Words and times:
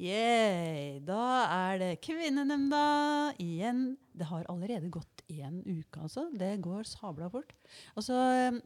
Yeah, 0.00 1.02
da 1.04 1.24
er 1.52 1.80
det 1.82 1.90
Kvinnenemnda 2.04 3.34
igjen. 3.42 3.98
Det 4.16 4.24
har 4.30 4.46
allerede 4.48 4.88
gått 4.92 5.20
én 5.28 5.60
uke, 5.66 6.00
altså. 6.00 6.24
Det 6.32 6.54
går 6.64 6.88
sabla 6.88 7.28
fort. 7.32 7.52
Altså, 7.96 8.16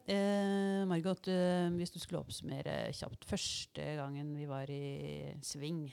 eh, 0.07 0.87
Margot, 0.87 1.27
eh, 1.29 1.67
hvis 1.75 1.91
du 1.95 1.99
skulle 1.99 2.23
oppsummere 2.23 2.93
kjapt 2.95 3.27
første 3.27 3.83
gangen 3.99 4.37
vi 4.39 4.47
var 4.47 4.71
i 4.71 5.35
sving 5.43 5.89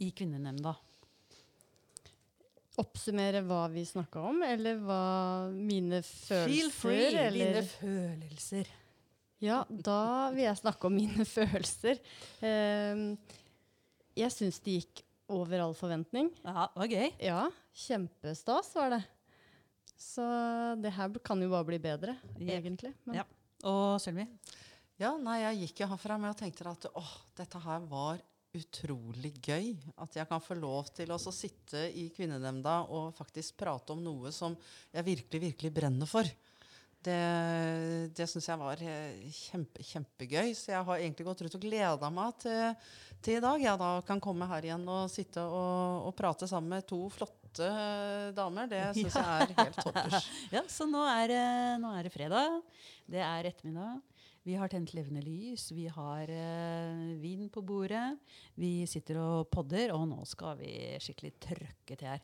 i 0.00 0.10
Kvinnenemnda. 0.16 0.74
Oppsummere 2.80 3.44
hva 3.46 3.68
vi 3.70 3.84
snakka 3.86 4.24
om, 4.32 4.42
eller 4.42 4.80
hva 4.82 5.02
mine 5.54 6.00
følelser 6.02 6.48
Feel 6.48 6.72
free, 6.74 7.12
eller 7.28 7.60
Mine 7.60 7.68
følelser. 7.68 8.72
Ja, 9.44 9.60
da 9.68 10.30
vil 10.34 10.46
jeg 10.46 10.58
snakke 10.58 10.88
om 10.88 10.96
mine 10.96 11.26
følelser. 11.36 12.00
Ehm, 12.42 13.12
jeg 14.18 14.34
syns 14.34 14.60
det 14.64 14.78
gikk 14.78 15.04
over 15.34 15.62
all 15.64 15.74
forventning. 15.76 16.30
Ja, 16.44 16.68
det 16.74 16.82
var 16.82 16.92
gøy. 16.92 17.08
Ja, 17.22 17.40
kjempestas 17.86 18.74
var 18.76 18.96
det. 18.96 19.00
Så 19.98 20.24
det 20.82 20.92
her 20.94 21.16
kan 21.24 21.40
jo 21.42 21.50
bare 21.52 21.66
bli 21.68 21.78
bedre, 21.82 22.16
yep. 22.36 22.50
egentlig. 22.58 22.92
Men 23.06 23.22
Ja. 23.22 23.24
Og 23.64 23.96
Sølvi? 24.02 24.26
Ja, 25.00 25.14
nei, 25.16 25.40
jeg 25.40 25.64
gikk 25.64 25.82
jo 25.82 25.90
herfra 25.90 26.18
med 26.20 26.34
og 26.34 26.38
tenkte 26.38 26.66
at 26.68 26.86
åh, 26.94 27.12
dette 27.38 27.60
her 27.64 27.86
var 27.88 28.20
utrolig 28.54 29.32
gøy. 29.42 29.72
At 29.98 30.14
jeg 30.18 30.28
kan 30.30 30.42
få 30.42 30.56
lov 30.58 30.90
til 30.94 31.10
å 31.10 31.18
sitte 31.18 31.88
i 31.90 32.06
kvinnenemnda 32.14 32.84
og 32.94 33.14
faktisk 33.16 33.56
prate 33.58 33.94
om 33.94 34.02
noe 34.04 34.30
som 34.34 34.54
jeg 34.92 35.06
virkelig, 35.08 35.40
virkelig 35.48 35.72
brenner 35.74 36.10
for. 36.10 36.28
Det, 37.04 37.20
det 38.16 38.26
syns 38.30 38.46
jeg 38.48 38.60
var 38.60 38.80
eh, 38.80 39.24
kjempe, 39.34 39.84
kjempegøy. 39.84 40.54
Så 40.56 40.72
jeg 40.72 40.86
har 40.88 41.02
egentlig 41.02 41.26
gått 41.28 41.44
rundt 41.44 41.58
og 41.58 41.66
gleda 41.66 42.10
meg 42.14 42.38
til, 42.40 42.88
til 43.24 43.38
i 43.38 43.44
dag. 43.44 43.64
Jeg 43.66 43.80
da 43.82 43.90
kan 44.08 44.22
komme 44.24 44.48
her 44.48 44.68
igjen 44.70 44.86
og 44.88 45.12
sitte 45.12 45.44
og, 45.44 46.08
og 46.08 46.16
prate 46.16 46.48
sammen 46.50 46.76
med 46.76 46.88
to 46.88 47.02
flotte 47.12 47.68
eh, 47.68 48.32
damer. 48.36 48.70
Det 48.70 48.82
syns 49.00 49.20
jeg 49.20 49.44
er 49.44 49.54
helt 49.60 49.82
toppers. 49.82 50.32
Ja, 50.56 50.64
så 50.70 50.88
nå 50.88 51.04
er, 51.10 51.36
nå 51.82 51.92
er 51.98 52.08
det 52.08 52.14
fredag. 52.14 52.60
Det 53.10 53.20
er 53.20 53.52
ettermiddag. 53.52 54.00
Vi 54.44 54.56
har 54.60 54.68
tent 54.68 54.90
levende 54.92 55.22
lys. 55.24 55.70
Vi 55.72 55.86
har 55.88 56.28
uh, 56.28 57.12
vin 57.16 57.46
på 57.48 57.62
bordet. 57.64 58.18
Vi 58.60 58.84
sitter 58.88 59.16
og 59.22 59.46
podder, 59.48 59.94
og 59.96 60.04
nå 60.10 60.18
skal 60.28 60.58
vi 60.58 60.72
skikkelig 61.00 61.30
trøkke 61.40 61.96
til 61.96 62.10
her. 62.10 62.20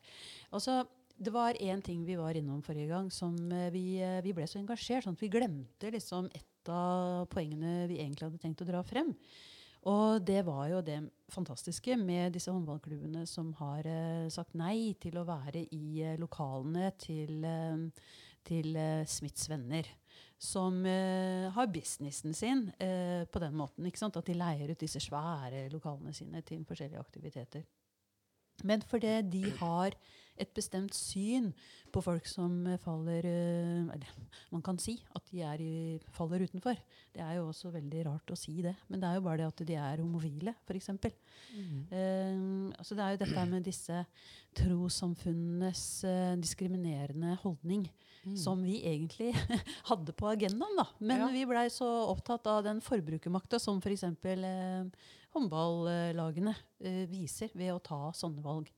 Og 0.53 0.61
så, 0.61 0.83
det 1.21 1.33
var 1.33 1.57
én 1.61 1.81
ting 1.85 2.03
vi 2.05 2.17
var 2.17 2.37
innom 2.37 2.61
forrige 2.65 2.89
gang 2.89 3.11
som 3.13 3.35
eh, 3.51 3.69
vi, 3.73 3.85
eh, 4.01 4.21
vi 4.25 4.33
ble 4.33 4.47
så 4.49 4.59
engasjert 4.61 5.05
sånn 5.05 5.17
at 5.17 5.23
vi 5.23 5.31
glemte 5.31 5.91
liksom 5.93 6.29
et 6.33 6.71
av 6.71 7.25
poengene 7.31 7.87
vi 7.89 7.99
egentlig 8.01 8.27
hadde 8.27 8.41
tenkt 8.41 8.61
å 8.61 8.69
dra 8.69 8.83
frem. 8.85 9.13
Og 9.89 10.21
det 10.21 10.43
var 10.45 10.67
jo 10.69 10.81
det 10.85 10.99
fantastiske 11.33 11.95
med 11.97 12.35
disse 12.35 12.53
håndballklubbene 12.53 13.23
som 13.29 13.49
har 13.57 13.87
eh, 13.89 14.27
sagt 14.29 14.53
nei 14.57 14.93
til 15.01 15.17
å 15.17 15.25
være 15.25 15.63
i 15.73 16.03
eh, 16.05 16.19
lokalene 16.21 16.91
til, 17.01 17.41
eh, 17.41 18.11
til 18.45 18.77
eh, 18.77 19.07
Smiths 19.09 19.49
venner. 19.49 19.89
Som 20.41 20.79
har 21.53 21.67
businessen 21.69 22.33
sin 22.33 22.63
på 22.73 23.39
den 23.43 23.53
måten. 23.53 23.85
ikke 23.85 23.99
sant? 24.01 24.15
At 24.17 24.25
de 24.25 24.33
leier 24.33 24.71
ut 24.73 24.81
disse 24.81 24.97
svære 24.97 25.67
lokalene 25.69 26.15
sine 26.17 26.41
til 26.41 26.63
forskjellige 26.65 26.97
aktiviteter. 26.97 27.61
Men 28.65 28.81
fordi 28.81 29.19
de 29.21 29.43
har 29.59 29.93
et 30.39 30.51
bestemt 30.55 30.93
syn 30.95 31.51
på 31.91 32.01
folk 32.01 32.25
som 32.29 32.53
eh, 32.71 32.79
faller 32.81 33.25
eh, 33.27 33.89
Eller 33.93 34.13
man 34.53 34.63
kan 34.63 34.77
si 34.81 34.95
at 35.15 35.27
de 35.31 35.41
er 35.43 35.63
faller 36.15 36.45
utenfor. 36.47 36.79
Det 37.13 37.21
er 37.23 37.35
jo 37.37 37.49
også 37.49 37.71
veldig 37.73 38.05
rart 38.07 38.31
å 38.31 38.37
si 38.39 38.61
det. 38.63 38.73
Men 38.87 39.01
det 39.01 39.09
er 39.09 39.19
jo 39.19 39.25
bare 39.25 39.41
det 39.41 39.49
at 39.51 39.63
de 39.67 39.75
er 39.75 40.01
homofile, 40.03 40.55
f.eks. 40.67 40.89
Uh, 41.91 42.71
altså 42.77 42.95
det 42.95 43.03
er 43.03 43.15
jo 43.15 43.21
dette 43.25 43.45
med 43.51 43.65
disse 43.67 43.97
trossamfunnenes 44.57 45.83
uh, 46.07 46.35
diskriminerende 46.39 47.35
holdning 47.43 47.87
som 48.37 48.59
vi 48.61 48.77
egentlig 48.85 49.31
hadde 49.89 50.13
på 50.13 50.29
agendaen. 50.29 50.77
da. 50.77 50.85
Men 50.99 51.23
Ja. 51.25 51.29
vi 51.33 51.45
blei 51.49 51.65
så 51.73 51.87
opptatt 52.11 52.45
av 52.47 52.63
den 52.63 52.81
forbrukermakta 52.81 53.59
som 53.59 53.81
f.eks. 53.81 54.05
For 54.21 54.45
uh, 54.45 54.85
håndballagene 55.35 56.53
uh, 56.55 57.05
viser 57.09 57.49
ved 57.57 57.73
å 57.73 57.81
ta 57.83 58.11
sånne 58.13 58.43
valg. 58.45 58.69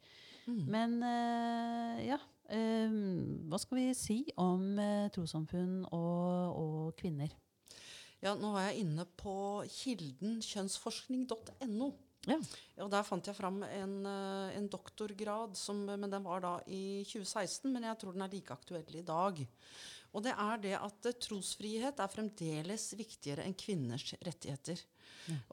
Men 0.48 0.98
eh, 1.08 2.04
ja 2.10 2.20
eh, 2.52 2.96
Hva 3.50 3.60
skal 3.62 3.80
vi 3.80 3.88
si 3.98 4.18
om 4.42 4.74
eh, 4.82 5.10
trossamfunn 5.14 5.84
og, 5.90 6.60
og 6.60 6.96
kvinner? 7.00 7.32
Ja, 8.24 8.36
nå 8.40 8.54
var 8.54 8.70
jeg 8.70 8.86
inne 8.86 9.06
på 9.20 9.36
kilden 9.68 10.38
kjønnsforskning.no. 10.44 11.90
Ja. 12.24 12.38
Og 12.86 12.92
der 12.94 13.04
fant 13.04 13.28
jeg 13.28 13.36
fram 13.36 13.58
en, 13.68 13.98
en 14.08 14.70
doktorgrad, 14.72 15.58
som, 15.60 15.82
men 15.84 16.08
den 16.08 16.24
var 16.24 16.40
da 16.46 16.54
i 16.72 17.04
2016, 17.04 17.68
men 17.68 17.84
jeg 17.84 18.00
tror 18.00 18.16
den 18.16 18.24
er 18.24 18.32
like 18.32 18.56
aktuell 18.56 18.96
i 18.96 19.04
dag. 19.04 19.42
Og 20.14 20.24
det 20.24 20.38
er 20.40 20.64
det 20.64 20.74
at 20.78 21.10
trosfrihet 21.26 22.00
er 22.00 22.14
fremdeles 22.14 22.94
viktigere 22.96 23.44
enn 23.44 23.58
kvinners 23.60 24.14
rettigheter. 24.24 24.80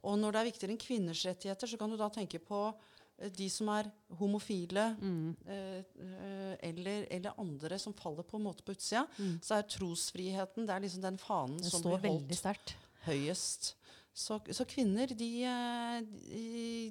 Og 0.05 0.19
når 0.21 0.35
det 0.35 0.41
er 0.41 0.49
viktigere 0.53 0.75
enn 0.77 0.83
kvinners 0.83 1.25
rettigheter, 1.27 1.71
så 1.71 1.79
kan 1.81 1.91
du 1.91 1.99
da 1.99 2.07
tenke 2.13 2.39
på 2.43 2.63
de 3.37 3.49
som 3.53 3.69
er 3.75 3.91
homofile, 4.19 4.87
mm. 5.01 5.35
eh, 5.47 6.55
eller, 6.71 7.05
eller 7.11 7.41
andre 7.41 7.79
som 7.79 7.95
faller 7.97 8.25
på 8.27 8.39
en 8.39 8.47
måte 8.47 8.65
på 8.65 8.73
utsida, 8.77 9.05
så 9.45 9.59
er 9.59 9.69
trosfriheten 9.69 10.69
det 10.69 10.77
er 10.77 10.85
liksom 10.87 11.05
den 11.05 11.19
fanen 11.21 11.59
Det 11.61 11.73
som 11.73 11.85
blir 11.85 12.01
holdt 12.07 12.75
høyest. 13.05 13.75
Så, 14.13 14.41
så 14.53 14.67
kvinner, 14.69 15.13
de, 15.17 15.31
eh, 15.47 16.01
de 16.03 16.47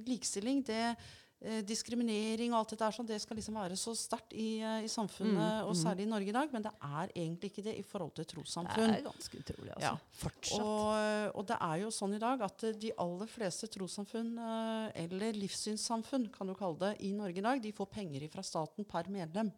Likestilling, 0.08 0.64
det 0.66 0.96
eh, 1.42 1.62
Diskriminering 1.66 2.54
og 2.54 2.60
alt 2.60 2.74
dette 2.74 2.88
er 2.88 2.96
sånn, 2.96 3.08
det 3.10 3.20
skal 3.24 3.40
liksom 3.40 3.58
være 3.60 3.78
så 3.80 3.94
sterkt 3.98 4.34
i, 4.34 4.60
eh, 4.60 4.86
i 4.86 4.92
samfunnet, 4.92 5.64
og 5.68 5.76
særlig 5.78 6.06
i 6.06 6.10
Norge 6.12 6.32
i 6.32 6.36
dag, 6.36 6.52
men 6.56 6.66
det 6.66 6.74
er 6.76 7.14
egentlig 7.14 7.52
ikke 7.52 7.66
det 7.70 7.76
i 7.80 7.86
forhold 7.86 8.14
til 8.18 8.28
trossamfunn. 8.34 8.94
Det 8.94 9.00
er 9.00 9.08
ganske 9.08 9.42
utrolig, 9.44 9.72
altså. 9.76 9.86
Ja. 9.88 9.94
Fortsatt. 10.24 10.66
Og, 10.66 11.40
og 11.40 11.48
det 11.52 11.60
er 11.70 11.82
jo 11.84 11.94
sånn 11.96 12.18
i 12.18 12.22
dag 12.22 12.44
at 12.50 12.68
eh, 12.68 12.78
de 12.84 12.94
aller 13.06 13.32
fleste 13.32 13.72
trossamfunn, 13.76 14.36
eh, 14.50 15.04
eller 15.06 15.40
livssynssamfunn, 15.40 16.30
kan 16.36 16.52
du 16.52 16.56
kalle 16.60 16.80
det, 16.84 16.94
i 17.08 17.14
Norge 17.18 17.42
i 17.42 17.48
dag, 17.50 17.64
de 17.64 17.76
får 17.76 17.92
penger 17.96 18.28
fra 18.34 18.46
staten 18.46 18.88
per 18.88 19.12
medlem. 19.14 19.52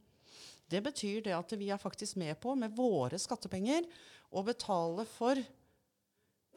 Det 0.72 0.80
betyr 0.86 1.25
det 1.25 1.34
at 1.36 1.58
vi 1.59 1.68
er 1.74 1.81
faktisk 1.81 2.16
med 2.22 2.38
på, 2.40 2.53
med 2.56 2.72
våre 2.78 3.20
skattepenger, 3.20 3.90
å 4.31 4.44
betale 4.47 5.03
for 5.18 5.40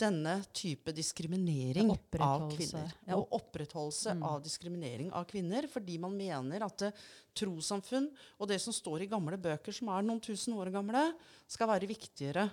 denne 0.01 0.39
type 0.57 0.93
diskriminering 0.95 1.93
av 2.19 2.49
kvinner. 2.51 2.91
Ja. 3.07 3.19
Og 3.19 3.33
opprettholdelse 3.39 4.17
av 4.27 4.43
diskriminering 4.45 5.13
av 5.15 5.27
kvinner, 5.31 5.69
fordi 5.71 5.99
man 6.03 6.17
mener 6.19 6.67
at 6.67 6.89
uh, 6.89 7.03
trossamfunn 7.37 8.11
og 8.39 8.51
det 8.51 8.61
som 8.63 8.75
står 8.75 9.05
i 9.05 9.11
gamle 9.11 9.39
bøker, 9.41 9.75
som 9.75 9.93
er 9.95 10.07
noen 10.07 10.23
tusen 10.25 10.57
år 10.59 10.73
gamle, 10.75 11.09
skal 11.51 11.71
være 11.71 11.91
viktigere 11.91 12.49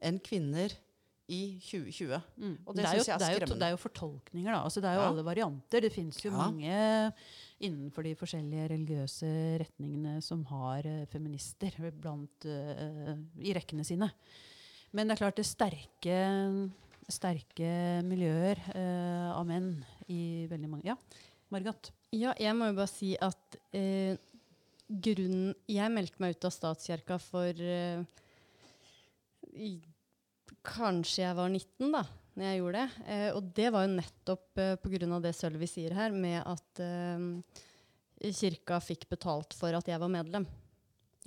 enn 0.00 0.20
kvinner 0.22 0.72
i 1.28 1.58
2020. 1.60 2.14
Og 2.64 2.72
det, 2.72 2.82
det, 2.86 2.88
syns 2.88 3.10
jeg 3.10 3.20
det, 3.20 3.26
er 3.26 3.34
er 3.36 3.44
jo, 3.44 3.56
det 3.60 3.66
er 3.66 3.72
jo 3.74 3.80
fortolkninger, 3.82 4.48
da. 4.48 4.62
Altså, 4.64 4.80
det 4.80 4.88
er 4.88 4.96
jo 4.96 5.02
Ja. 5.02 5.08
alle 5.12 5.24
varianter. 5.26 5.80
Det 5.84 5.92
fins 5.92 6.24
jo 6.24 6.30
Ja. 6.30 6.36
mange 6.48 7.12
innenfor 7.60 8.02
de 8.02 8.14
forskjellige 8.16 8.68
religiøse 8.72 9.32
retningene 9.60 10.22
som 10.24 10.44
har 10.48 10.86
uh, 10.88 11.04
feminister 11.12 11.70
blant, 12.00 12.48
uh, 12.48 13.12
i 13.44 13.52
rekkene 13.52 13.84
sine. 13.84 14.08
Men 14.96 15.08
det 15.08 15.16
er 15.16 15.22
klart 15.22 15.38
det 15.38 15.46
sterke, 15.46 16.18
sterke 17.12 17.72
miljøer 18.06 18.60
eh, 18.72 19.28
av 19.34 19.44
menn 19.48 19.74
i 20.08 20.46
veldig 20.48 20.70
mange 20.70 20.88
Ja, 20.88 20.96
Margot? 21.52 21.90
Ja, 22.14 22.32
jeg 22.40 22.56
må 22.56 22.70
jo 22.70 22.78
bare 22.78 22.90
si 22.90 23.12
at 23.20 23.58
eh, 23.76 24.16
grunnen 24.88 25.52
Jeg 25.68 25.92
meldte 25.92 26.22
meg 26.24 26.36
ut 26.36 26.48
av 26.48 26.54
statskirka 26.54 27.18
for 27.20 27.60
eh, 27.60 28.00
i, 29.52 29.74
Kanskje 30.64 31.26
jeg 31.26 31.36
var 31.36 31.52
19 31.52 31.92
da 31.92 32.06
når 32.38 32.46
jeg 32.46 32.58
gjorde 32.60 32.82
det. 32.82 33.06
Eh, 33.10 33.30
og 33.34 33.46
det 33.56 33.70
var 33.74 33.84
jo 33.84 33.94
nettopp 33.96 34.60
eh, 34.62 34.76
pga. 34.78 35.18
det 35.24 35.34
Sølvi 35.34 35.66
sier 35.66 35.94
her, 35.96 36.14
med 36.14 36.38
at 36.46 36.82
eh, 36.84 38.30
kirka 38.30 38.78
fikk 38.84 39.08
betalt 39.10 39.56
for 39.58 39.74
at 39.74 39.90
jeg 39.90 39.98
var 39.98 40.12
medlem. 40.12 40.46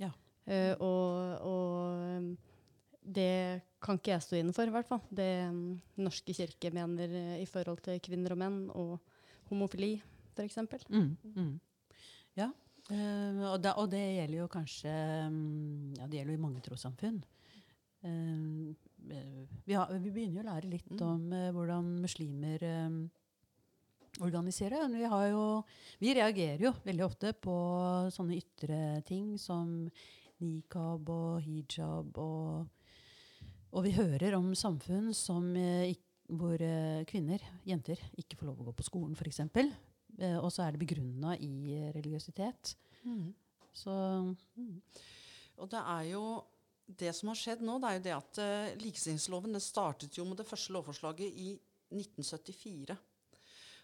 Ja. 0.00 0.08
Eh, 0.48 0.72
og, 0.80 1.36
og 1.44 2.51
det 3.02 3.62
kan 3.82 3.98
ikke 3.98 4.14
jeg 4.14 4.24
stå 4.24 4.38
inne 4.38 4.54
for, 4.54 4.68
i 4.68 4.74
hvert 4.74 4.88
fall. 4.88 5.02
Det 5.10 5.28
mm, 5.50 5.66
norske 6.04 6.34
kirke 6.36 6.70
mener 6.74 7.10
eh, 7.18 7.36
i 7.42 7.48
forhold 7.50 7.82
til 7.84 8.00
kvinner 8.04 8.34
og 8.34 8.40
menn 8.40 8.58
og 8.78 8.98
homofili, 9.50 9.96
f.eks. 10.36 10.60
Mm, 10.88 11.16
mm. 11.34 11.54
Ja. 12.38 12.50
Uh, 12.90 13.42
og, 13.52 13.58
da, 13.62 13.76
og 13.78 13.90
det 13.92 14.00
gjelder 14.00 14.40
jo 14.40 14.46
kanskje 14.50 14.92
mm, 15.30 15.92
Ja, 16.00 16.06
det 16.10 16.18
gjelder 16.18 16.34
jo 16.34 16.38
i 16.38 16.42
mange 16.42 16.62
trossamfunn. 16.64 17.20
Eh, 18.02 18.70
vi, 19.66 19.74
har, 19.74 19.90
vi 20.02 20.10
begynner 20.10 20.40
jo 20.40 20.44
å 20.44 20.48
lære 20.48 20.70
litt 20.70 21.02
om 21.02 21.28
uh, 21.34 21.50
hvordan 21.54 21.92
muslimer 22.02 22.66
organiserer. 24.22 24.90
Vi, 24.92 25.04
har 25.08 25.28
jo, 25.30 25.44
vi 26.02 26.14
reagerer 26.18 26.66
jo 26.66 26.74
veldig 26.84 27.04
ofte 27.06 27.32
på 27.32 27.54
sånne 28.12 28.36
ytre 28.36 28.80
ting 29.08 29.38
som 29.40 29.88
nikab 30.42 31.08
og 31.10 31.40
hijab. 31.46 32.18
Og, 32.20 32.81
og 33.72 33.86
vi 33.86 33.94
hører 33.96 34.36
om 34.36 34.52
samfunn 34.58 35.12
som, 35.16 35.48
eh, 35.56 35.94
hvor 36.28 36.60
eh, 36.60 37.04
kvinner, 37.08 37.42
jenter, 37.68 38.00
ikke 38.20 38.38
får 38.38 38.50
lov 38.50 38.60
å 38.60 38.68
gå 38.68 38.74
på 38.76 38.86
skolen, 38.86 39.16
f.eks. 39.16 39.40
Eh, 39.48 40.38
og 40.38 40.50
så 40.52 40.66
er 40.66 40.74
det 40.74 40.82
begrunna 40.82 41.36
i 41.40 41.80
religiøsitet. 41.94 42.74
Mm. 43.08 43.32
Så 43.72 43.92
Og 45.56 45.68
det 45.72 45.80
er 45.80 46.04
jo 46.10 46.24
det 46.86 47.14
som 47.16 47.30
har 47.32 47.38
skjedd 47.38 47.62
nå, 47.64 47.78
det 47.80 47.88
er 47.88 47.96
jo 47.96 48.04
det 48.04 48.12
at 48.16 48.40
uh, 48.42 48.82
likestillingsloven 48.82 49.56
det 49.56 49.62
startet 49.64 50.18
jo 50.18 50.26
med 50.28 50.36
det 50.40 50.44
første 50.44 50.74
lovforslaget 50.74 51.38
i 51.40 51.54
1974. 51.94 52.96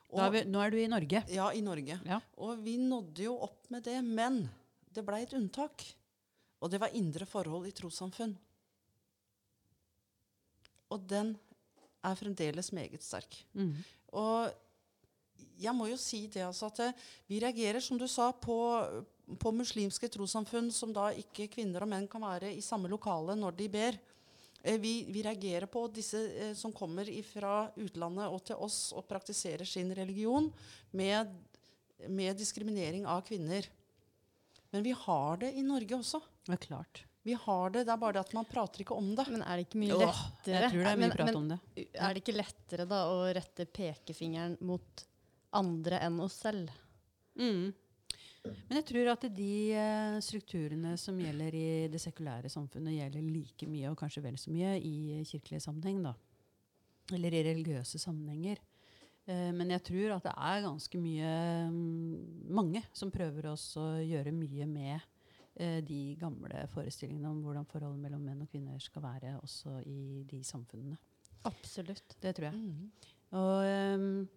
Og, 0.08 0.20
er 0.24 0.32
vi, 0.34 0.42
nå 0.48 0.60
er 0.60 0.72
du 0.72 0.78
i 0.80 0.88
Norge. 0.90 1.22
Ja, 1.32 1.46
i 1.52 1.62
Norge. 1.64 1.98
Ja. 2.08 2.18
Og 2.44 2.60
vi 2.64 2.76
nådde 2.80 3.24
jo 3.24 3.36
opp 3.44 3.68
med 3.72 3.86
det, 3.88 3.96
men 4.04 4.42
det 4.92 5.04
blei 5.06 5.22
et 5.24 5.32
unntak. 5.36 5.84
Og 6.60 6.72
det 6.72 6.80
var 6.82 6.94
indre 6.96 7.28
forhold 7.28 7.68
i 7.68 7.74
trossamfunn. 7.76 8.34
Og 10.94 11.04
den 11.08 11.34
er 12.04 12.18
fremdeles 12.18 12.72
meget 12.72 13.04
sterk. 13.04 13.36
Mm. 13.52 13.74
Og 14.16 14.52
jeg 15.58 15.74
må 15.74 15.88
jo 15.90 15.98
si 16.00 16.24
det 16.30 16.44
altså 16.46 16.68
at 16.70 16.82
eh, 16.86 17.06
vi 17.30 17.40
reagerer, 17.42 17.80
som 17.82 17.98
du 17.98 18.06
sa, 18.10 18.30
på, 18.32 18.58
på 19.40 19.54
muslimske 19.54 20.10
trossamfunn 20.12 20.70
som 20.74 20.94
da 20.94 21.10
ikke 21.16 21.48
kvinner 21.52 21.84
og 21.84 21.90
menn 21.90 22.06
kan 22.10 22.24
være 22.24 22.52
i 22.54 22.64
samme 22.64 22.90
lokale 22.90 23.36
når 23.38 23.58
de 23.58 23.68
ber. 23.72 23.98
Eh, 24.62 24.78
vi, 24.80 25.02
vi 25.10 25.24
reagerer 25.26 25.68
på 25.70 25.86
disse 25.94 26.20
eh, 26.30 26.54
som 26.58 26.74
kommer 26.74 27.10
fra 27.26 27.68
utlandet 27.78 28.30
og 28.30 28.44
til 28.46 28.62
oss 28.68 28.92
og 28.96 29.06
praktiserer 29.10 29.66
sin 29.68 29.92
religion 29.94 30.50
med, 30.90 31.34
med 32.06 32.38
diskriminering 32.38 33.06
av 33.06 33.26
kvinner. 33.26 33.66
Men 34.70 34.84
vi 34.84 34.94
har 34.94 35.42
det 35.42 35.54
i 35.56 35.66
Norge 35.66 35.96
også. 35.98 36.22
Det 36.46 36.58
er 36.58 36.66
klart. 36.68 37.07
Vi 37.26 37.34
har 37.36 37.72
det, 37.74 37.84
det 37.84 37.92
er 37.92 38.00
bare 38.00 38.16
det 38.16 38.22
at 38.22 38.34
man 38.36 38.46
prater 38.48 38.84
ikke 38.84 38.96
om 38.96 39.10
det. 39.16 39.26
Men 39.32 39.42
er 39.42 39.58
det 39.58 39.66
ikke 39.66 39.80
mye 39.82 39.98
lettere 40.00 40.62
jeg 40.62 40.70
tror 40.72 40.84
det 40.84 40.92
er 40.92 41.00
mye 41.00 41.02
men, 41.02 41.16
prat 41.16 41.28
men, 41.28 41.40
om 41.40 41.50
det. 41.52 41.58
Er 41.92 42.14
det 42.14 42.22
ikke 42.22 42.36
lettere 42.36 42.86
da 42.88 43.02
å 43.12 43.18
rette 43.36 43.66
pekefingeren 43.78 44.56
mot 44.68 45.04
andre 45.58 46.00
enn 46.06 46.22
oss 46.24 46.38
selv? 46.44 46.72
Mm. 47.38 47.74
Men 48.48 48.78
jeg 48.80 48.86
tror 48.88 49.10
at 49.12 49.26
de 49.34 49.52
eh, 49.76 50.16
strukturene 50.24 50.94
som 51.00 51.18
gjelder 51.20 51.56
i 51.58 51.68
det 51.92 52.00
sekulære 52.00 52.50
samfunnet, 52.52 52.96
gjelder 52.96 53.26
like 53.26 53.68
mye, 53.68 53.90
og 53.90 53.98
kanskje 54.00 54.24
vel 54.24 54.38
så 54.40 54.52
mye, 54.54 54.76
i 54.78 55.20
kirkelig 55.28 55.60
sammenheng. 55.64 56.00
da. 56.06 56.14
Eller 57.16 57.34
i 57.34 57.44
religiøse 57.50 58.00
sammenhenger. 58.00 58.62
Eh, 59.28 59.50
men 59.52 59.74
jeg 59.74 59.84
tror 59.90 60.16
at 60.16 60.28
det 60.30 60.34
er 60.34 60.64
ganske 60.64 61.02
mye 61.02 61.32
mm, 61.74 62.50
mange 62.56 62.82
som 62.96 63.12
prøver 63.12 63.50
også 63.52 63.84
å 63.84 64.02
gjøre 64.06 64.32
mye 64.32 64.68
med 64.70 65.04
de 65.58 66.02
gamle 66.20 66.64
forestillingene 66.70 67.30
om 67.32 67.40
hvordan 67.42 67.66
forholdet 67.66 68.02
mellom 68.04 68.22
menn 68.22 68.44
og 68.44 68.50
kvinner 68.52 68.78
skal 68.78 69.02
være 69.02 69.32
også 69.40 69.80
i 69.90 70.22
de 70.30 70.38
samfunnene. 70.46 70.98
Absolutt. 71.48 72.16
Det 72.22 72.34
tror 72.36 72.48
jeg. 72.48 72.54
Mm. 72.54 73.08
Og, 73.38 73.98
um, 73.98 74.28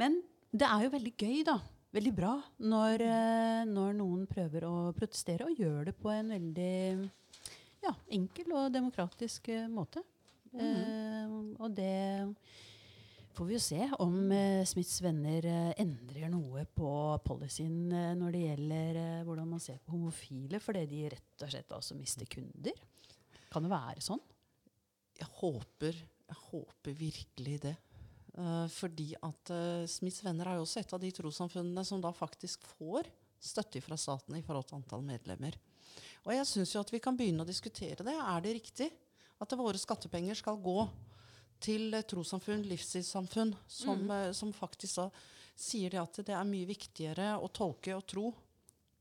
men 0.00 0.20
det 0.52 0.68
er 0.68 0.84
jo 0.84 0.94
veldig 0.94 1.14
gøy, 1.18 1.42
da. 1.48 1.58
Veldig 1.96 2.12
bra 2.12 2.34
når, 2.68 3.00
eh, 3.00 3.62
når 3.64 3.94
noen 3.96 4.26
prøver 4.28 4.66
å 4.68 4.90
protestere, 4.96 5.46
og 5.48 5.56
gjør 5.56 5.88
det 5.88 5.94
på 5.96 6.10
en 6.12 6.34
veldig 6.34 7.08
ja, 7.86 7.94
enkel 8.12 8.52
og 8.52 8.74
demokratisk 8.74 9.48
eh, 9.54 9.68
måte. 9.72 10.04
Uh, 10.48 11.56
og 11.60 11.74
det 11.76 12.24
får 13.38 13.46
vi 13.46 13.54
jo 13.54 13.62
se 13.62 13.84
om 14.02 14.32
eh, 14.34 14.64
Smiths 14.66 14.96
venner 15.04 15.46
eh, 15.46 15.74
endrer 15.78 16.30
noe 16.32 16.64
på 16.74 16.90
policyen 17.22 17.92
eh, 17.94 18.14
når 18.18 18.34
det 18.34 18.40
gjelder 18.42 18.98
hvordan 19.28 19.52
man 19.52 19.62
ser 19.62 19.78
på 19.78 19.94
homofile, 19.94 20.58
fordi 20.62 20.82
de 20.90 21.04
rett 21.12 21.44
og 21.44 21.52
slett 21.52 21.74
altså 21.76 21.94
mister 21.94 22.26
kunder. 22.30 22.80
Kan 23.52 23.62
det 23.62 23.70
være 23.70 24.02
sånn? 24.02 24.22
Jeg 25.20 25.30
håper, 25.38 26.00
jeg 26.02 26.40
håper 26.48 26.98
virkelig 26.98 27.60
det. 27.62 27.76
Fordi 28.70 29.08
at 29.26 29.50
Smiths 29.90 30.20
venner 30.22 30.46
er 30.46 30.58
jo 30.58 30.66
også 30.66 30.78
et 30.78 30.92
av 30.94 31.00
de 31.02 31.08
trossamfunnene 31.16 31.82
som 31.86 32.02
da 32.02 32.12
faktisk 32.14 32.68
får 32.76 33.08
støtte 33.42 33.80
fra 33.82 33.98
staten 33.98 34.36
i 34.38 34.44
forhold 34.46 34.68
til 34.68 34.78
antall 34.78 35.02
medlemmer. 35.02 35.56
Og 36.22 36.30
jeg 36.36 36.46
syns 36.46 36.74
jo 36.76 36.84
at 36.84 36.92
vi 36.94 37.00
kan 37.02 37.18
begynne 37.18 37.42
å 37.42 37.48
diskutere 37.48 38.06
det. 38.06 38.14
Er 38.14 38.44
det 38.44 38.54
riktig 38.60 38.92
at 39.42 39.58
våre 39.58 39.80
skattepenger 39.80 40.38
skal 40.38 40.60
gå 40.62 40.76
til 41.62 41.94
uh, 41.94 42.04
trossamfunn, 42.06 42.64
livssynssamfunn, 42.68 43.54
som, 43.66 44.04
mm. 44.06 44.30
som 44.36 44.54
faktisk 44.56 45.02
da 45.02 45.08
sier 45.58 45.90
det 45.90 46.00
at 46.00 46.20
det 46.26 46.36
er 46.36 46.46
mye 46.46 46.68
viktigere 46.68 47.32
å 47.42 47.50
tolke 47.50 47.96
og 47.96 48.06
tro 48.06 48.30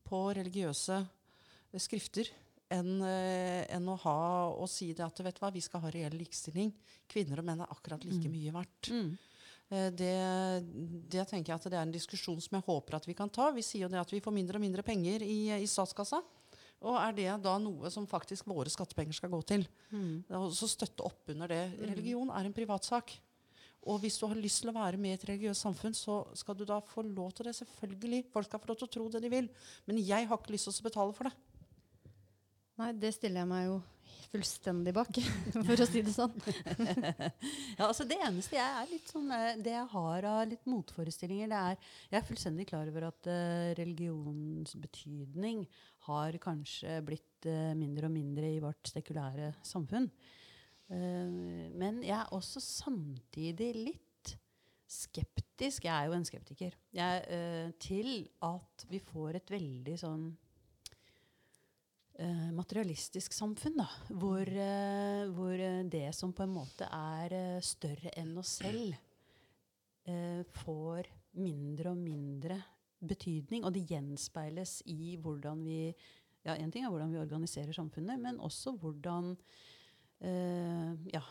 på 0.08 0.22
religiøse 0.34 0.98
eh, 0.98 1.82
skrifter 1.82 2.32
enn 2.74 3.00
en 3.00 3.86
å 3.88 3.94
ha 4.02 4.22
og 4.50 4.66
si 4.68 4.90
det 4.92 5.06
at 5.06 5.22
vet 5.24 5.38
du 5.38 5.40
hva, 5.40 5.52
vi 5.56 5.62
skal 5.64 5.86
ha 5.86 5.92
reell 5.94 6.18
likestilling. 6.20 6.74
Kvinner 7.08 7.40
og 7.40 7.46
menn 7.48 7.62
er 7.64 7.70
akkurat 7.72 8.04
like 8.04 8.28
mye 8.28 8.52
verdt. 8.52 8.90
Mm. 8.92 9.14
Det, 9.96 10.18
det 11.08 11.24
tenker 11.30 11.54
jeg 11.54 11.56
at 11.62 11.70
det 11.72 11.78
er 11.78 11.86
en 11.86 11.94
diskusjon 11.94 12.42
som 12.44 12.58
jeg 12.58 12.66
håper 12.68 12.98
at 12.98 13.08
vi 13.08 13.16
kan 13.16 13.32
ta. 13.32 13.54
Vi 13.56 13.64
sier 13.64 13.86
jo 13.86 13.92
det 13.94 14.02
at 14.02 14.12
vi 14.12 14.20
får 14.20 14.36
mindre 14.36 14.60
og 14.60 14.66
mindre 14.66 14.84
penger 14.84 15.24
i, 15.24 15.38
i 15.56 15.70
statskassa. 15.70 16.20
Og 16.86 16.98
er 17.00 17.16
det 17.18 17.30
da 17.42 17.56
noe 17.62 17.90
som 17.94 18.06
faktisk 18.10 18.46
våre 18.50 18.70
skattepenger 18.70 19.18
skal 19.18 19.32
gå 19.34 19.40
til? 19.50 19.66
Mm. 19.90 20.28
også 20.30 20.70
støtte 20.70 21.06
opp 21.08 21.32
under 21.34 21.50
det. 21.50 21.64
Religion 21.82 22.30
er 22.30 22.46
en 22.46 22.54
privatsak. 22.54 23.16
Og 23.88 24.02
hvis 24.04 24.18
du 24.20 24.28
har 24.28 24.38
lyst 24.38 24.62
til 24.62 24.72
å 24.72 24.76
være 24.76 25.00
med 25.00 25.14
i 25.14 25.18
et 25.18 25.28
religiøst 25.30 25.64
samfunn, 25.64 25.96
så 25.96 26.20
skal 26.38 26.58
du 26.60 26.66
da 26.68 26.82
få 26.84 27.06
lov 27.08 27.32
til 27.34 27.48
det. 27.48 27.56
Selvfølgelig. 27.58 28.26
Folk 28.34 28.50
skal 28.50 28.62
få 28.62 28.72
lov 28.72 28.80
til 28.82 28.90
å 28.90 28.94
tro 28.98 29.10
det 29.14 29.24
de 29.24 29.32
vil. 29.32 29.52
Men 29.88 30.02
jeg 30.04 30.28
har 30.28 30.42
ikke 30.42 30.54
lyst 30.54 30.70
til 30.70 30.84
å 30.84 30.90
betale 30.90 31.16
for 31.18 31.30
det. 31.30 31.36
Nei, 32.78 32.92
det 32.94 33.16
stiller 33.16 33.42
jeg 33.42 33.50
meg 33.50 33.70
jo 33.72 33.78
fullstendig 34.28 34.94
bak, 34.96 35.18
for 35.68 35.82
å 35.82 35.88
si 35.88 36.04
det 36.06 36.14
sånn. 36.14 36.34
Ja, 37.78 37.88
altså 37.88 38.06
Det 38.10 38.18
eneste 38.26 38.58
jeg 38.58 38.66
er 38.66 38.90
litt 38.92 39.12
sånn, 39.12 39.30
eh, 39.34 39.60
det 39.64 39.74
jeg 39.74 39.90
har 39.94 40.28
av 40.30 40.42
litt 40.50 40.68
motforestillinger, 40.70 41.50
det 41.52 41.60
er 41.72 41.92
Jeg 42.12 42.20
er 42.20 42.28
fullstendig 42.28 42.68
klar 42.70 42.90
over 42.90 43.08
at 43.10 43.30
uh, 43.30 43.74
religionens 43.78 44.76
betydning 44.82 45.64
har 46.08 46.38
kanskje 46.42 47.00
blitt 47.06 47.48
eh, 47.50 47.74
mindre 47.78 48.10
og 48.10 48.16
mindre 48.16 48.50
i 48.56 48.62
vårt 48.64 48.92
sekulære 48.92 49.52
samfunn. 49.66 50.10
Eh, 50.88 51.70
men 51.78 52.02
jeg 52.06 52.18
er 52.18 52.36
også 52.36 52.64
samtidig 52.64 53.72
litt 53.76 54.36
skeptisk, 54.88 55.84
jeg 55.84 55.92
er 55.92 56.08
jo 56.08 56.16
en 56.16 56.28
skeptiker, 56.28 56.76
jeg, 56.96 57.24
eh, 57.28 57.72
til 57.84 58.30
at 58.48 58.86
vi 58.88 59.02
får 59.04 59.42
et 59.42 59.58
veldig 59.58 60.02
sånn 60.04 60.28
materialistisk 62.18 63.36
samfunn, 63.36 63.76
da, 63.78 63.86
hvor, 64.18 64.50
hvor 65.38 65.60
det 65.86 66.08
som 66.18 66.32
på 66.34 66.48
en 66.48 66.56
måte 66.56 66.88
er 66.90 67.60
større 67.62 68.10
enn 68.18 68.32
oss 68.42 68.56
selv, 68.58 68.96
får 70.64 71.12
mindre 71.38 71.92
og 71.94 72.02
mindre 72.02 72.58
betydning, 73.00 73.66
og 73.66 73.74
det 73.76 73.86
gjenspeiles 73.90 74.80
i 74.90 75.16
hvordan 75.22 75.64
vi 75.66 75.82
ja, 76.48 76.54
En 76.56 76.72
ting 76.72 76.86
er 76.86 76.92
hvordan 76.94 77.12
vi 77.12 77.20
organiserer 77.20 77.76
samfunnet, 77.76 78.22
men 78.24 78.38
også 78.40 78.72
hvordan 78.80 79.34
eh, 80.24 80.94
ja, 81.12 81.22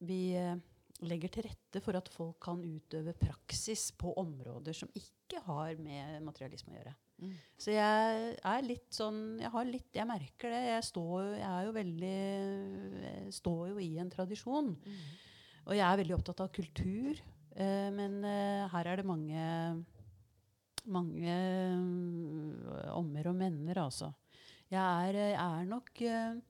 vi 0.00 0.20
eh, 0.40 0.56
legger 1.04 1.32
til 1.34 1.44
rette 1.50 1.82
for 1.84 1.98
at 1.98 2.08
folk 2.08 2.38
kan 2.46 2.62
utøve 2.64 3.12
praksis 3.18 3.90
på 3.98 4.14
områder 4.22 4.76
som 4.76 4.88
ikke 4.96 5.42
har 5.44 5.76
med 5.82 6.22
materialisme 6.24 6.72
å 6.72 6.78
gjøre. 6.78 6.94
Mm. 7.24 7.34
Så 7.60 7.74
jeg 7.74 8.30
er 8.34 8.64
litt 8.66 8.88
sånn 8.90 9.38
Jeg 9.38 9.52
har 9.54 9.68
litt, 9.68 9.90
jeg 9.94 10.08
merker 10.08 10.50
det. 10.50 10.62
Jeg, 10.72 10.86
står, 10.88 11.28
jeg 11.36 11.50
er 11.50 11.68
jo 11.68 11.76
veldig 11.76 12.16
jeg 13.04 13.36
står 13.36 13.62
jo 13.70 13.78
i 13.84 13.92
en 14.02 14.10
tradisjon. 14.10 14.72
Og 15.64 15.76
jeg 15.76 15.84
er 15.86 16.00
veldig 16.00 16.16
opptatt 16.16 16.42
av 16.44 16.50
kultur. 16.54 17.20
Eh, 17.54 17.90
men 17.94 18.18
eh, 18.26 18.64
her 18.72 18.90
er 18.90 19.00
det 19.00 19.06
mange 19.08 19.44
mange 20.92 21.36
mm, 21.80 22.90
ommer 22.94 23.30
og 23.30 23.38
menner, 23.38 23.80
altså. 23.84 24.10
Jeg 24.70 24.80
er, 25.08 25.18
jeg 25.34 25.38
er 25.38 25.68
nok 25.68 26.02
eh, 26.02 26.40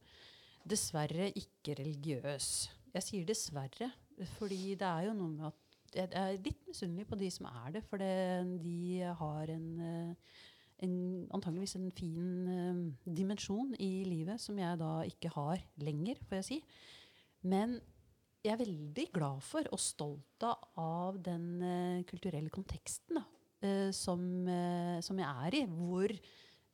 dessverre 0.65 1.29
ikke 1.37 1.77
religiøs. 1.79 2.49
Jeg 2.95 3.05
sier 3.05 3.29
dessverre, 3.29 3.91
fordi 4.39 4.77
det 4.79 4.89
er 4.89 5.09
jo 5.09 5.15
noe 5.19 5.33
med 5.35 5.47
at 5.51 5.61
jeg 5.95 6.11
er 6.19 6.43
litt 6.43 6.67
misunnelig 6.67 7.07
på 7.07 7.19
de 7.19 7.31
som 7.31 7.47
er 7.51 7.77
det, 7.77 7.85
for 7.87 8.03
de 8.03 9.13
har 9.21 9.51
en, 9.55 9.69
eh, 9.81 10.37
en 10.87 10.95
antageligvis 11.35 11.77
en 11.79 11.91
fin 11.95 12.49
eh, 12.51 13.11
dimensjon 13.19 13.75
i 13.79 14.05
livet 14.09 14.43
som 14.43 14.59
jeg 14.59 14.81
da 14.81 14.95
ikke 15.07 15.31
har 15.37 15.63
lenger, 15.83 16.19
får 16.27 16.41
jeg 16.41 16.49
si. 16.49 16.61
Men 17.47 17.79
jeg 18.45 18.55
er 18.55 18.61
veldig 18.61 19.07
glad 19.15 19.45
for 19.45 19.69
og 19.73 19.81
stolt 19.81 20.49
av 20.81 21.21
den 21.25 21.47
eh, 21.63 22.05
kulturelle 22.09 22.53
konteksten 22.53 23.21
da, 23.21 23.25
eh, 23.65 23.91
som, 23.97 24.21
eh, 24.49 25.01
som 25.05 25.19
jeg 25.21 25.47
er 25.49 25.59
i, 25.61 25.65
hvor 25.71 26.13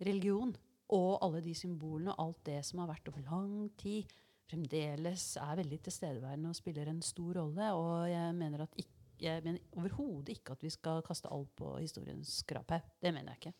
religion 0.00 0.52
og 0.90 1.20
alle 1.22 1.42
de 1.44 1.54
symbolene 1.54 2.14
og 2.16 2.24
alt 2.24 2.44
det 2.48 2.60
som 2.66 2.82
har 2.82 2.90
vært 2.90 3.10
over 3.12 3.24
lang 3.28 3.54
tid, 3.78 4.10
fremdeles 4.50 5.36
er 5.38 5.60
veldig 5.60 5.78
tilstedeværende 5.86 6.50
og 6.50 6.58
spiller 6.58 6.90
en 6.90 7.02
stor 7.06 7.38
rolle. 7.38 7.72
Og 7.78 8.10
jeg 8.10 8.34
mener, 8.34 8.66
jeg 9.22 9.44
mener 9.46 9.78
overhodet 9.78 10.34
ikke 10.34 10.56
at 10.56 10.64
vi 10.66 10.72
skal 10.74 11.04
kaste 11.06 11.30
alt 11.30 11.52
på 11.56 11.76
historiens 11.78 12.40
skraphaug. 12.42 12.86
Det 12.98 13.14
mener 13.14 13.34
jeg 13.34 13.44
ikke. 13.44 13.56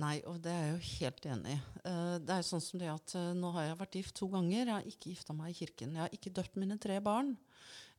Nei, 0.00 0.22
og 0.24 0.38
det 0.40 0.52
er 0.52 0.62
jeg 0.62 0.72
jo 0.72 0.84
helt 0.88 1.26
enig 1.34 1.52
i. 1.52 1.58
Uh, 1.84 2.16
det 2.24 2.36
er 2.38 2.46
sånn 2.48 2.62
som 2.64 2.80
det 2.80 2.88
at 2.88 3.12
uh, 3.18 3.34
Nå 3.36 3.50
har 3.58 3.66
jeg 3.66 3.80
vært 3.82 3.98
gift 3.98 4.14
to 4.16 4.28
ganger. 4.32 4.62
Jeg 4.62 4.72
har 4.72 4.86
ikke 4.88 5.10
gifta 5.12 5.36
meg 5.36 5.52
i 5.52 5.58
kirken. 5.58 5.98
Jeg 5.98 6.06
har 6.06 6.14
ikke 6.16 6.32
døpt 6.38 6.56
mine 6.56 6.78
tre 6.80 6.96
barn. 7.04 7.34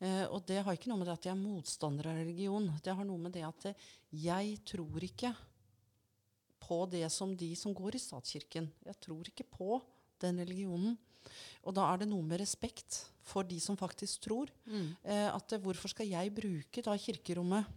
Eh, 0.04 0.26
og 0.28 0.44
det 0.50 0.60
har 0.66 0.76
ikke 0.76 0.92
noe 0.92 1.00
med 1.00 1.08
det 1.08 1.16
at 1.16 1.30
jeg 1.30 1.36
er 1.36 1.40
motstander 1.40 2.12
av 2.12 2.20
religion. 2.20 2.68
Det 2.84 2.96
har 2.98 3.08
noe 3.08 3.22
med 3.22 3.36
det 3.36 3.46
at 3.48 3.70
eh, 3.72 3.90
jeg 4.26 4.58
tror 4.68 5.08
ikke 5.08 5.32
på 6.64 6.84
det 6.92 7.06
som 7.12 7.34
de 7.36 7.52
som 7.60 7.76
går 7.76 7.98
i 7.98 8.04
statskirken. 8.04 8.70
Jeg 8.88 9.00
tror 9.04 9.28
ikke 9.30 9.48
på 9.48 9.80
den 10.24 10.40
religionen. 10.44 10.98
Og 11.64 11.76
da 11.76 11.88
er 11.90 12.04
det 12.04 12.10
noe 12.12 12.24
med 12.26 12.42
respekt 12.42 13.04
for 13.24 13.48
de 13.48 13.60
som 13.64 13.80
faktisk 13.80 14.28
tror. 14.28 14.52
Eh, 15.04 15.30
at 15.30 15.56
eh, 15.56 15.62
hvorfor 15.64 15.92
skal 15.92 16.10
jeg 16.10 16.34
bruke 16.36 16.84
da 16.84 16.96
kirkerommet 17.00 17.68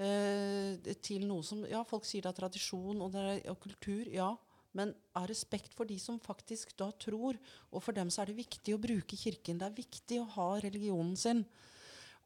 eh, 0.00 0.94
til 1.04 1.26
noe 1.28 1.44
som 1.44 1.64
Ja, 1.68 1.84
folk 1.88 2.08
sier 2.08 2.24
det 2.24 2.32
er 2.32 2.40
tradisjon 2.42 3.02
og, 3.04 3.12
det 3.12 3.24
er, 3.24 3.42
og 3.52 3.60
kultur. 3.60 4.08
Ja. 4.08 4.32
Men 4.74 4.94
av 5.14 5.28
respekt 5.30 5.74
for 5.74 5.86
de 5.86 5.98
som 6.02 6.18
faktisk 6.20 6.76
da 6.80 6.90
tror. 6.98 7.38
Og 7.72 7.82
for 7.82 7.92
dem 7.94 8.08
så 8.10 8.22
er 8.22 8.32
det 8.32 8.40
viktig 8.42 8.74
å 8.74 8.80
bruke 8.82 9.16
kirken. 9.16 9.58
Det 9.60 9.68
er 9.70 9.76
viktig 9.82 10.18
å 10.20 10.28
ha 10.34 10.48
religionen 10.64 11.14
sin. 11.16 11.44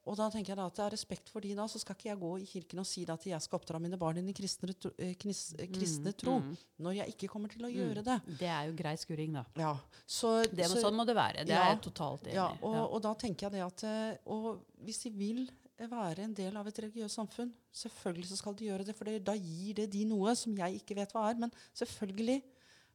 Og 0.09 0.17
da 0.17 0.31
tenker 0.33 0.55
jeg 0.55 0.57
da 0.57 0.65
at 0.71 0.77
det 0.79 0.85
er 0.87 0.95
respekt 0.95 1.29
for 1.29 1.45
de 1.45 1.51
da, 1.59 1.67
så 1.69 1.77
skal 1.83 1.93
ikke 1.99 2.09
jeg 2.09 2.21
gå 2.23 2.31
i 2.41 2.47
kirken 2.49 2.79
og 2.81 2.87
si 2.89 3.03
at 3.13 3.27
jeg 3.29 3.45
skal 3.45 3.59
oppdra 3.59 3.77
mine 3.83 3.99
barn 4.01 4.17
inn 4.17 4.31
i 4.31 4.33
kristne, 4.33 4.73
tro- 4.73 4.95
Mm, 4.97 5.11
knis, 5.21 5.43
eh, 5.59 5.67
kristne 5.69 6.15
tro, 6.17 6.39
når 6.81 6.95
jeg 7.03 7.13
ikke 7.13 7.29
kommer 7.29 7.53
til 7.53 7.67
å 7.69 7.69
gjøre 7.69 8.03
det. 8.07 8.17
Det 8.41 8.49
er 8.49 8.71
jo 8.71 8.73
grei 8.79 8.95
skuring, 8.97 9.35
da. 9.37 9.45
Ja, 9.61 9.75
så, 10.07 10.45
Det, 10.49 10.65
så, 10.65 10.81
sånn 10.81 10.97
må 10.97 11.05
det 11.05 11.15
være. 11.19 11.45
Det 11.45 11.53
Ja. 11.53 11.61
er 11.67 11.75
jeg 11.77 11.83
totalt 11.93 12.23
enig 12.25 12.33
i. 12.33 12.37
ja, 12.41 12.49
og, 12.63 12.95
og 12.95 13.03
da 13.03 13.13
tenker 13.21 13.51
jeg 13.51 13.53
det 13.53 13.67
at 13.67 13.85
eh, 13.85 14.17
og 14.33 14.65
hvis 14.83 15.03
de 15.03 15.11
vil 15.11 15.51
være 15.87 16.25
en 16.25 16.35
del 16.35 16.57
av 16.57 16.67
et 16.67 16.79
religiøst 16.83 17.15
samfunn, 17.15 17.53
selvfølgelig 17.73 18.27
så 18.27 18.37
skal 18.41 18.55
de 18.59 18.67
gjøre 18.67 18.85
det, 18.85 18.97
for 18.99 19.05
det, 19.05 19.21
da 19.25 19.35
gir 19.39 19.75
det 19.79 19.91
de 19.93 20.05
noe 20.05 20.35
som 20.35 20.57
jeg 20.59 20.81
ikke 20.81 20.97
vet 20.99 21.13
hva 21.15 21.29
er. 21.31 21.39
Men 21.39 21.53
selvfølgelig. 21.79 22.43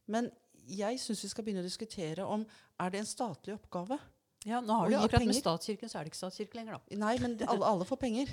Men 0.06 0.28
jeg 0.68 1.00
syns 1.00 1.22
vi 1.24 1.28
skal 1.32 1.44
begynne 1.44 1.62
å 1.64 1.68
diskutere 1.68 2.24
om 2.28 2.44
er 2.80 2.90
det 2.90 3.00
en 3.00 3.06
statlig 3.08 3.54
oppgave. 3.54 3.96
Ja, 4.44 4.60
nå 4.60 4.74
har 4.76 4.90
du 4.90 4.96
akkurat 4.98 5.14
akkurat 5.14 5.26
med 5.30 5.34
statskirken, 5.40 5.88
så 5.88 5.98
er 5.98 6.04
det 6.04 6.12
ikke 6.12 6.20
statskirke 6.20 6.54
lenger, 6.58 6.76
da. 6.76 6.96
Nei, 7.00 7.14
men 7.18 7.38
de- 7.40 7.46
alle, 7.48 7.64
alle 7.64 7.84
får 7.88 7.96
penger. 7.96 8.28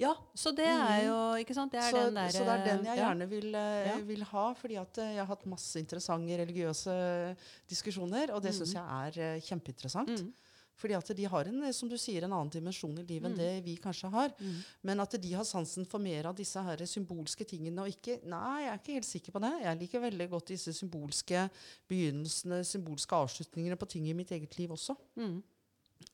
Ja, 0.00 0.14
så 0.34 0.50
det 0.56 0.66
er 0.66 1.04
jo 1.06 1.16
Ikke 1.38 1.54
sant? 1.54 1.70
Det 1.72 1.78
er 1.80 1.90
så, 1.90 2.04
den 2.06 2.14
der, 2.16 2.28
så 2.32 2.44
det 2.44 2.52
er 2.54 2.64
den 2.64 2.84
jeg 2.84 2.96
ja. 2.98 3.02
gjerne 3.06 3.28
vil, 3.28 3.54
eh, 3.54 3.86
Ja. 3.86 3.96
vil 4.08 4.22
ha. 4.24 4.52
fordi 4.54 4.76
at 4.80 4.98
eh, 4.98 5.10
jeg 5.14 5.18
har 5.20 5.26
hatt 5.26 5.44
masse 5.46 5.78
interessante 5.78 6.36
religiøse 6.40 7.36
diskusjoner, 7.68 8.32
og 8.34 8.42
det 8.42 8.54
syns 8.56 8.72
jeg 8.74 8.82
er 8.82 9.18
eh, 9.36 9.40
kjempeinteressant. 9.40 10.08
Mm. 10.08 10.32
Fordi 10.80 10.94
at 10.96 11.10
de 11.16 11.24
har 11.28 11.44
en, 11.46 11.62
eh, 11.62 11.72
som 11.76 11.88
du 11.88 11.96
sier, 12.00 12.24
en 12.24 12.32
annen 12.32 12.50
dimensjon 12.50 12.96
i 12.98 13.04
livet 13.06 13.28
enn 13.30 13.34
Mm. 13.36 13.38
det 13.38 13.64
vi 13.64 13.76
kanskje 13.76 14.10
har. 14.10 14.32
Mm. 14.40 14.56
Men 14.82 15.00
at 15.00 15.10
de 15.20 15.32
har 15.32 15.44
sansen 15.44 15.86
for 15.86 15.98
mer 16.00 16.26
av 16.26 16.34
disse 16.36 16.56
her 16.62 16.76
symbolske 16.88 17.44
tingene. 17.46 17.78
og 17.82 17.88
ikke, 17.88 18.20
Nei, 18.24 18.62
jeg 18.64 18.72
er 18.72 18.78
ikke 18.78 18.96
helt 18.98 19.10
sikker 19.10 19.32
på 19.32 19.40
det. 19.40 19.52
Jeg 19.62 19.78
liker 19.78 20.00
veldig 20.00 20.28
godt 20.30 20.46
disse 20.46 20.72
symbolske 20.72 21.50
begynnelsene, 21.88 22.62
symbolske 22.64 23.14
avslutningene 23.14 23.76
på 23.78 23.88
ting 23.88 24.08
i 24.08 24.14
mitt 24.16 24.30
eget 24.34 24.56
liv 24.58 24.70
også. 24.74 24.96
Mm. 25.16 25.42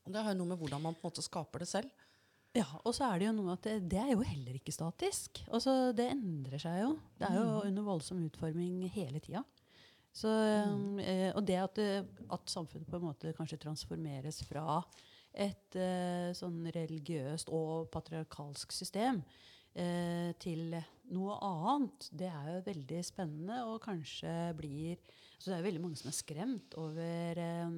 Og 0.07 0.13
det 0.13 0.23
har 0.23 0.35
jo 0.35 0.39
noe 0.43 0.49
med 0.53 0.59
hvordan 0.61 0.83
man 0.83 0.95
på 0.95 1.07
en 1.07 1.11
måte 1.11 1.25
skaper 1.25 1.59
det 1.65 1.69
selv. 1.69 1.91
Ja, 2.57 2.65
og 2.85 2.95
så 2.97 3.05
er 3.15 3.19
det 3.21 3.27
jo 3.29 3.33
noe 3.37 3.53
at 3.55 3.63
det, 3.63 3.89
det 3.93 3.99
er 4.01 4.11
jo 4.15 4.23
heller 4.25 4.57
ikke 4.59 4.73
statisk. 4.75 5.43
Altså, 5.53 5.93
det 5.95 6.11
endrer 6.11 6.59
seg 6.59 6.81
jo. 6.83 6.95
Det 7.21 7.29
er 7.29 7.37
jo 7.39 7.63
under 7.69 7.83
voldsom 7.87 8.23
utforming 8.27 8.89
hele 8.91 9.21
tida. 9.21 9.45
Så, 10.15 10.31
eh, 11.03 11.31
og 11.37 11.45
det 11.47 11.59
at, 11.61 11.79
at 11.79 12.51
samfunnet 12.51 12.89
på 12.89 12.99
en 12.99 13.07
måte 13.11 13.35
kanskje 13.37 13.61
transformeres 13.63 14.43
fra 14.49 14.81
et 15.39 15.77
eh, 15.79 16.31
sånn 16.37 16.67
religiøst 16.75 17.53
og 17.55 17.91
patriarkalsk 17.95 18.73
system 18.75 19.21
eh, 19.79 20.33
til 20.43 20.75
noe 21.15 21.37
annet, 21.45 22.09
det 22.11 22.31
er 22.33 22.51
jo 22.57 22.65
veldig 22.67 23.03
spennende 23.07 23.61
og 23.69 23.81
kanskje 23.85 24.33
blir 24.59 24.99
Så 25.39 25.53
det 25.53 25.59
er 25.59 25.67
veldig 25.69 25.83
mange 25.85 26.01
som 26.01 26.11
er 26.11 26.19
skremt 26.19 26.75
over 26.81 27.39
eh, 27.45 27.77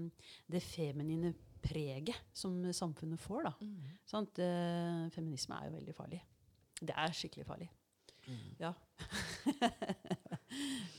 det 0.51 0.63
feminine 0.65 1.35
preget 1.61 2.17
som 2.33 2.57
samfunnet 2.73 3.21
får. 3.21 3.51
da. 3.51 3.53
Sant? 4.09 4.41
Eh, 4.41 5.11
feminisme 5.13 5.59
er 5.59 5.69
jo 5.69 5.77
veldig 5.77 5.97
farlig. 5.99 6.23
Det 6.81 6.97
er 6.97 7.13
skikkelig 7.13 7.47
farlig. 7.47 7.69
Ja. 8.61 8.73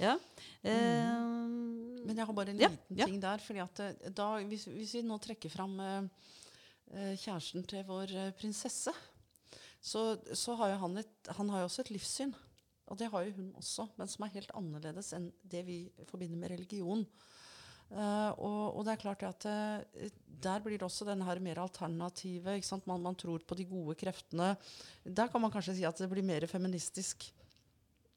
ja. 0.05 0.17
Mm. 0.63 2.05
Men 2.05 2.17
jeg 2.17 2.27
har 2.27 2.35
bare 2.37 2.53
en 2.53 2.61
liten 2.61 2.97
ja. 2.97 3.07
ting 3.07 3.19
der. 3.21 3.41
fordi 3.43 3.63
at 3.63 3.81
eh, 3.85 4.11
da, 4.15 4.33
hvis, 4.47 4.67
hvis 4.69 4.95
vi 4.97 5.03
nå 5.05 5.17
trekker 5.21 5.53
fram 5.53 5.79
eh, 5.79 6.29
eh, 6.93 7.13
kjæresten 7.15 7.65
til 7.69 7.85
vår 7.87 8.13
eh, 8.13 8.31
prinsesse, 8.37 8.93
så, 9.81 10.05
så 10.37 10.55
har 10.59 10.75
jo 10.75 10.79
han, 10.85 10.97
et, 11.01 11.33
han 11.37 11.49
har 11.49 11.63
jo 11.63 11.69
også 11.69 11.85
et 11.85 11.93
livssyn. 11.95 12.33
Og 12.91 12.99
det 12.99 13.07
har 13.13 13.23
jo 13.25 13.35
hun 13.37 13.51
også, 13.59 13.87
men 13.97 14.09
som 14.11 14.25
er 14.25 14.33
helt 14.35 14.51
annerledes 14.57 15.13
enn 15.15 15.29
det 15.47 15.63
vi 15.67 15.77
forbinder 16.09 16.41
med 16.41 16.51
religion. 16.51 17.05
Uh, 17.91 18.31
og, 18.39 18.59
og 18.79 18.85
det 18.87 18.93
er 18.93 19.01
klart 19.01 19.23
at 19.27 19.45
uh, 19.51 20.11
der 20.43 20.61
blir 20.63 20.77
det 20.79 20.85
også 20.87 21.07
den 21.07 21.23
her 21.27 21.39
mer 21.43 21.59
alternative. 21.63 22.55
ikke 22.55 22.67
sant? 22.67 22.87
Man, 22.87 23.03
man 23.03 23.17
tror 23.19 23.43
på 23.47 23.55
de 23.59 23.65
gode 23.67 23.97
kreftene. 23.99 24.53
Der 25.03 25.31
kan 25.31 25.43
man 25.43 25.51
kanskje 25.51 25.75
si 25.79 25.87
at 25.87 25.99
det 25.99 26.07
blir 26.11 26.23
mer 26.23 26.47
feministisk 26.51 27.27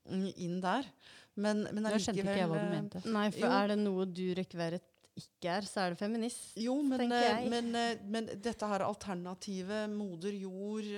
mm, 0.06 0.30
inn 0.46 0.60
der. 0.62 0.86
Men, 1.36 1.64
men 1.74 1.82
Da 1.88 1.96
skjønte 1.98 2.22
ikke 2.22 2.36
jeg 2.38 2.50
hva 2.50 2.58
du 2.60 2.66
eh, 2.66 2.74
mente. 2.76 3.00
Nei, 3.10 3.28
for 3.34 3.46
Jo. 3.48 3.54
er 3.58 3.72
det 3.72 3.78
noe 3.82 4.04
Durek 4.06 4.54
Verret 4.58 4.90
ikke 5.14 5.50
er, 5.60 5.66
så 5.68 5.84
er 5.84 5.92
det 5.94 5.98
feminist. 6.00 6.56
Jo, 6.58 6.74
men, 6.82 6.98
tenker 7.04 7.20
eh, 7.22 7.28
jeg. 7.44 7.50
men, 7.52 7.68
eh, 7.78 8.00
men 8.10 8.26
dette 8.42 8.66
her 8.66 8.82
alternativet, 8.86 9.92
moder 9.94 10.34
jord, 10.34 10.88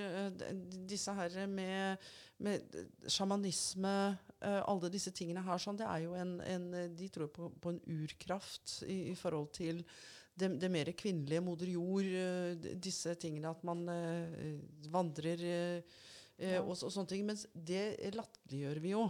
disse 0.89 1.13
her 1.13 1.35
med, 1.51 2.07
med 2.41 2.79
sjamanisme, 3.13 3.93
eh, 4.41 4.61
alle 4.65 4.89
disse 4.93 5.13
tingene 5.13 5.43
her, 5.45 5.61
sånn, 5.61 5.77
det 5.77 5.85
er 5.85 6.05
jo 6.07 6.15
en, 6.17 6.33
en 6.41 6.67
De 6.97 7.09
tror 7.13 7.29
på, 7.33 7.51
på 7.61 7.75
en 7.75 7.81
urkraft 7.99 8.79
i, 8.89 9.11
i 9.11 9.15
forhold 9.17 9.51
til 9.57 9.83
det, 10.37 10.49
det 10.61 10.69
mer 10.73 10.89
kvinnelige 10.97 11.41
moder 11.45 11.69
jord, 11.75 12.09
disse 12.81 13.13
tingene 13.21 13.53
at 13.53 13.63
man 13.65 13.85
vandrer 14.93 15.47
Ja. 16.37 16.59
og, 16.61 16.75
og 16.75 16.91
sånne 16.93 17.09
ting. 17.09 17.23
Mens 17.25 17.47
det 17.53 18.13
latterliggjør 18.13 18.81
vi 18.83 18.91
jo. 18.93 19.07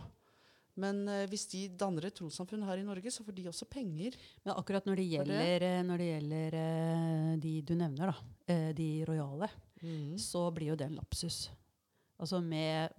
Men 0.77 1.07
eh, 1.09 1.25
hvis 1.27 1.47
de 1.51 1.67
danner 1.77 2.05
et 2.05 2.15
trossamfunn 2.15 2.63
her 2.67 2.77
i 2.77 2.85
Norge, 2.85 3.09
så 3.11 3.23
får 3.25 3.33
de 3.35 3.47
også 3.49 3.65
penger. 3.69 4.15
Men 4.45 4.53
akkurat 4.55 4.85
når 4.85 4.95
det 5.01 5.07
gjelder, 5.09 5.59
det- 5.59 5.69
eh, 5.71 5.83
når 5.83 5.97
det 5.97 6.09
gjelder 6.13 6.57
eh, 6.63 7.35
de 7.41 7.53
du 7.61 7.73
nevner, 7.75 8.11
da, 8.13 8.17
eh, 8.53 8.73
de 8.77 8.89
rojale, 9.09 9.49
så 10.17 10.51
blir 10.53 10.71
jo 10.71 10.75
det 10.75 10.87
en 10.87 10.95
lapsus. 10.97 11.49
Altså 12.19 12.39
med 12.41 12.89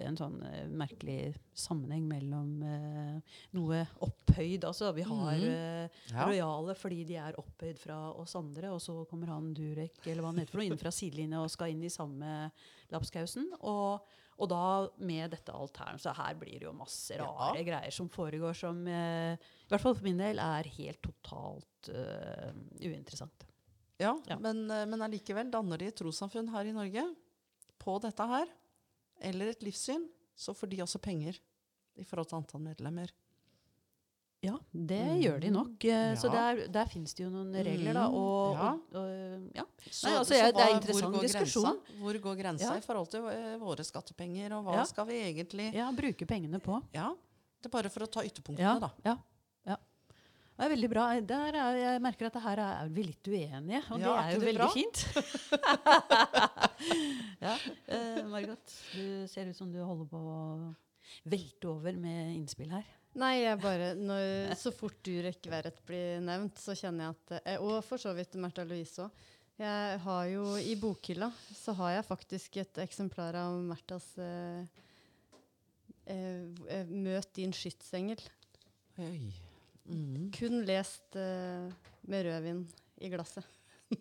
en 0.00 0.16
sånn 0.16 0.38
merkelig 0.72 1.34
sammenheng 1.52 2.06
mellom 2.08 2.62
eh, 2.64 3.34
noe 3.52 3.82
opphøyd 4.00 4.64
Altså 4.64 4.88
vi 4.96 5.02
har 5.04 5.34
Mhm. 5.36 5.50
eh, 5.52 5.88
Ja. 6.14 6.24
rojale 6.24 6.74
fordi 6.74 7.04
de 7.04 7.16
er 7.16 7.34
opphøyd 7.36 7.78
fra 7.78 7.98
oss 8.16 8.34
andre, 8.34 8.70
og 8.72 8.80
så 8.80 9.06
kommer 9.06 9.26
han 9.28 9.52
Durek 9.52 10.00
eller 10.06 10.22
hva 10.22 10.32
han 10.32 10.38
heter 10.38 10.50
for 10.52 10.58
noe, 10.62 10.66
inn 10.70 10.78
fra 10.80 10.90
sidelinja 10.90 11.42
og 11.44 11.50
skal 11.50 11.68
inn 11.72 11.84
i 11.84 11.88
samme 11.92 12.50
lapskausen. 12.90 13.50
Og, 13.60 14.00
og 14.34 14.50
da 14.50 14.64
med 14.98 15.30
dette 15.30 15.54
alternativet, 15.54 16.02
Så 16.02 16.14
her 16.18 16.34
blir 16.38 16.58
det 16.58 16.66
jo 16.66 16.74
masse 16.74 17.18
rare 17.20 17.64
greier 17.66 17.94
som 17.94 18.08
foregår 18.10 18.56
som 18.58 18.80
eh, 18.90 19.34
i 19.34 19.70
hvert 19.70 19.82
fall 19.82 19.94
for 19.94 20.06
min 20.06 20.18
del 20.18 20.40
er 20.42 20.68
helt 20.76 21.00
totalt 21.04 21.90
uh, 21.94 22.50
uinteressant. 22.82 23.46
Ja, 24.00 24.16
Ja. 24.26 24.38
Men, 24.42 24.64
eh, 24.70 24.86
men 24.90 25.02
allikevel 25.06 25.52
danner 25.52 25.78
de 25.78 25.88
et 25.92 25.96
trossamfunn 25.96 26.50
her 26.50 26.66
i 26.66 26.74
Norge 26.74 27.04
på 27.78 27.98
dette 28.02 28.26
her, 28.26 28.50
eller 29.22 29.52
et 29.52 29.62
livssyn, 29.62 30.08
så 30.34 30.54
får 30.56 30.72
de 30.72 30.82
også 30.82 30.98
penger 30.98 31.38
i 31.94 32.04
forhold 32.04 32.26
til 32.28 32.40
antall 32.40 32.64
medlemmer. 32.64 33.12
Ja, 34.44 34.54
det 34.76 35.00
mm. 35.00 35.18
gjør 35.22 35.38
de 35.40 35.50
nok. 35.54 35.84
Eh, 35.88 36.14
Så 36.20 36.28
Ja. 36.28 36.32
der, 36.36 36.66
der 36.74 36.88
fins 36.92 37.14
det 37.16 37.24
jo 37.24 37.30
noen 37.32 37.52
regler, 37.54 37.94
da. 37.96 38.06
Mhm, 38.10 38.14
Og, 38.20 38.54
ja. 38.58 38.70
og, 38.72 38.96
og, 39.00 39.50
ja. 39.56 39.64
Så, 39.88 40.06
Nei, 40.08 40.14
altså, 40.18 40.34
så, 40.34 40.40
det 40.52 40.64
er 40.64 40.68
en 40.68 40.80
interessant 40.80 41.14
hvor 41.14 41.24
diskusjon. 41.24 41.68
Grensa? 41.78 42.00
Hvor 42.04 42.18
går 42.26 42.40
grensa 42.42 42.70
Ja. 42.70 42.74
i 42.76 42.84
forhold 42.84 43.08
til 43.14 43.28
eh, 43.32 43.54
våre 43.62 43.84
skattepenger, 43.88 44.52
og 44.58 44.64
hva 44.68 44.84
skal 44.90 45.06
vi 45.08 45.20
egentlig 45.30 45.70
ja, 45.74 45.86
bruke 45.96 46.26
pengene 46.28 46.60
på. 46.60 46.82
Ja, 46.92 47.14
det 47.62 47.70
er 47.70 47.72
bare 47.78 47.88
for 47.94 48.04
å 48.04 48.10
ta 48.10 48.20
ytterpunktene, 48.26 48.80
da. 48.84 48.90
ja, 49.06 49.16
ja. 49.66 49.76
Det 50.54 50.62
er 50.66 50.70
veldig 50.70 50.88
bra. 50.92 51.04
Er, 51.16 51.56
jeg 51.80 52.02
merker 52.04 52.28
at 52.28 52.36
her 52.44 52.60
er 52.62 52.88
vi 52.94 53.02
litt 53.08 53.26
uenige, 53.26 53.80
og 53.90 53.98
Ja, 53.98 54.12
det 54.12 54.20
er 54.20 54.34
jo 54.34 54.40
det 54.40 54.46
veldig 54.50 54.60
bra? 54.60 54.68
fint. 54.70 54.96
ja. 57.48 57.56
eh, 57.86 58.20
Margot, 58.28 58.76
du 58.94 59.26
ser 59.32 59.48
ut 59.50 59.56
som 59.56 59.72
du 59.72 59.80
holder 59.82 60.06
på 60.12 60.20
å 60.20 60.74
velte 61.32 61.68
over 61.72 61.96
med 61.98 62.34
innspill 62.36 62.70
her. 62.70 62.84
Nei, 63.14 63.34
jeg 63.44 63.60
bare, 63.62 63.92
når, 63.94 64.54
så 64.58 64.72
fort 64.74 64.96
Durek 65.06 65.46
Verret 65.46 65.76
blir 65.86 66.18
nevnt, 66.24 66.58
så 66.58 66.74
kjenner 66.74 67.06
jeg 67.06 67.14
at 67.14 67.34
eh, 67.52 67.62
Og 67.62 67.78
for 67.86 68.02
så 68.02 68.10
vidt 68.16 68.34
Märtha 68.42 68.64
Louise 68.66 69.04
òg. 69.04 69.22
Jeg 69.54 69.98
har 70.02 70.24
jo 70.32 70.46
I 70.58 70.72
bokhylla 70.82 71.28
så 71.54 71.76
har 71.78 71.92
jeg 71.94 72.06
faktisk 72.08 72.56
et 72.58 72.80
eksemplar 72.82 73.36
av 73.38 73.60
Märthas 73.62 74.08
eh, 74.18 74.64
eh, 76.10 76.42
eh, 76.66 76.90
'Møt 76.90 77.30
din 77.38 77.54
skytsengel'. 77.54 78.24
Oi. 78.98 79.20
Mhm. 79.84 80.30
Kun 80.34 80.64
lest 80.66 81.14
eh, 81.14 81.70
med 82.10 82.26
rødvin 82.26 82.64
i 82.98 83.10
glasset, 83.12 83.46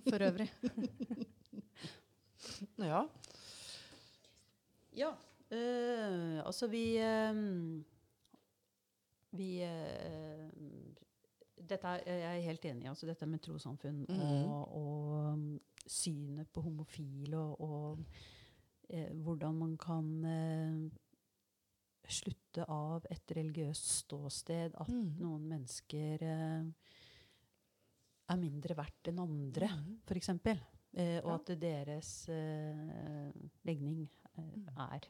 for 0.10 0.25
øvrig. 0.25 0.50
Ja. 2.77 3.05
Ja. 4.93 5.13
eh, 5.50 6.41
altså, 6.46 6.67
vi 6.67 6.98
eh, 6.98 7.34
Vi 9.33 9.49
eh, 9.65 10.49
dette 11.63 11.87
er, 11.87 12.03
Jeg 12.05 12.37
er 12.37 12.47
helt 12.47 12.65
enig. 12.69 12.87
altså 12.89 13.07
Dette 13.09 13.25
med 13.29 13.41
trossamfunn 13.41 14.03
mm. 14.09 14.45
og, 14.49 14.75
og 14.77 15.87
synet 15.89 16.49
på 16.53 16.61
homofile 16.65 17.37
og, 17.37 17.61
og 17.61 18.03
eh, 18.89 19.09
hvordan 19.13 19.55
man 19.57 19.77
kan 19.81 20.11
eh, 20.25 20.99
slutte 22.13 22.65
av 22.69 23.05
et 23.11 23.31
religiøst 23.37 23.89
ståsted 24.03 24.75
at 24.75 24.89
Mm. 24.91 25.15
noen 25.23 25.47
mennesker 25.49 26.21
eh, 26.27 26.65
er 28.29 28.37
mindre 28.39 28.75
verdt 28.77 29.09
enn 29.11 29.19
andre, 29.23 29.67
mm. 29.71 29.97
f.eks. 30.07 30.29
Eh, 30.93 31.19
og 31.23 31.31
Ja. 31.31 31.35
at 31.39 31.51
deres 31.61 32.11
eh, 32.29 33.31
legning 33.65 34.03
eh, 34.37 34.43
Mm. 34.43 34.67
er 34.77 35.07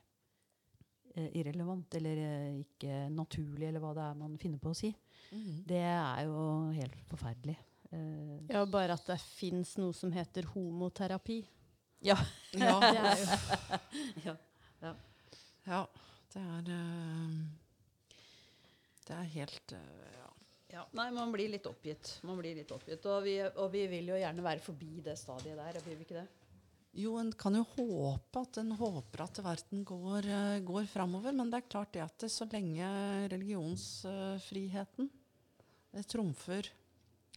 irrelevant 1.33 1.93
eller 1.99 2.17
eh, 2.23 2.61
ikke 2.63 3.09
naturlig, 3.13 3.67
eller 3.69 3.83
hva 3.83 3.91
det 3.97 4.03
er 4.07 4.15
man 4.17 4.37
finner 4.41 4.59
på 4.63 4.71
å 4.73 4.77
si. 4.77 4.89
mm. 5.31 5.63
Det 5.69 5.81
er 5.83 6.23
jo 6.25 6.45
helt 6.73 6.97
forferdelig. 7.11 7.57
Eh, 7.91 8.37
Ja, 8.49 8.65
bare 8.65 8.93
at 8.97 9.05
det 9.07 9.19
fins 9.21 9.75
noe 9.77 9.93
som 9.93 10.11
heter 10.11 10.47
homoterapi. 10.55 11.41
ja. 12.01 12.17
Ja. 12.53 12.79
Det 12.79 12.97
er 12.99 13.17
jo 13.19 13.27
ja. 14.25 14.35
Ja, 15.65 15.81
det 16.33 16.41
er 16.41 16.71
eh, 16.75 17.35
Det 19.07 19.15
er 19.19 19.29
helt 19.37 19.71
eh, 19.77 20.11
ja. 20.17 20.29
Ja, 20.73 20.83
nei, 20.97 21.11
man 21.13 21.29
blir 21.31 21.51
litt 21.53 21.67
oppgitt. 21.69 22.15
Man 22.25 22.39
blir 22.41 22.55
litt 22.57 22.71
oppgitt. 22.73 23.03
Og 23.05 23.19
vi, 23.27 23.35
og 23.45 23.67
vi 23.71 23.83
vil 23.91 24.07
jo 24.09 24.15
gjerne 24.17 24.41
være 24.41 24.63
forbi 24.65 25.03
det 25.05 25.13
stadiet 25.21 25.59
der, 25.59 25.77
vil 25.85 25.99
vi 25.99 26.07
ikke 26.07 26.17
det? 26.17 26.27
Jo, 26.93 27.15
en 27.17 27.31
kan 27.33 27.55
jo 27.57 27.63
håpe 27.73 28.41
at 28.43 28.59
en 28.61 28.75
håper 28.77 29.23
at 29.25 29.39
verden 29.41 29.81
går, 29.87 30.27
uh, 30.29 30.59
går 30.65 30.85
framover, 30.91 31.33
men 31.33 31.49
det 31.49 31.63
er 31.63 31.69
klart 31.71 31.93
det 31.95 32.03
at 32.05 32.17
det, 32.21 32.29
så 32.29 32.45
lenge 32.51 32.85
religionsfriheten 33.33 35.09
uh, 35.09 36.03
trumfer 36.05 36.69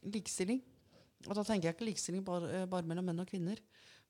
likestilling 0.05 0.61
Og 1.27 1.33
da 1.35 1.43
tenker 1.43 1.71
jeg 1.71 1.77
ikke 1.79 1.89
likestilling 1.89 2.25
bare, 2.27 2.51
eh, 2.53 2.67
bare 2.71 2.87
mellom 2.87 3.09
menn 3.09 3.23
og 3.25 3.27
kvinner, 3.31 3.59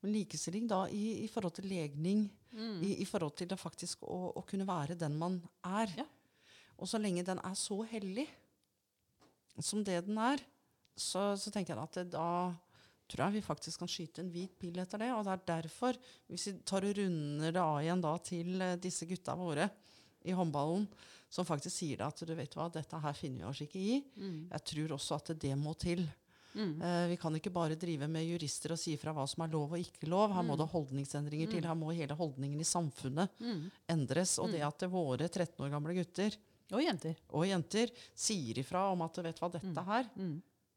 men 0.02 0.12
likestilling 0.12 0.66
da 0.68 0.82
i, 0.92 1.22
i 1.22 1.28
forhold 1.30 1.54
til 1.56 1.70
legning, 1.70 2.26
Mm. 2.56 2.80
i, 2.80 2.94
i 3.02 3.04
forhold 3.04 3.34
til 3.36 3.48
det 3.50 3.58
faktisk 3.60 4.04
å, 4.08 4.32
å 4.32 4.42
kunne 4.48 4.64
være 4.64 4.96
den 4.96 5.16
man 5.20 5.34
er. 5.66 5.90
Ja. 5.98 6.06
Og 6.80 6.88
så 6.88 6.96
lenge 7.00 7.24
den 7.26 7.40
er 7.44 7.56
så 7.58 7.82
hellig 7.90 8.24
som 9.60 9.82
det 9.84 9.98
den 10.06 10.16
er, 10.20 10.40
så, 10.96 11.34
så 11.36 11.52
tenker 11.52 11.74
jeg 11.74 11.82
at 11.82 11.98
det, 11.98 12.06
da 12.14 12.28
tror 13.08 13.24
jeg 13.26 13.32
vi 13.38 13.42
faktisk 13.46 13.78
kan 13.82 13.88
skyte 13.88 14.20
en 14.24 14.30
hvit 14.30 14.58
pil 14.58 14.78
etter 14.82 14.98
det. 14.98 15.12
Og 15.14 15.24
det 15.24 15.32
er 15.36 15.44
derfor, 15.62 15.96
hvis 16.28 16.46
vi 16.50 16.52
tar 16.66 16.84
og 16.88 16.96
runder 16.98 17.52
det 17.52 17.62
av 17.62 17.80
igjen 17.82 18.00
da 18.04 18.14
til 18.18 18.60
eh, 18.62 18.76
disse 18.76 19.06
gutta 19.06 19.34
våre 19.38 19.68
i 20.26 20.32
håndballen, 20.34 20.86
som 21.30 21.44
faktisk 21.46 21.74
sier 21.76 21.98
det 22.00 22.06
at 22.06 22.22
du 22.26 22.34
vet 22.34 22.54
hva, 22.54 22.68
dette 22.72 22.98
her 23.02 23.12
finner 23.14 23.44
vi 23.44 23.50
oss 23.50 23.60
ikke 23.62 23.78
i. 23.82 23.98
Mm. 24.16 24.48
Jeg 24.52 24.64
tror 24.72 24.94
også 24.96 25.18
at 25.20 25.34
det 25.42 25.52
må 25.58 25.74
til. 25.78 26.06
Mm. 26.56 26.80
Uh, 26.80 27.06
vi 27.10 27.16
kan 27.20 27.34
ikke 27.36 27.50
bare 27.52 27.76
drive 27.76 28.06
med 28.08 28.24
jurister 28.24 28.72
og 28.72 28.78
si 28.80 28.94
fra 28.96 29.12
hva 29.12 29.26
som 29.28 29.42
er 29.44 29.50
lov 29.52 29.74
og 29.76 29.78
ikke 29.82 30.08
lov. 30.08 30.32
Her 30.32 30.42
må 30.46 30.54
Mm. 30.56 30.60
det 30.62 30.68
holdningsendringer 30.72 31.50
til. 31.50 31.60
Mm. 31.60 31.66
Her 31.68 31.74
må 31.76 31.92
hele 31.94 32.14
holdningen 32.16 32.60
i 32.60 32.64
samfunnet 32.64 33.28
Mm. 33.38 33.70
endres. 33.92 34.38
Og 34.38 34.50
det 34.50 34.60
Mm. 34.62 34.68
at 34.68 34.78
det 34.78 34.88
våre 34.90 35.28
13 35.28 35.60
år 35.66 35.70
gamle 35.70 35.94
gutter 35.94 36.34
Og 36.72 36.80
jenter. 36.80 37.14
og 37.30 37.44
jenter 37.46 37.90
sier 38.14 38.54
ifra 38.58 38.90
om 38.90 39.02
at 39.02 39.14
vet 39.22 39.38
hva, 39.38 39.52
dette 39.52 39.84
her. 39.84 40.04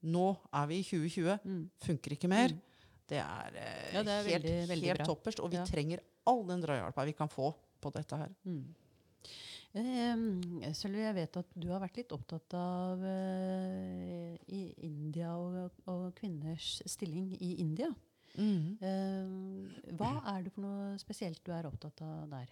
Nå 0.03 0.37
er 0.53 0.67
vi 0.67 0.79
i 0.79 0.83
2020, 0.83 1.39
Mm. 1.45 1.69
funker 1.81 2.11
ikke 2.15 2.29
mer. 2.29 2.49
Mm. 2.49 2.61
Det 3.09 3.17
er, 3.17 3.55
eh, 3.55 3.93
Ja, 3.93 4.03
det 4.03 4.07
er 4.13 4.23
helt, 4.23 4.43
veldig- 4.45 4.67
veldig 4.69 4.87
helt 4.87 5.05
topperst. 5.07 5.39
Og 5.39 5.49
vi 5.51 5.57
Ja. 5.57 5.65
trenger 5.65 5.99
all 6.27 6.43
den 6.45 6.61
drahjelpa 6.61 7.05
vi 7.05 7.13
kan 7.13 7.27
få 7.27 7.53
på 7.81 7.91
dette 7.91 8.15
her. 8.17 8.29
Mm. 8.45 8.65
Eh, 9.75 10.71
Sølvi, 10.73 10.97
jeg 11.05 11.13
vet 11.15 11.37
at 11.37 11.45
du 11.59 11.67
har 11.69 11.79
vært 11.79 11.97
litt 11.97 12.09
opptatt 12.11 12.53
av 12.53 13.03
eh, 13.03 14.37
i 14.49 14.73
India 14.83 15.35
og, 15.37 15.71
og 15.87 16.15
kvinners 16.15 16.81
stilling 16.87 17.35
i 17.39 17.55
India. 17.59 17.89
Eh, 18.37 19.25
hva 19.97 20.11
er 20.37 20.43
det 20.43 20.53
for 20.53 20.61
noe 20.61 20.97
spesielt 21.01 21.43
du 21.43 21.51
er 21.51 21.63
opptatt 21.69 22.01
av 22.01 22.29
der? 22.29 22.47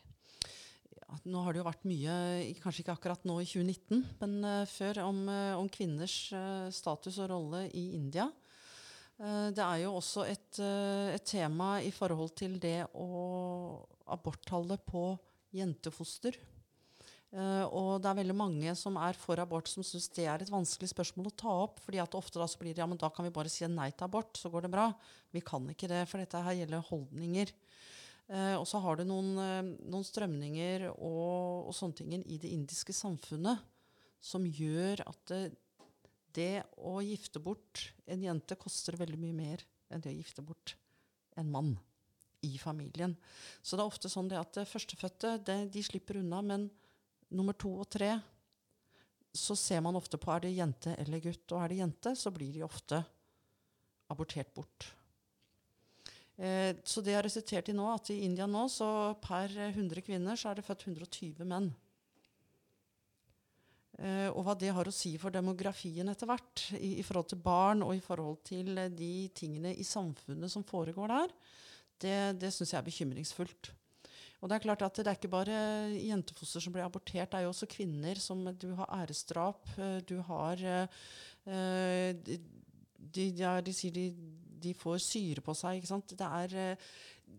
Nå 1.07 1.39
har 1.43 1.55
det 1.55 1.61
jo 1.61 1.67
vært 1.67 1.85
mye, 1.87 2.13
kanskje 2.59 2.83
ikke 2.83 2.95
akkurat 2.97 3.23
nå 3.27 3.37
i 3.39 3.47
2019, 3.47 4.01
men 4.19 4.33
eh, 4.43 4.65
før, 4.67 4.99
om, 5.05 5.21
eh, 5.31 5.53
om 5.55 5.69
kvinners 5.71 6.17
eh, 6.35 6.67
status 6.75 7.21
og 7.23 7.31
rolle 7.31 7.63
i 7.71 7.89
India. 7.95 8.27
Det 9.17 9.63
er 9.63 9.79
jo 9.81 9.95
også 9.97 10.27
et, 10.29 10.59
et 10.61 11.23
tema 11.25 11.79
i 11.81 11.87
forhold 11.89 12.35
til 12.37 12.59
det 12.61 12.83
å 12.93 13.07
aborttallet 14.13 14.83
på 14.85 15.07
jentefoster. 15.57 16.37
Og 17.33 17.97
det 17.97 18.11
er 18.11 18.19
veldig 18.19 18.35
mange 18.37 18.75
som 18.77 18.99
er 19.01 19.17
for 19.17 19.41
abort, 19.41 19.71
som 19.71 19.81
syns 19.81 20.05
det 20.13 20.27
er 20.29 20.45
et 20.45 20.53
vanskelig 20.53 20.91
spørsmål 20.91 21.31
å 21.31 21.33
ta 21.41 21.55
opp. 21.63 21.81
fordi 21.81 21.97
at 22.03 22.13
ofte 22.13 22.37
da 22.37 22.45
så 22.45 22.61
blir 22.61 22.77
det 22.77 22.83
ja, 22.83 22.85
men 22.85 23.01
da 23.01 23.09
kan 23.09 23.25
vi 23.25 23.33
bare 23.33 23.49
si 23.49 23.65
nei 23.65 23.89
til 23.89 24.05
abort, 24.05 24.37
så 24.37 24.53
går 24.53 24.67
det 24.67 24.73
bra. 24.77 24.85
Vi 25.33 25.41
kan 25.41 25.65
ikke 25.73 25.89
det, 25.89 26.03
for 26.11 26.21
dette 26.21 26.43
her 26.45 26.59
gjelder 26.59 26.85
holdninger. 26.91 27.55
Eh, 28.27 28.55
og 28.57 28.65
så 28.67 28.81
har 28.83 28.99
du 28.99 29.05
noen, 29.07 29.31
eh, 29.39 29.69
noen 29.87 30.05
strømninger 30.05 30.89
og, 30.91 31.69
og 31.69 31.75
sånne 31.75 31.95
ting 31.95 32.15
i 32.19 32.39
det 32.41 32.51
indiske 32.51 32.95
samfunnet 32.95 33.63
som 34.23 34.43
gjør 34.43 35.05
at 35.05 35.21
det, 35.31 35.41
det 36.35 36.65
å 36.83 36.97
gifte 37.05 37.39
bort 37.39 37.91
en 38.09 38.23
jente 38.25 38.57
koster 38.59 38.97
veldig 38.99 39.19
mye 39.21 39.37
mer 39.37 39.63
enn 39.87 40.03
det 40.03 40.11
å 40.11 40.17
gifte 40.17 40.43
bort 40.43 40.75
en 41.39 41.51
mann 41.53 41.75
i 42.45 42.57
familien. 42.59 43.15
Så 43.61 43.77
det 43.77 43.85
er 43.85 43.93
ofte 43.93 44.11
sånn 44.11 44.29
at 44.35 44.59
førstefødte 44.67 45.37
det, 45.47 45.59
de 45.73 45.85
slipper 45.85 46.19
unna, 46.19 46.41
men 46.43 46.67
nummer 47.33 47.55
to 47.57 47.71
og 47.79 47.87
tre 47.93 48.17
så 49.37 49.55
ser 49.57 49.83
man 49.85 49.97
ofte 49.97 50.19
på 50.19 50.31
er 50.33 50.45
det 50.45 50.55
jente 50.55 50.93
eller 50.97 51.21
gutt. 51.21 51.45
Og 51.53 51.61
er 51.61 51.71
det 51.71 51.81
jente, 51.81 52.13
så 52.17 52.33
blir 52.33 52.53
de 52.55 52.65
ofte 52.65 53.01
abortert 54.11 54.53
bort. 54.55 54.91
Eh, 56.37 56.75
så 56.85 57.01
det 57.01 57.15
har 57.17 57.25
resultert 57.25 57.69
i 57.71 57.75
nå 57.75 57.87
at 57.89 58.11
i 58.13 58.21
India 58.27 58.45
nå, 58.49 58.67
så 58.69 59.15
per 59.23 59.53
100 59.71 60.05
kvinner 60.05 60.37
så 60.37 60.51
er 60.51 60.59
det 60.59 60.67
født 60.67 60.85
120 60.91 61.47
menn. 61.49 61.71
Eh, 63.97 64.27
og 64.29 64.43
hva 64.45 64.53
det 64.53 64.69
har 64.77 64.85
å 64.85 64.93
si 64.93 65.15
for 65.17 65.33
demografien 65.33 66.09
etter 66.11 66.29
hvert, 66.29 66.67
i, 66.77 66.99
i 67.01 67.05
forhold 67.05 67.31
til 67.31 67.41
barn 67.41 67.81
og 67.81 67.95
i 67.97 68.03
forhold 68.03 68.43
til 68.45 68.77
eh, 68.77 68.93
de 68.93 69.29
tingene 69.33 69.73
i 69.73 69.85
samfunnet 69.87 70.53
som 70.53 70.65
foregår 70.67 71.09
der, 71.15 71.33
det, 71.97 72.17
det 72.43 72.53
syns 72.53 72.75
jeg 72.75 72.81
er 72.83 72.85
bekymringsfullt. 72.85 73.71
Og 74.37 74.51
det 74.51 74.59
er 74.59 74.65
klart 74.67 74.83
at 74.85 74.99
det 75.01 75.09
er 75.09 75.17
ikke 75.17 75.33
bare 75.33 75.57
jentefoster 75.97 76.61
som 76.61 76.75
blir 76.75 76.85
abortert, 76.85 77.31
det 77.31 77.39
er 77.39 77.47
jo 77.47 77.53
også 77.55 77.69
kvinner 77.71 78.21
som 78.21 78.43
Du 78.53 78.69
har 78.77 78.91
æresdrap, 78.99 79.65
du 80.05 80.19
har 80.27 80.61
eh, 80.61 82.13
de, 82.21 82.37
de, 83.01 83.31
de 83.65 83.73
sier 83.73 83.97
de, 83.97 84.11
de 84.61 84.73
får 84.77 84.97
syre 85.03 85.43
på 85.45 85.55
seg. 85.57 85.77
ikke 85.79 85.89
sant? 85.91 86.13
Det 86.17 86.27
er 86.27 86.55
eh, 86.57 86.89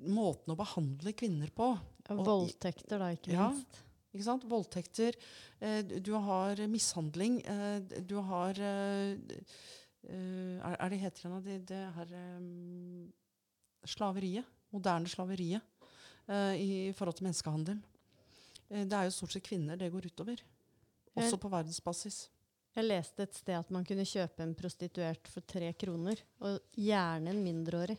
måten 0.08 0.54
å 0.54 0.58
behandle 0.58 1.12
kvinner 1.18 1.50
på. 1.54 1.70
Og 2.14 2.24
voldtekter, 2.26 2.98
da, 3.02 3.10
ikke 3.16 3.32
Ja. 3.34 3.50
minst. 3.50 3.82
Ikke 4.14 4.24
sant? 4.24 4.44
Voldtekter. 4.48 5.14
Eh, 5.60 5.82
du- 5.82 6.14
har 6.16 6.56
mishandling. 6.66 7.40
Eh, 7.44 7.80
du 8.06 8.16
har 8.24 8.54
eh, 8.58 9.16
eh, 10.08 10.56
er, 10.64 10.76
er 10.80 10.88
det 10.90 10.98
heter 11.02 11.28
det, 11.28 11.44
det, 11.44 11.58
det 11.66 11.82
her 11.94 12.14
eh, 12.14 13.10
Slaveriet. 13.88 14.44
Moderne 14.72 15.08
slaveriet 15.08 15.62
i 16.28 16.92
forhold 16.92 17.16
til 17.16 17.24
menneskehandel. 17.24 17.78
Eh, 18.68 18.84
det 18.84 18.92
er 18.92 19.06
jo 19.08 19.14
stort 19.16 19.32
sett 19.32 19.46
kvinner 19.46 19.78
det 19.80 19.88
går 19.92 20.10
utover. 20.10 20.42
Også 21.16 21.38
på 21.40 21.48
verdensbasis. 21.50 22.28
Jeg 22.76 22.86
leste 22.86 23.24
et 23.24 23.38
sted 23.38 23.56
at 23.58 23.70
man 23.74 23.86
kunne 23.86 24.06
kjøpe 24.06 24.44
en 24.44 24.54
prostituert 24.58 25.30
for 25.32 25.46
tre 25.48 25.72
kroner. 25.78 26.20
Og 26.44 26.58
gjerne 26.78 27.32
en 27.32 27.42
mindreårig. 27.42 27.96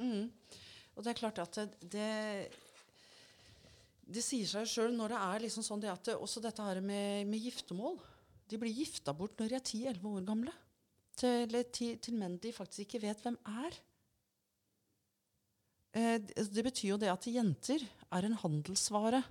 Mm. 0.00 0.30
Og 0.96 1.04
det 1.04 1.12
er 1.12 1.20
klart 1.20 1.40
at 1.42 1.58
det, 1.60 1.90
det, 1.92 2.10
det 4.16 4.24
sier 4.24 4.48
seg 4.48 4.68
sjøl 4.70 4.96
når 4.96 5.14
det 5.14 5.22
er 5.28 5.44
liksom 5.44 5.66
sånn 5.66 5.82
det 5.82 5.92
at 5.92 6.08
det, 6.08 6.16
også 6.16 6.42
dette 6.44 6.64
her 6.64 6.80
med, 6.84 7.26
med 7.28 7.42
giftermål. 7.44 7.98
De 8.46 8.60
blir 8.62 8.74
gifta 8.74 9.14
bort 9.16 9.38
når 9.38 9.52
de 9.52 9.58
er 9.58 9.66
10-11 9.66 10.08
år 10.12 10.24
gamle. 10.30 10.54
Til, 11.16 11.60
til, 11.72 11.96
til 12.02 12.16
menn 12.18 12.36
de 12.40 12.52
faktisk 12.52 12.84
ikke 12.84 13.06
vet 13.06 13.22
hvem 13.24 13.38
er. 13.64 13.78
Eh, 15.96 16.16
det, 16.20 16.48
det 16.52 16.64
betyr 16.66 16.92
jo 16.94 17.00
det 17.00 17.12
at 17.12 17.28
jenter 17.30 17.84
er 18.12 18.28
en 18.28 18.36
handelsvare. 18.42 19.22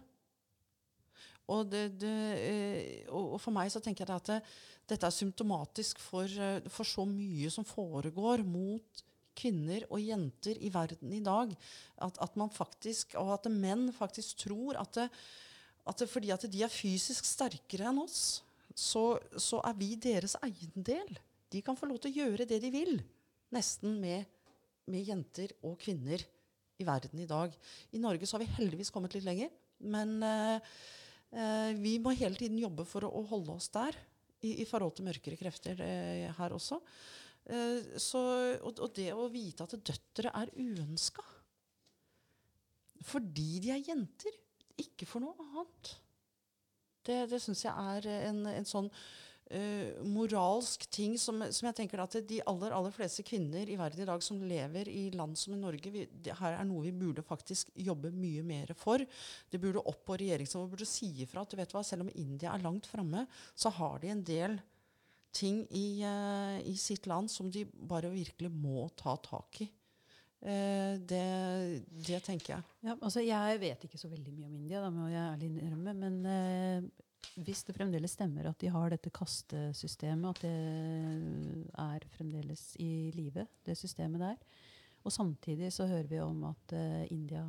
Og, 1.52 1.68
det, 1.70 1.84
det, 2.02 2.14
eh, 2.42 3.10
og, 3.14 3.36
for 3.42 3.54
meg 3.54 3.70
så 3.74 3.82
tenker 3.84 4.06
jeg 4.06 4.18
at 4.18 4.32
det, 4.32 4.40
dette 4.90 5.10
er 5.10 5.14
symptomatisk 5.14 6.02
for, 6.02 6.26
eh, 6.26 6.66
for 6.74 6.88
så 6.88 7.06
mye 7.10 7.52
som 7.54 7.68
foregår 7.68 8.46
mot 8.48 9.04
kvinner 9.36 9.84
og 9.92 10.02
jenter 10.02 10.58
i 10.64 10.72
verden 10.74 11.14
i 11.14 11.22
dag. 11.24 11.52
At, 12.02 12.18
at 12.24 12.38
man 12.40 12.54
faktisk, 12.54 13.18
og 13.22 13.36
at 13.36 13.52
menn 13.52 13.90
faktisk 13.94 14.46
tror 14.46 14.80
at, 14.82 15.06
at 15.86 16.06
fordi 16.10 16.32
at 16.34 16.48
de 16.50 16.64
er 16.66 16.72
fysisk 16.72 17.28
sterkere 17.28 17.92
enn 17.92 18.02
oss, 18.06 18.42
så, 18.76 19.16
så 19.40 19.62
er 19.68 19.76
vi 19.80 19.94
deres 20.02 20.36
eiendel. 20.44 21.18
De 21.52 21.62
kan 21.64 21.78
få 21.78 21.88
lov 21.88 22.02
til 22.04 22.12
å 22.12 22.26
gjøre 22.26 22.48
det 22.50 22.60
de 22.64 22.72
vil, 22.74 22.98
nesten 23.56 24.00
med, 24.02 24.26
med 24.92 25.06
jenter 25.08 25.54
og 25.64 25.78
kvinner 25.84 26.24
i 26.82 26.88
verden 26.88 27.22
i 27.24 27.30
dag. 27.30 27.54
I 27.96 28.02
Norge 28.04 28.28
så 28.28 28.36
har 28.36 28.44
vi 28.44 28.56
heldigvis 28.58 28.92
kommet 28.92 29.16
litt 29.16 29.28
lenger, 29.28 29.52
men 29.86 30.18
uh, 30.24 30.76
vi 31.82 31.98
må 32.00 32.14
hele 32.16 32.38
tiden 32.40 32.60
jobbe 32.62 32.86
for 32.88 33.04
å 33.08 33.24
holde 33.28 33.56
oss 33.58 33.68
der 33.74 33.98
i, 34.46 34.62
i 34.62 34.66
forhold 34.68 34.96
til 34.96 35.08
mørkere 35.08 35.40
krefter 35.40 35.82
eh, 35.84 36.30
her 36.38 36.56
også. 36.56 36.80
Eh, 37.46 37.98
så, 38.02 38.22
og, 38.62 38.80
og 38.80 38.94
det 38.98 39.12
å 39.14 39.28
vite 39.34 39.66
at 39.66 39.78
døtre 39.78 40.34
er 40.34 40.54
uønska 40.58 41.26
fordi 43.06 43.60
de 43.62 43.70
er 43.70 43.84
jenter, 43.86 44.34
ikke 44.82 45.06
for 45.06 45.22
noe 45.22 45.36
annet. 45.44 45.92
Det, 47.06 47.20
det 47.30 47.38
syns 47.44 47.60
jeg 47.68 47.70
er 47.92 48.08
en, 48.32 48.40
en 48.50 48.66
sånn 48.66 48.88
eh, 49.54 49.96
moralsk 50.08 50.86
ting 50.94 51.16
som, 51.22 51.44
som 51.54 51.70
jeg 51.70 51.78
tenker 51.78 52.02
at 52.02 52.18
de 52.28 52.42
aller, 52.50 52.74
aller 52.76 52.94
fleste 52.96 53.26
kvinner 53.28 53.70
i 53.70 53.78
verden 53.80 54.04
i 54.04 54.10
dag 54.10 54.24
som 54.26 54.42
lever 54.44 54.90
i 54.92 55.08
land 55.16 55.38
som 55.40 55.56
i 55.56 55.60
Norge, 55.62 55.92
vi, 55.94 56.06
det 56.26 56.38
her 56.40 56.58
er 56.58 56.68
noe 56.68 56.86
vi 56.88 56.94
burde 56.96 57.26
faktisk 57.26 57.72
jobbe 57.76 58.14
mye 58.16 58.46
mer 58.46 58.74
for. 58.78 59.04
Det 59.52 59.62
burde 59.62 59.84
opp 59.84 60.04
på 60.08 60.20
regjeringsnivå, 60.22 60.70
burde 60.74 60.90
si 60.90 61.12
ifra 61.26 61.46
at 61.46 61.54
du 61.54 61.60
vet 61.60 61.76
hva, 61.76 61.84
selv 61.86 62.08
om 62.08 62.14
India 62.16 62.54
er 62.54 62.66
langt 62.66 62.90
framme, 62.90 63.26
så 63.56 63.74
har 63.78 64.02
de 64.04 64.14
en 64.14 64.26
del 64.26 64.60
ting 65.36 65.66
i, 65.76 66.00
uh, 66.08 66.60
i 66.64 66.78
sitt 66.80 67.10
land 67.12 67.28
som 67.32 67.50
de 67.52 67.66
bare 67.68 68.08
virkelig 68.14 68.52
må 68.54 68.88
ta 68.96 69.18
tak 69.20 69.66
i. 69.66 69.72
Eh, 70.46 70.94
det, 71.02 71.26
det 72.06 72.20
tenker 72.26 72.54
jeg. 72.54 72.66
Ja, 72.86 72.94
altså 73.00 73.24
jeg 73.26 73.60
vet 73.64 73.86
ikke 73.88 73.98
så 73.98 74.12
veldig 74.12 74.34
mye 74.36 74.50
om 74.50 74.58
India, 74.60 74.82
da 74.84 74.92
må 74.94 75.08
jeg 75.10 75.24
ærlig 75.24 75.50
innrømme. 75.50 75.94
Men 75.98 76.18
hvis 77.36 77.64
det 77.68 77.76
fremdeles 77.78 78.16
stemmer 78.16 78.50
at 78.50 78.60
de 78.62 78.70
har 78.74 78.94
dette 78.94 79.12
kastesystemet, 79.14 80.30
at 80.30 80.42
det 80.46 81.72
er 81.86 82.08
fremdeles 82.16 82.64
i 82.82 83.12
live, 83.16 83.48
det 83.66 83.78
systemet 83.80 84.24
der, 84.24 84.38
og 85.06 85.14
samtidig 85.14 85.72
så 85.74 85.86
hører 85.90 86.08
vi 86.10 86.20
om 86.20 86.44
at 86.50 86.74
uh, 86.74 87.04
India 87.14 87.44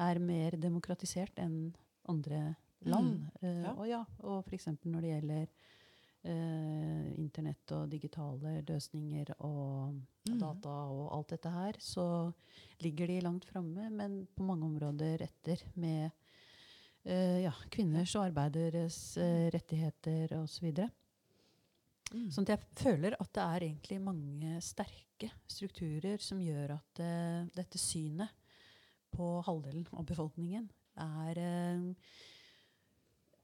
er 0.00 0.18
mer 0.22 0.56
demokratisert 0.58 1.38
enn 1.38 1.74
andre 2.10 2.54
land. 2.86 3.12
Mm, 3.20 3.26
Uh, 3.42 3.62
ja. 3.62 3.74
og 3.74 3.88
ja, 3.88 4.04
og 4.26 4.46
f.eks. 4.48 4.66
når 4.84 5.04
det 5.04 5.12
gjelder 5.12 5.44
uh, 6.24 7.06
internett 7.20 7.76
og 7.76 7.90
digitale 7.92 8.60
løsninger 8.68 9.34
og 9.38 10.00
Mm. 10.28 10.36
data 10.38 10.68
og 10.68 11.06
alt 11.16 11.30
dette 11.32 11.50
her, 11.50 11.76
så 11.80 12.02
ligger 12.84 13.08
de 13.08 13.20
langt 13.24 13.46
framme, 13.48 13.86
men 13.90 14.26
på 14.36 14.44
mange 14.44 14.66
områder 14.66 15.22
etter 15.24 15.62
med 15.80 16.10
ja, 17.08 17.52
kvinners 17.72 18.12
og 18.18 18.26
arbeideres 18.28 18.98
eh, 19.20 19.48
rettigheter 19.54 20.34
osv. 20.36 20.66
Mm. 22.10 22.26
Sånn 22.34 22.44
at 22.44 22.56
jeg 22.56 22.82
føler 22.82 23.16
at 23.16 23.30
det 23.36 23.44
er 23.44 23.66
egentlig 23.68 24.00
mange 24.02 24.56
sterke 24.64 25.30
strukturer 25.48 26.20
som 26.22 26.40
gjør 26.42 26.74
at 26.78 27.02
uh, 27.04 27.46
dette 27.54 27.78
synet 27.78 28.32
på 29.14 29.26
halvdelen 29.46 29.86
av 29.94 30.06
befolkningen 30.08 30.66
er 31.00 31.40
uh, 31.44 31.84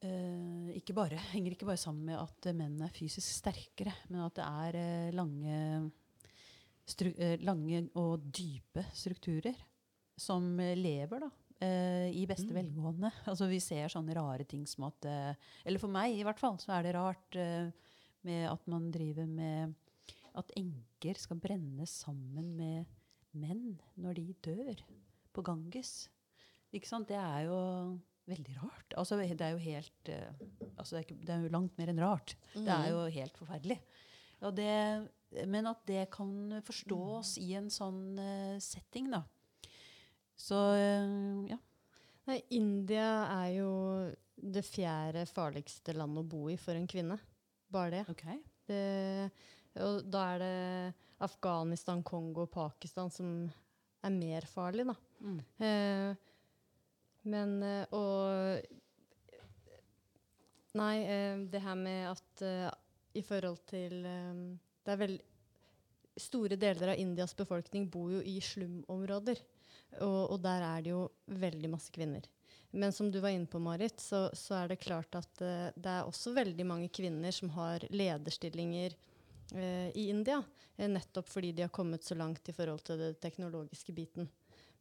uh, 0.02 0.56
ikke 0.76 0.96
bare, 0.96 1.20
henger 1.32 1.54
ikke 1.54 1.68
bare 1.68 1.80
sammen 1.80 2.10
med 2.10 2.18
at 2.20 2.50
eh, 2.50 2.56
menn 2.56 2.76
er 2.84 2.92
fysisk 2.94 3.38
sterkere, 3.40 3.94
men 4.10 4.24
at 4.26 4.36
det 4.38 4.46
er 4.46 4.78
eh, 4.80 5.14
lange, 5.16 5.56
eh, 7.00 7.36
lange 7.44 7.82
og 7.98 8.26
dype 8.34 8.86
strukturer 8.96 9.56
som 10.20 10.48
eh, 10.62 10.76
lever 10.78 11.26
da, 11.26 11.30
eh, 11.60 12.10
i 12.12 12.26
beste 12.26 12.50
Mm. 12.52 12.56
velgående. 12.60 13.10
Altså 13.26 13.48
Vi 13.48 13.58
ser 13.60 13.88
sånne 13.88 14.14
rare 14.14 14.44
ting 14.44 14.66
som 14.66 14.84
at 14.88 15.04
eh, 15.04 15.34
Eller 15.64 15.78
for 15.78 15.88
meg 15.88 16.14
i 16.16 16.22
hvert 16.24 16.38
fall, 16.40 16.56
så 16.58 16.72
er 16.78 16.82
det 16.82 16.94
rart 16.94 17.36
eh, 17.36 17.70
med 18.24 18.48
at 18.50 18.66
man 18.68 18.90
driver 18.90 19.26
med 19.26 19.74
at 20.36 20.50
enker 20.56 21.16
skal 21.16 21.38
brennes 21.40 21.88
sammen 22.04 22.56
med 22.56 22.86
menn 23.32 23.78
når 23.96 24.14
de 24.18 24.34
dør 24.42 24.82
på 25.32 25.42
Ganges. 25.44 26.08
Ikke 26.74 26.88
sant? 26.88 27.08
Det 27.08 27.16
er 27.16 27.46
jo 27.46 27.98
veldig 28.26 28.56
rart. 28.58 28.94
Altså, 28.98 29.16
det 29.20 29.40
er 29.40 29.52
jo 29.54 29.58
helt 29.62 30.08
eh, 30.08 30.32
altså, 30.76 30.96
det, 30.96 30.98
er 30.98 31.04
ikke, 31.06 31.20
det 31.24 31.34
er 31.34 31.42
jo 31.46 31.52
langt 31.54 31.78
mer 31.78 31.88
enn 31.92 32.00
rart. 32.02 32.34
Det 32.54 32.66
er 32.68 32.90
jo 32.90 33.04
helt 33.14 33.36
forferdelig. 33.38 33.78
Og 34.42 34.52
det, 34.58 35.08
men 35.48 35.66
at 35.70 35.80
det 35.88 36.10
kan 36.12 36.60
forstås 36.66 37.36
i 37.40 37.54
en 37.56 37.70
sånn 37.72 38.18
eh, 38.18 38.58
setting, 38.60 39.08
da. 39.14 39.22
Så 40.36 40.60
eh, 40.76 41.50
ja. 41.52 41.58
Nei, 42.26 42.40
India 42.58 43.10
er 43.38 43.50
jo 43.56 43.70
det 44.36 44.64
fjerde 44.66 45.24
farligste 45.30 45.94
landet 45.96 46.24
å 46.24 46.28
bo 46.28 46.46
i 46.52 46.58
for 46.60 46.76
en 46.76 46.88
kvinne. 46.90 47.18
Bare 47.72 47.92
det. 47.94 48.04
Okay. 48.12 48.40
det 48.68 48.82
og 49.76 50.06
da 50.08 50.22
er 50.32 50.38
det 50.40 50.94
Afghanistan, 51.24 52.02
Kongo 52.06 52.46
og 52.46 52.52
Pakistan 52.52 53.10
som 53.12 53.28
er 54.04 54.12
mer 54.14 54.46
farlig, 54.48 54.86
da. 54.88 54.96
Mm. 55.20 55.38
Eh, 55.66 56.10
men 57.26 57.54
eh, 57.64 57.94
Og 57.96 58.74
Nei, 60.76 60.96
eh, 61.08 61.38
det 61.48 61.62
her 61.64 61.78
med 61.80 62.10
at 62.10 62.42
eh, 62.44 62.68
i 63.16 63.22
forhold 63.24 63.62
til 63.70 64.04
eh, 64.04 64.42
Det 64.84 64.92
er 64.92 65.00
vel 65.00 65.16
Store 66.20 66.56
deler 66.60 66.92
av 66.92 67.00
Indias 67.00 67.34
befolkning 67.36 67.90
bor 67.92 68.08
jo 68.12 68.22
i 68.24 68.38
slumområder. 68.40 69.40
Og, 70.04 70.32
og 70.34 70.40
der 70.44 70.64
er 70.64 70.82
det 70.84 70.92
jo 70.92 71.04
veldig 71.26 71.70
masse 71.72 71.92
kvinner. 71.94 72.24
Men 72.76 72.92
som 72.92 73.10
du 73.10 73.20
var 73.22 73.32
inne 73.32 73.48
på, 73.48 73.60
Marit, 73.62 74.00
så, 74.02 74.26
så 74.36 74.58
er 74.60 74.72
det 74.72 74.82
klart 74.82 75.14
at 75.16 75.42
uh, 75.42 75.68
det 75.74 75.92
er 75.92 76.08
også 76.08 76.34
veldig 76.36 76.66
mange 76.66 76.88
kvinner 76.92 77.32
som 77.32 77.52
har 77.54 77.86
lederstillinger 77.90 78.96
uh, 79.54 79.88
i 79.96 80.08
India. 80.12 80.42
Uh, 80.76 80.88
nettopp 80.92 81.30
fordi 81.32 81.54
de 81.56 81.64
har 81.64 81.72
kommet 81.72 82.04
så 82.04 82.18
langt 82.18 82.48
i 82.50 82.54
forhold 82.56 82.84
til 82.84 83.00
den 83.00 83.16
teknologiske 83.22 83.94
biten. 83.96 84.28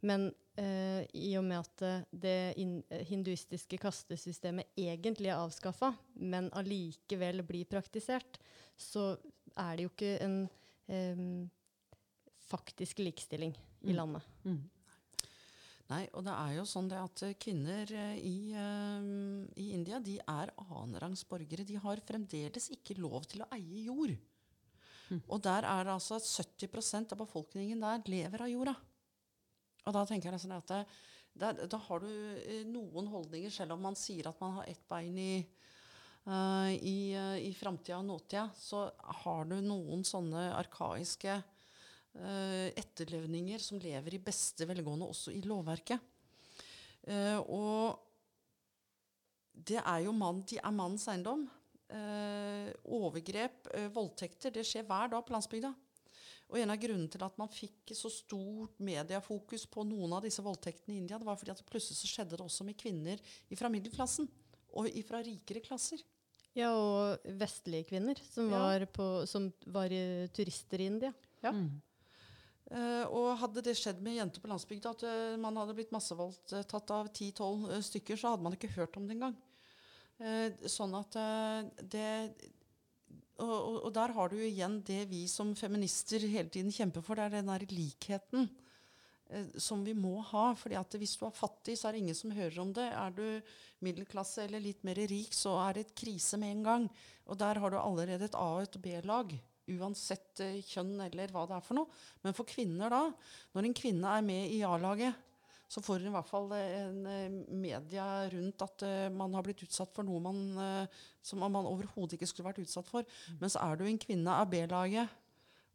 Men 0.05 0.29
i 0.55 1.33
og 1.35 1.43
med 1.43 1.57
at 1.57 2.05
det 2.15 2.53
in 2.61 2.77
hinduistiske 3.09 3.75
kastesystemet 3.81 4.69
egentlig 4.79 5.31
er 5.31 5.41
avskaffa, 5.41 5.89
men 6.15 6.47
allikevel 6.55 7.41
blir 7.43 7.67
praktisert, 7.67 8.37
så 8.77 9.17
er 9.57 9.75
det 9.75 9.87
jo 9.87 9.91
ikke 9.91 10.13
en 10.23 10.37
um, 10.87 11.49
faktisk 12.47 13.01
likestilling 13.03 13.55
i 13.81 13.91
Mm. 13.91 13.95
landet. 13.95 14.21
Mm. 14.43 14.69
Nei, 15.91 16.01
og 16.17 16.23
det 16.25 16.33
er 16.33 16.53
jo 16.55 16.63
sånn 16.65 16.87
det 16.89 16.97
at 16.97 17.21
eh, 17.27 17.35
kvinner 17.37 17.91
eh, 17.93 18.15
i, 18.17 18.37
eh, 18.57 19.09
i 19.61 19.67
India 19.75 19.99
de 20.01 20.15
er 20.17 20.51
annenrangs 20.63 21.21
borgere. 21.29 21.65
De 21.67 21.77
har 21.81 22.01
fremdeles 22.07 22.71
ikke 22.73 22.97
lov 22.97 23.27
til 23.29 23.43
å 23.45 23.49
eie 23.53 23.83
jord. 23.85 24.15
Mm. 25.11 25.19
Og 25.29 25.43
der 25.45 25.67
er 25.69 25.85
det 25.85 25.93
altså 25.93 26.17
at 26.17 26.25
70% 26.25 27.13
av 27.13 27.21
befolkningen 27.21 27.85
der 27.85 28.01
lever 28.09 28.47
av 28.47 28.49
jorda. 28.49 28.73
Og 29.85 29.93
da 29.93 30.01
tenker 30.09 30.33
jeg 30.33 30.41
sånn 30.41 30.57
at 30.57 30.71
det, 30.73 30.81
der, 31.37 31.61
da 31.69 31.77
har 31.85 32.01
du 32.01 32.09
noen 32.71 33.11
holdninger, 33.11 33.53
selv 33.53 33.75
om 33.75 33.85
man 33.85 33.97
sier 33.99 34.31
at 34.31 34.41
man 34.41 34.57
har 34.57 34.71
ett 34.71 34.81
bein 34.89 35.19
i 35.21 35.33
uh, 36.25 36.71
i, 36.73 37.13
uh, 37.13 37.37
i 37.37 37.51
framtida 37.53 37.99
og 37.99 38.07
nåtida, 38.07 38.47
så 38.57 38.87
har 39.21 39.45
du 39.49 39.59
noen 39.61 40.01
sånne 40.07 40.47
arkaiske 40.57 41.37
etterlevninger 42.15 43.59
som 43.59 43.79
lever 43.81 44.15
i 44.15 44.21
beste 44.23 44.65
velgående 44.69 45.07
også 45.11 45.33
i 45.35 45.41
lovverket. 45.43 45.99
Eh, 47.05 47.37
og 47.43 47.99
det 49.55 49.79
er 49.81 50.03
jo 50.05 50.13
mann, 50.15 50.43
de 50.47 50.57
er 50.59 50.73
mannens 50.75 51.07
eiendom. 51.11 51.45
Eh, 51.85 52.71
overgrep, 52.97 53.67
eh, 53.75 53.89
voldtekter, 53.93 54.51
det 54.51 54.65
skjer 54.65 54.87
hver 54.87 55.11
dag 55.13 55.25
på 55.25 55.35
landsbygda. 55.35 55.73
Og 56.49 56.59
en 56.61 56.69
av 56.73 56.77
grunnene 56.81 57.09
til 57.09 57.23
at 57.25 57.37
man 57.41 57.49
fikk 57.49 57.93
så 57.97 58.09
stort 58.13 58.75
mediefokus 58.79 59.65
på 59.69 59.85
noen 59.87 60.13
av 60.13 60.25
disse 60.25 60.43
voldtektene 60.45 60.93
i 60.93 60.99
India, 61.01 61.17
det 61.17 61.25
var 61.25 61.37
fordi 61.39 61.53
at 61.55 61.63
plutselig 61.65 61.97
så 61.97 62.09
skjedde 62.09 62.37
det 62.37 62.45
også 62.45 62.65
med 62.67 62.77
kvinner 62.77 63.21
fra 63.57 63.71
middelklassen 63.73 64.27
og 64.75 64.89
fra 65.07 65.23
rikere 65.25 65.63
klasser. 65.65 66.03
Ja, 66.55 66.69
og 66.71 67.25
vestlige 67.39 67.87
kvinner 67.89 68.19
som, 68.31 68.49
Ja. 68.51 68.59
var, 68.59 68.85
på, 68.85 69.25
som 69.27 69.49
var 69.67 69.91
eh, 69.91 70.27
turister 70.31 70.79
i 70.79 70.85
India. 70.87 71.13
Ja. 71.43 71.51
Mm. 71.51 71.81
Eh, 72.73 73.03
og 73.13 73.35
hadde 73.43 73.61
det 73.65 73.75
skjedd 73.77 73.99
med 74.01 74.17
jenter 74.17 74.41
på 74.41 74.49
landsbygda, 74.49 74.95
at 74.95 75.03
uh, 75.05 75.35
man 75.37 75.57
hadde 75.59 75.75
blitt 75.77 75.93
massevoldtatt 75.93 76.93
av 76.95 77.11
10-12 77.11 77.67
uh, 77.69 77.81
stykker, 77.85 78.17
så 78.17 78.33
hadde 78.33 78.47
man 78.47 78.55
ikke 78.57 78.73
hørt 78.73 78.97
om 78.97 79.05
det 79.05 79.19
engang. 79.19 79.35
Uh, 80.15 80.49
sånn 80.71 80.95
at 80.95 81.17
eh, 81.19 81.65
det 81.91 82.09
og, 83.35 83.81
og, 83.83 83.89
der 83.91 84.13
har 84.15 84.29
du 84.31 84.37
igjen 84.39 84.77
det 84.87 85.01
vi 85.09 85.25
som 85.27 85.49
feminister 85.59 86.23
hele 86.23 86.47
tiden 86.47 86.71
kjemper 86.71 87.03
for. 87.03 87.19
Det 87.19 87.25
er 87.25 87.33
den 87.33 87.51
der 87.51 87.65
likheten 87.67 88.45
eh, 89.27 89.49
som 89.59 89.83
vi 89.83 89.91
må 89.91 90.21
ha. 90.31 90.53
fordi 90.55 90.77
at 90.79 90.95
hvis 90.95 91.17
du 91.19 91.25
er 91.27 91.35
fattig, 91.35 91.75
så 91.75 91.89
er 91.89 91.97
det 91.97 92.05
ingen 92.05 92.15
som 92.15 92.31
hører 92.31 92.61
om 92.63 92.71
det. 92.75 92.87
Er 92.95 93.11
du 93.11 93.25
middelklasse 93.83 94.45
eller 94.45 94.63
litt 94.63 94.87
mer 94.87 95.03
rik, 95.11 95.35
så 95.35 95.57
er 95.65 95.75
det 95.75 95.83
et 95.83 95.97
krise 95.99 96.39
med 96.39 96.55
en 96.55 96.63
gang. 96.69 96.87
Og 97.27 97.41
der 97.43 97.59
har 97.59 97.75
du 97.75 97.77
allerede 97.81 98.29
et 98.29 98.39
A- 98.39 98.53
og 98.55 98.63
et 98.69 98.79
B-lag. 98.79 99.35
Uansett 99.73 100.41
eh, 100.45 100.59
kjønn 100.61 100.99
eller 101.07 101.31
hva 101.33 101.45
det 101.49 101.55
er 101.57 101.63
for 101.65 101.79
noe. 101.79 101.89
Men 102.21 102.35
for 102.37 102.45
kvinner 102.49 102.91
da, 102.93 102.99
når 103.55 103.65
en 103.69 103.77
kvinne 103.77 104.11
er 104.17 104.25
med 104.25 104.51
i 104.53 104.59
A-laget, 104.67 105.15
så 105.65 105.81
får 105.81 106.03
hun 106.03 106.11
i 106.11 106.13
hvert 106.13 106.29
fall 106.29 106.51
eh, 106.53 106.75
en 106.83 106.99
eh, 107.09 107.37
media 107.49 108.05
rundt 108.29 108.61
at 108.61 108.85
man 109.17 109.33
har 109.33 109.45
blitt 109.47 109.63
utsatt 109.65 109.93
for 109.95 110.05
noe 110.05 110.21
man, 110.21 110.41
som 111.25 111.41
man 111.41 111.65
overhodet 111.65 112.19
ikke 112.19 112.29
skulle 112.29 112.51
vært 112.51 112.61
utsatt 112.61 112.89
for. 112.91 113.07
Men 113.41 113.49
så 113.49 113.63
er 113.65 113.79
du 113.81 113.87
en 113.89 114.01
kvinne 114.01 114.35
av 114.37 114.51
B-laget, 114.53 115.09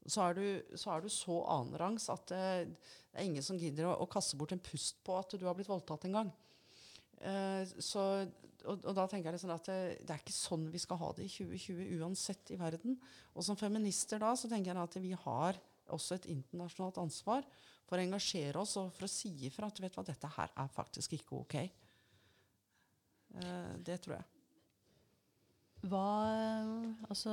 så, 0.06 0.28
er 0.30 0.38
du- 0.38 0.76
så 0.78 0.94
er 0.94 1.02
du 1.04 1.10
så 1.12 1.40
annenrangs 1.58 2.06
at 2.14 2.30
det 2.30 2.38
er 3.18 3.26
ingen 3.26 3.42
som 3.44 3.58
gidder 3.60 3.90
å, 3.90 3.96
å 4.04 4.08
kaste 4.10 4.38
bort 4.38 4.54
en 4.54 4.62
pust 4.62 5.02
på 5.04 5.18
at 5.18 5.34
du 5.34 5.42
har 5.44 5.58
blitt 5.58 5.68
voldtatt 5.68 6.06
en 6.08 6.16
gang. 6.20 6.30
Så 7.82 8.04
og, 8.66 8.84
og 8.84 8.94
da 8.96 9.06
tenker 9.10 9.30
jeg 9.30 9.36
liksom 9.38 9.52
at 9.54 9.66
det, 9.70 9.78
det 10.06 10.14
er 10.14 10.22
ikke 10.22 10.34
sånn 10.36 10.66
vi 10.72 10.80
skal 10.82 10.98
ha 11.00 11.10
det 11.16 11.26
i 11.26 11.32
2020 11.32 12.00
uansett 12.00 12.52
i 12.54 12.58
verden. 12.60 12.96
Og 13.34 13.44
som 13.46 13.58
feminister 13.58 14.20
da, 14.22 14.32
så 14.36 14.50
tenker 14.50 14.72
jeg 14.72 14.82
at 14.82 14.98
vi 15.02 15.12
har 15.26 15.58
også 15.90 16.18
et 16.20 16.26
internasjonalt 16.30 17.00
ansvar 17.02 17.46
for 17.88 17.98
å 17.98 18.04
engasjere 18.04 18.60
oss 18.60 18.76
og 18.78 18.92
for 18.94 19.08
å 19.08 19.10
si 19.10 19.32
ifra 19.48 19.66
at 19.70 19.80
vet 19.82 19.94
du 19.94 19.98
hva, 19.98 20.06
dette 20.06 20.28
her 20.36 20.52
er 20.62 20.68
faktisk 20.74 21.16
ikke 21.18 21.40
ok. 21.40 21.56
Eh, 23.40 23.72
det 23.86 24.00
tror 24.04 24.18
jeg. 24.18 24.28
Hva, 25.90 26.04
altså, 27.08 27.32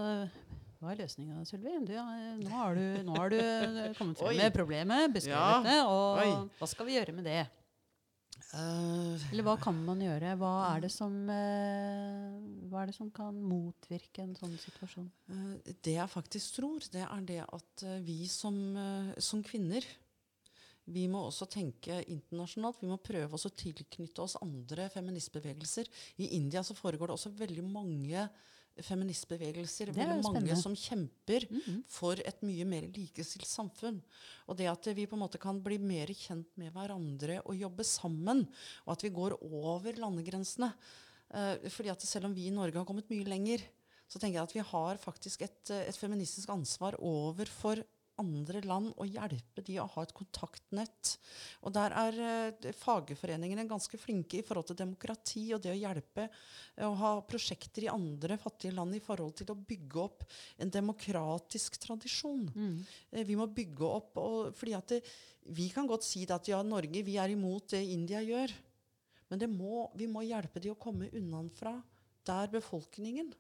hva 0.79 0.93
er 0.93 1.01
løsninga, 1.01 1.41
Sylvi? 1.49 1.73
Nå, 1.83 2.49
har 2.53 2.77
du, 2.77 2.83
nå 3.03 3.15
har 3.17 3.33
du 3.33 3.39
kommet 3.97 4.21
frem 4.21 4.37
med 4.39 4.53
problemet, 4.55 5.11
beskrevet 5.13 5.35
Ja. 5.35 5.61
det, 5.65 5.79
og 5.83 6.21
Oi. 6.23 6.29
hva 6.61 6.69
skal 6.71 6.87
vi 6.87 6.95
gjøre 6.95 7.15
med 7.17 7.27
det? 7.27 7.41
Eh, 8.55 9.27
Eller 9.31 9.43
hva 9.43 9.57
kan 9.59 9.75
man 9.83 9.99
gjøre? 9.99 10.37
Hva 10.39 10.51
er 10.69 10.85
det 10.85 10.91
som, 10.93 11.13
uh, 11.27 12.79
er 12.79 12.87
det 12.87 12.95
som 12.95 13.11
kan 13.11 13.35
motvirke 13.35 14.23
en 14.23 14.35
sånn 14.39 14.55
situasjon? 14.61 15.09
Uh, 15.27 15.55
Det 15.83 15.97
jeg 15.97 16.13
faktisk 16.13 16.61
tror, 16.61 16.79
det 16.93 17.03
er 17.03 17.25
det 17.27 17.41
at 17.43 17.87
vi 18.05 18.21
som, 18.31 18.55
som 19.19 19.43
kvinner 19.43 19.83
vi 20.87 21.03
må 21.11 21.19
også 21.27 21.49
tenke 21.51 21.99
internasjonalt. 22.07 22.79
Vi 22.79 22.87
må 22.87 22.95
prøve 23.03 23.35
å 23.35 23.49
tilknytte 23.51 24.23
oss 24.23 24.37
andre 24.39 24.87
feministbevegelser. 24.93 25.89
I 26.23 26.29
India 26.37 26.63
så 26.63 26.77
foregår 26.77 27.11
det 27.11 27.17
også 27.17 27.33
veldig 27.35 27.65
mange 27.67 28.23
feministbevegelser. 28.83 29.91
Det 29.91 29.97
er 29.97 30.07
Veldig 30.07 30.23
mange 30.23 30.41
spennende. 30.41 30.61
som 30.61 30.75
kjemper 30.75 31.47
Mhm. 31.51 31.83
for 31.87 32.13
et 32.13 32.41
mye 32.43 32.65
mer 32.65 32.81
likestilt 32.87 33.45
samfunn. 33.47 34.01
Og 34.47 34.57
det 34.57 34.67
at 34.67 34.83
vi 34.95 35.05
på 35.05 35.13
en 35.13 35.19
måte 35.27 35.39
kan 35.39 35.59
bli 35.61 35.77
mer 35.77 36.07
kjent 36.07 36.47
med 36.57 36.73
hverandre 36.73 37.41
og 37.45 37.55
jobbe 37.55 37.83
sammen, 37.83 38.47
og 38.85 38.91
at 38.93 39.01
vi 39.03 39.09
går 39.09 39.37
over 39.41 39.93
landegrensene. 39.93 40.73
Eh, 41.33 41.57
fordi 41.69 41.89
at 41.91 42.01
selv 42.01 42.25
om 42.25 42.33
vi 42.33 42.47
i 42.47 42.51
Norge 42.51 42.73
har 42.75 42.85
kommet 42.85 43.09
mye 43.09 43.25
lenger, 43.25 43.59
så 44.07 44.19
tenker 44.19 44.35
jeg 44.39 44.43
at 44.43 44.53
vi 44.53 44.59
har 44.61 44.97
faktisk 44.97 45.41
et, 45.41 45.69
eh, 45.71 45.87
et 45.89 45.95
feministisk 45.95 46.47
ansvar 46.49 46.93
overfor 47.01 47.83
andre 48.21 48.61
land 48.65 48.91
og 48.95 49.09
hjelpe 49.09 49.63
de 49.65 49.77
å 49.81 49.87
ha 49.93 50.03
et 50.03 50.13
kontaktnett. 50.15 51.13
Og 51.65 51.73
der 51.75 51.95
er 51.97 52.19
eh, 52.27 52.71
fagforeningene 52.77 53.67
ganske 53.69 53.99
flinke 53.99 54.39
i 54.39 54.45
forhold 54.45 54.69
til 54.71 54.79
demokrati 54.79 55.45
og 55.55 55.63
det 55.63 55.73
å 55.73 55.79
hjelpe 55.79 56.27
eh, 56.27 56.85
å 56.87 56.93
ha 57.01 57.13
prosjekter 57.27 57.87
i 57.87 57.91
andre 57.93 58.39
fattige 58.41 58.75
land 58.77 58.97
i 58.97 59.03
forhold 59.03 59.37
til 59.41 59.53
å 59.53 59.57
bygge 59.57 60.03
opp 60.03 60.27
en 60.61 60.73
demokratisk 60.73 61.79
tradisjon. 61.83 62.47
Mm. 62.53 62.77
Eh, 63.11 63.25
Vi 63.27 63.39
må 63.39 63.49
bygge 63.49 63.89
opp 63.89 64.21
og, 64.23 64.53
fordi 64.57 64.77
at 64.77 64.95
det, 64.95 65.01
Vi 65.47 65.69
kan 65.71 65.87
godt 65.87 66.03
si 66.03 66.25
at 66.27 66.47
ja, 66.49 66.61
Norge 66.63 67.03
vi 67.07 67.17
er 67.17 67.31
imot 67.31 67.71
det 67.71 67.85
India 67.87 68.19
gjør. 68.19 68.51
Men 69.29 69.39
det 69.39 69.47
må, 69.51 69.87
vi 69.95 70.07
må 70.07 70.23
hjelpe 70.23 70.59
de 70.63 70.71
å 70.71 70.79
komme 70.79 71.11
unnafra 71.15 71.77
der 72.27 72.51
befolkningen 72.51 73.31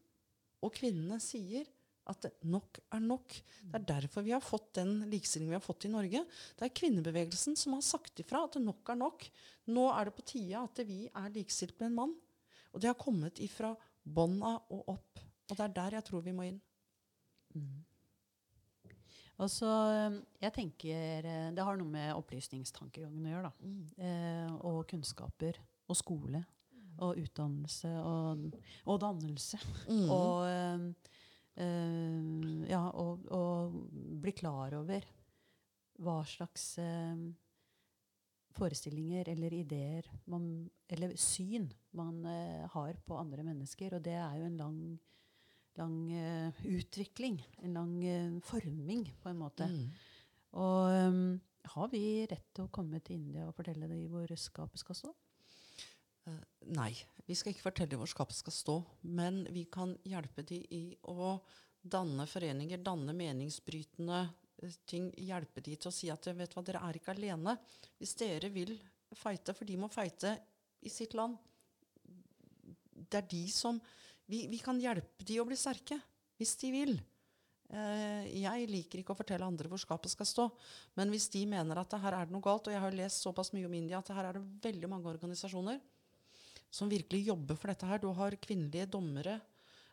og 0.63 0.73
kvinnene 0.73 1.19
sier 1.21 1.67
at 2.07 2.27
nok 2.47 2.79
er 2.95 3.03
nok. 3.03 3.35
Det 3.67 3.79
er 3.79 3.87
derfor 3.89 4.25
vi 4.25 4.33
har 4.35 4.43
fått 4.43 4.73
den 4.79 5.01
likestillingen 5.11 5.55
vi 5.55 5.59
har 5.59 5.65
fått 5.65 5.87
i 5.87 5.91
Norge. 5.91 6.23
Det 6.57 6.67
er 6.67 6.77
kvinnebevegelsen 6.79 7.57
som 7.59 7.75
har 7.77 7.83
sagt 7.85 8.23
ifra 8.23 8.45
at 8.47 8.57
nok 8.61 8.93
er 8.93 8.99
nok. 8.99 9.27
Nå 9.73 9.89
er 9.93 10.07
det 10.07 10.15
på 10.17 10.27
tide 10.33 10.63
at 10.63 10.81
vi 10.87 11.03
er 11.07 11.35
likestilt 11.35 11.77
med 11.81 11.91
en 11.91 11.99
mann. 12.01 12.15
Og 12.73 12.81
det 12.83 12.91
har 12.91 12.99
kommet 12.99 13.41
ifra 13.43 13.73
bånda 14.03 14.57
og 14.73 14.95
opp. 14.95 15.21
Og 15.47 15.55
det 15.55 15.63
er 15.65 15.75
der 15.75 15.99
jeg 15.99 16.07
tror 16.07 16.25
vi 16.25 16.35
må 16.35 16.47
inn. 16.47 16.59
Og 19.37 19.49
så, 19.53 19.69
jeg 20.41 20.53
tenker 20.55 21.25
eh, 21.29 21.49
Det 21.53 21.65
har 21.65 21.77
noe 21.77 21.89
med 21.89 22.15
opplysningstankegangen 22.17 23.25
å 23.25 23.33
gjøre. 23.35 23.49
da. 23.51 23.71
Eh, 24.07 24.53
og 24.65 24.79
kunnskaper. 24.89 25.59
Og 25.87 25.97
skole. 25.97 26.41
Og 27.05 27.19
utdannelse. 27.21 27.91
Og, 28.01 28.47
og 28.89 29.01
dannelse. 29.03 29.59
Mm. 29.85 30.07
Og, 30.09 31.11
eh, 31.57 32.69
ja, 32.69 32.83
og, 32.93 33.27
og 33.33 33.75
bli 34.21 34.33
klar 34.37 34.75
over 34.77 35.05
hva 35.97 36.19
slags 36.29 36.75
uh, 36.77 37.17
forestillinger 38.57 39.31
eller 39.31 39.55
ideer 39.57 40.05
man, 40.29 40.67
eller 40.93 41.15
syn 41.17 41.65
man 41.97 42.21
uh, 42.25 42.67
har 42.73 42.99
på 43.01 43.17
andre 43.17 43.45
mennesker. 43.47 43.97
Og 43.97 44.05
det 44.05 44.13
er 44.19 44.37
jo 44.37 44.49
en 44.49 44.59
lang, 44.61 44.79
lang 45.81 45.97
utvikling. 46.69 47.41
En 47.65 47.79
lang 47.79 47.97
forming, 48.45 49.07
på 49.23 49.33
en 49.33 49.41
måte. 49.41 49.65
Mm. 49.65 49.87
Og 50.61 51.09
um, 51.09 51.23
har 51.73 51.89
vi 51.91 52.03
rett 52.29 52.45
til 52.53 52.67
å 52.67 52.73
komme 52.73 53.01
til 53.01 53.17
India 53.17 53.49
og 53.49 53.57
fortelle 53.57 53.89
dem 53.89 54.05
hvor 54.11 54.31
skapet 54.37 54.85
skal 54.85 55.01
stå? 55.01 55.15
Nei, 56.77 56.91
vi 57.27 57.35
skal 57.35 57.51
ikke 57.51 57.65
fortelle 57.65 57.99
hvor 57.99 58.07
skapet 58.09 58.37
skal 58.39 58.55
stå, 58.55 58.75
men 59.11 59.41
vi 59.51 59.65
kan 59.71 59.93
hjelpe 60.07 60.45
de 60.47 60.61
i 60.73 60.83
å 61.11 61.35
danne 61.83 62.23
foreninger, 62.27 62.79
danne 62.83 63.15
meningsbrytende 63.15 64.21
eh, 64.63 64.77
ting, 64.87 65.09
hjelpe 65.19 65.63
de 65.63 65.75
til 65.75 65.91
å 65.91 65.95
si 65.95 66.11
at 66.11 66.29
vet 66.31 66.55
hva, 66.55 66.63
dere 66.65 66.83
er 66.87 66.99
ikke 66.99 67.13
alene. 67.15 67.57
Hvis 67.99 68.15
dere 68.19 68.51
vil 68.53 68.77
fighte, 69.15 69.55
for 69.55 69.67
de 69.67 69.75
må 69.79 69.91
fighte 69.91 70.37
i 70.83 70.91
sitt 70.91 71.15
land. 71.19 71.35
Det 72.95 73.21
er 73.21 73.29
de 73.29 73.45
som 73.53 73.79
Vi, 74.27 74.41
vi 74.51 74.57
kan 74.59 74.75
hjelpe 74.75 75.23
de 75.23 75.37
å 75.39 75.45
bli 75.47 75.55
sterke, 75.55 75.95
hvis 76.35 76.57
de 76.59 76.71
vil. 76.73 76.97
Eh, 77.71 78.25
jeg 78.41 78.65
liker 78.67 78.99
ikke 78.99 79.13
å 79.13 79.19
fortelle 79.19 79.47
andre 79.47 79.71
hvor 79.71 79.79
skapet 79.79 80.11
skal 80.11 80.27
stå, 80.27 80.47
men 80.99 81.13
hvis 81.13 81.29
de 81.31 81.45
mener 81.47 81.79
at 81.79 81.95
her 81.95 82.17
er 82.17 82.27
det 82.27 82.35
noe 82.35 82.43
galt, 82.43 82.67
og 82.67 82.75
jeg 82.75 82.83
har 82.83 82.97
lest 82.99 83.23
såpass 83.23 83.53
mye 83.55 83.69
om 83.69 83.77
India 83.79 84.01
at 84.01 84.11
her 84.11 84.27
er 84.27 84.35
det 84.35 84.43
veldig 84.67 84.89
mange 84.91 85.07
organisasjoner 85.13 85.79
som 86.69 86.89
virkelig 86.91 87.27
jobber 87.29 87.57
for 87.57 87.71
dette 87.71 87.87
her. 87.89 88.01
Du 88.01 88.09
har 88.15 88.35
kvinnelige 88.41 88.89
dommere 88.91 89.39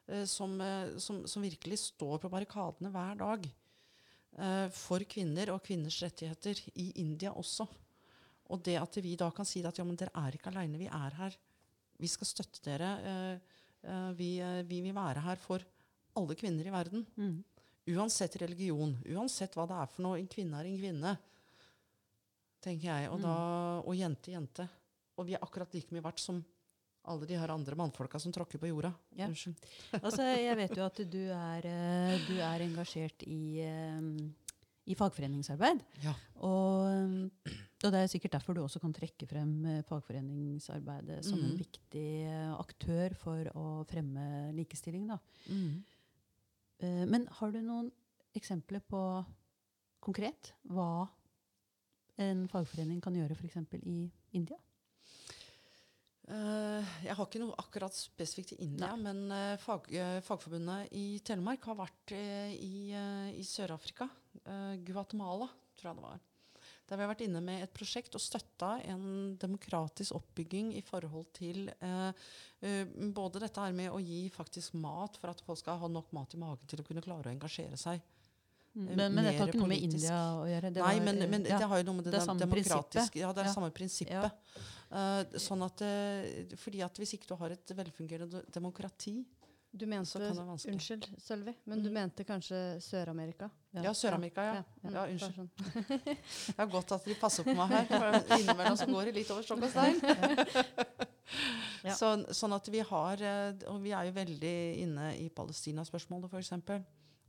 eh, 0.06 0.24
som, 0.28 0.56
eh, 0.60 0.96
som, 1.02 1.22
som 1.28 1.44
virkelig 1.44 1.80
står 1.88 2.20
på 2.22 2.30
barrikadene 2.32 2.92
hver 2.94 3.18
dag 3.20 3.48
eh, 3.48 4.68
for 4.74 5.04
kvinner 5.08 5.54
og 5.54 5.62
kvinners 5.66 6.00
rettigheter 6.04 6.60
i 6.74 6.90
India 7.02 7.32
også. 7.32 7.66
Og 8.52 8.60
det 8.66 8.76
at 8.80 9.00
vi 9.00 9.14
da 9.16 9.30
kan 9.34 9.48
si 9.48 9.62
at 9.64 9.78
ja, 9.80 9.86
men 9.86 9.98
dere 9.98 10.12
er 10.20 10.36
ikke 10.36 10.50
aleine, 10.52 10.80
vi 10.80 10.90
er 10.90 11.18
her. 11.20 11.36
Vi 12.00 12.10
skal 12.10 12.28
støtte 12.28 12.64
dere. 12.66 12.90
eh, 13.00 14.10
vi, 14.18 14.36
vi 14.68 14.80
vil 14.80 14.96
være 14.96 15.22
her 15.24 15.40
for 15.40 15.64
alle 16.16 16.36
kvinner 16.38 16.66
i 16.66 16.72
verden. 16.72 17.06
Mm. 17.16 17.42
Uansett 17.94 18.36
religion, 18.40 18.94
uansett 19.12 19.56
hva 19.56 19.66
det 19.68 19.76
er 19.76 19.90
for 19.92 20.06
noe. 20.06 20.18
En 20.20 20.28
kvinne 20.30 20.56
er 20.56 20.68
en 20.70 20.78
kvinne, 20.80 21.12
tenker 22.64 22.88
jeg. 22.88 23.10
Og, 23.12 23.20
da, 23.20 23.34
og 23.84 23.96
jente, 23.98 24.32
jente. 24.32 24.66
Og 25.18 25.28
vi 25.28 25.36
er 25.36 25.44
akkurat 25.44 25.74
like 25.76 25.92
mye 25.92 26.04
verdt 26.04 26.22
som 26.22 26.40
alle 27.04 27.26
de 27.28 27.36
her 27.36 27.50
andre 27.52 27.76
mannfolka 27.76 28.18
som 28.20 28.32
tråkker 28.32 28.58
på 28.58 28.68
jorda. 28.70 28.92
Ja. 29.18 29.26
Unnskyld. 29.28 29.56
Altså, 30.02 30.22
jeg 30.40 30.56
vet 30.56 30.76
jo 30.78 30.84
at 30.86 31.02
du 31.10 31.20
er, 31.30 31.66
eh, 31.68 32.18
du 32.28 32.34
er 32.40 32.64
engasjert 32.64 33.22
i, 33.28 33.60
eh, 33.60 34.08
i 34.86 34.94
fagforeningsarbeid. 34.98 35.82
Ja. 36.04 36.14
Og, 36.44 36.88
eh, 36.88 37.54
og 37.84 37.92
det 37.92 38.00
er 38.00 38.08
sikkert 38.08 38.32
derfor 38.38 38.56
du 38.56 38.62
også 38.64 38.80
kan 38.80 38.92
trekke 38.96 39.26
frem 39.28 39.52
fagforeningsarbeidet 39.88 41.22
som 41.24 41.38
en 41.38 41.50
Mhm. 41.52 41.58
viktig 41.60 42.06
aktør 42.58 43.14
for 43.20 43.44
å 43.54 43.66
fremme 43.86 44.52
likestilling. 44.56 45.06
Da. 45.08 45.18
Mm. 45.50 45.84
Men 47.08 47.26
har 47.30 47.52
du 47.52 47.60
noen 47.62 47.90
eksempler 48.36 48.80
på 48.88 49.00
konkret 50.04 50.52
hva 50.68 51.08
en 52.18 52.46
fagforening 52.48 53.00
kan 53.02 53.14
gjøre 53.14 53.36
f.eks. 53.36 53.56
i 53.84 54.10
India? 54.32 54.56
Eh, 56.24 56.92
jeg 57.04 57.14
har 57.18 57.26
ikke 57.26 57.40
noe 57.42 57.56
akkurat 57.60 57.92
spesifikt 57.92 58.54
i 58.54 58.62
India, 58.64 58.94
men 58.96 59.26
eh, 59.34 59.56
fag, 59.60 59.90
eh, 59.92 60.20
Fagforbundet 60.24 60.92
i 60.96 61.18
Telemark 61.24 61.66
har 61.68 61.76
vært 61.82 62.14
i, 62.16 62.92
i 62.94 63.44
Sør-Afrika. 63.44 64.08
Guatemala, 64.84 65.46
tror 65.78 65.90
jeg 65.90 65.98
det 65.98 66.04
var. 66.06 66.22
Der 66.88 66.98
vi 66.98 67.04
har 67.04 67.10
vært 67.12 67.22
inne 67.24 67.40
med 67.44 67.62
et 67.64 67.72
prosjekt 67.76 68.16
og 68.16 68.20
støtta 68.20 68.74
en 68.92 69.36
demokratisk 69.40 70.16
oppbygging 70.18 70.72
i 70.76 70.82
forhold 70.84 71.28
til 71.36 71.68
eh, 71.80 72.24
både 73.14 73.40
dette 73.44 73.60
her 73.60 73.76
med 73.76 73.92
å 73.92 74.00
gi 74.04 74.26
faktisk 74.32 74.76
mat 74.80 75.16
for 75.20 75.32
at 75.32 75.40
folk 75.44 75.60
skal 75.60 75.80
ha 75.80 75.88
nok 75.92 76.12
mat 76.16 76.36
i 76.36 76.40
magen 76.40 76.68
til 76.68 76.80
å 76.80 76.88
kunne 76.88 77.04
klare 77.04 77.30
å 77.30 77.36
engasjere 77.36 77.80
seg. 77.80 78.02
Men, 78.74 78.98
Eh, 78.98 79.08
men 79.08 79.22
dette 79.22 79.38
har 79.38 79.48
ikke 79.52 79.58
noe 79.60 79.70
med. 79.70 79.82
India 79.86 80.14
å 80.34 80.46
gjøre? 80.50 80.70
Det 80.74 80.82
Nei, 80.82 80.94
var, 80.98 81.04
men, 81.06 81.30
men 81.30 81.44
ja. 81.46 81.58
det 81.62 81.66
har 81.70 81.78
jo 81.78 81.84
noe 81.86 81.94
med 82.00 82.08
det, 82.08 82.12
det 82.16 82.22
det 82.26 82.38
demokratiske 82.42 83.20
Ja, 83.20 83.28
det 83.30 83.44
er 83.44 83.46
Ja. 83.46 83.52
samme 83.54 83.70
prinsippet. 83.70 84.24
Eh, 84.24 84.83
sånn 85.42 85.64
at, 85.66 85.80
eh, 85.82 86.56
fordi 86.60 86.82
at 86.86 86.94
hvis 87.00 87.14
ikke 87.16 87.26
du 87.32 87.34
har 87.40 87.50
et 87.54 87.72
velfungerende 87.74 88.44
demokrati 88.54 89.24
Du 89.76 89.86
mente, 89.90 90.06
Så 90.06 90.20
kan 90.20 90.28
det 90.28 90.36
være 90.38 90.46
vanskelig. 90.52 90.74
Unnskyld, 90.76 91.06
Sølvi, 91.18 91.54
men 91.66 91.80
du 91.82 91.88
Mhm. 91.90 91.94
mente 91.94 92.24
kanskje 92.24 92.58
Sør-Amerika? 92.78 93.48
Ja, 93.74 93.90
Sør-Amerika, 93.90 94.42
ja. 94.44 94.52
Ja, 94.84 94.90
bare 94.90 95.10
unnskyld. 95.10 95.34
sånn. 95.34 95.50
Det 96.04 96.58
er 96.62 96.66
godt 96.70 96.92
at 96.92 97.04
de 97.04 97.14
passer 97.18 97.42
på 97.42 97.56
meg 97.56 97.68
her. 97.70 97.86
for 97.86 98.36
Innimellom 98.38 98.76
så 98.78 98.86
går 98.86 99.04
det 99.06 99.14
litt 99.16 99.30
over 99.34 99.42
stokk 99.42 99.64
og 99.64 99.70
stein. 99.70 99.98
Ja. 101.84 101.92
Så, 101.98 102.06
sånn 102.32 102.52
at 102.54 102.66
vi 102.68 102.80
har 102.80 103.20
eh, 103.20 103.52
Og 103.68 103.82
vi 103.82 103.90
er 103.92 104.04
jo 104.06 104.12
veldig 104.12 104.78
inne 104.84 105.10
i 105.18 105.28
Palestina-spørsmålet, 105.28 106.30
f.eks. 106.30 106.50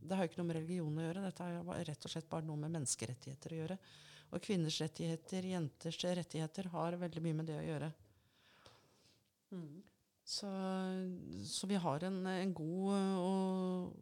Det 0.05 0.15
har 0.15 0.23
jo 0.27 0.29
ikke 0.29 0.37
noe 0.43 0.47
med 0.51 0.57
religion 0.61 0.95
å 0.99 1.01
gjøre. 1.01 1.23
Dette 1.25 1.43
har 1.43 1.85
rett 1.89 2.05
og 2.05 2.11
slett 2.11 2.29
bare 2.29 2.45
noe 2.45 2.57
med 2.61 2.71
menneskerettigheter 2.75 3.55
å 3.55 3.59
gjøre. 3.63 3.77
Og 4.35 4.43
kvinners 4.43 4.81
rettigheter, 4.83 5.47
jenters 5.47 5.99
rettigheter, 6.03 6.67
har 6.73 6.97
veldig 6.99 7.23
mye 7.23 7.37
med 7.39 7.47
det 7.47 7.59
å 7.61 7.65
gjøre. 7.65 7.91
Så, 10.25 10.49
så 11.47 11.69
vi 11.69 11.79
har 11.79 12.03
en, 12.03 12.17
en 12.27 12.53
god 12.57 12.95
og 13.21 13.93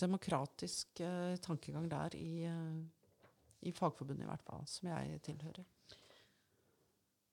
demokratisk 0.00 1.02
eh, 1.04 1.36
tankegang 1.44 1.86
der 1.90 2.16
i, 2.16 2.46
eh, 2.48 3.28
i 3.68 3.72
Fagforbundet, 3.76 4.24
i 4.24 4.30
hvert 4.30 4.46
fall, 4.46 4.64
som 4.66 4.88
jeg 4.88 5.20
tilhører. 5.26 5.66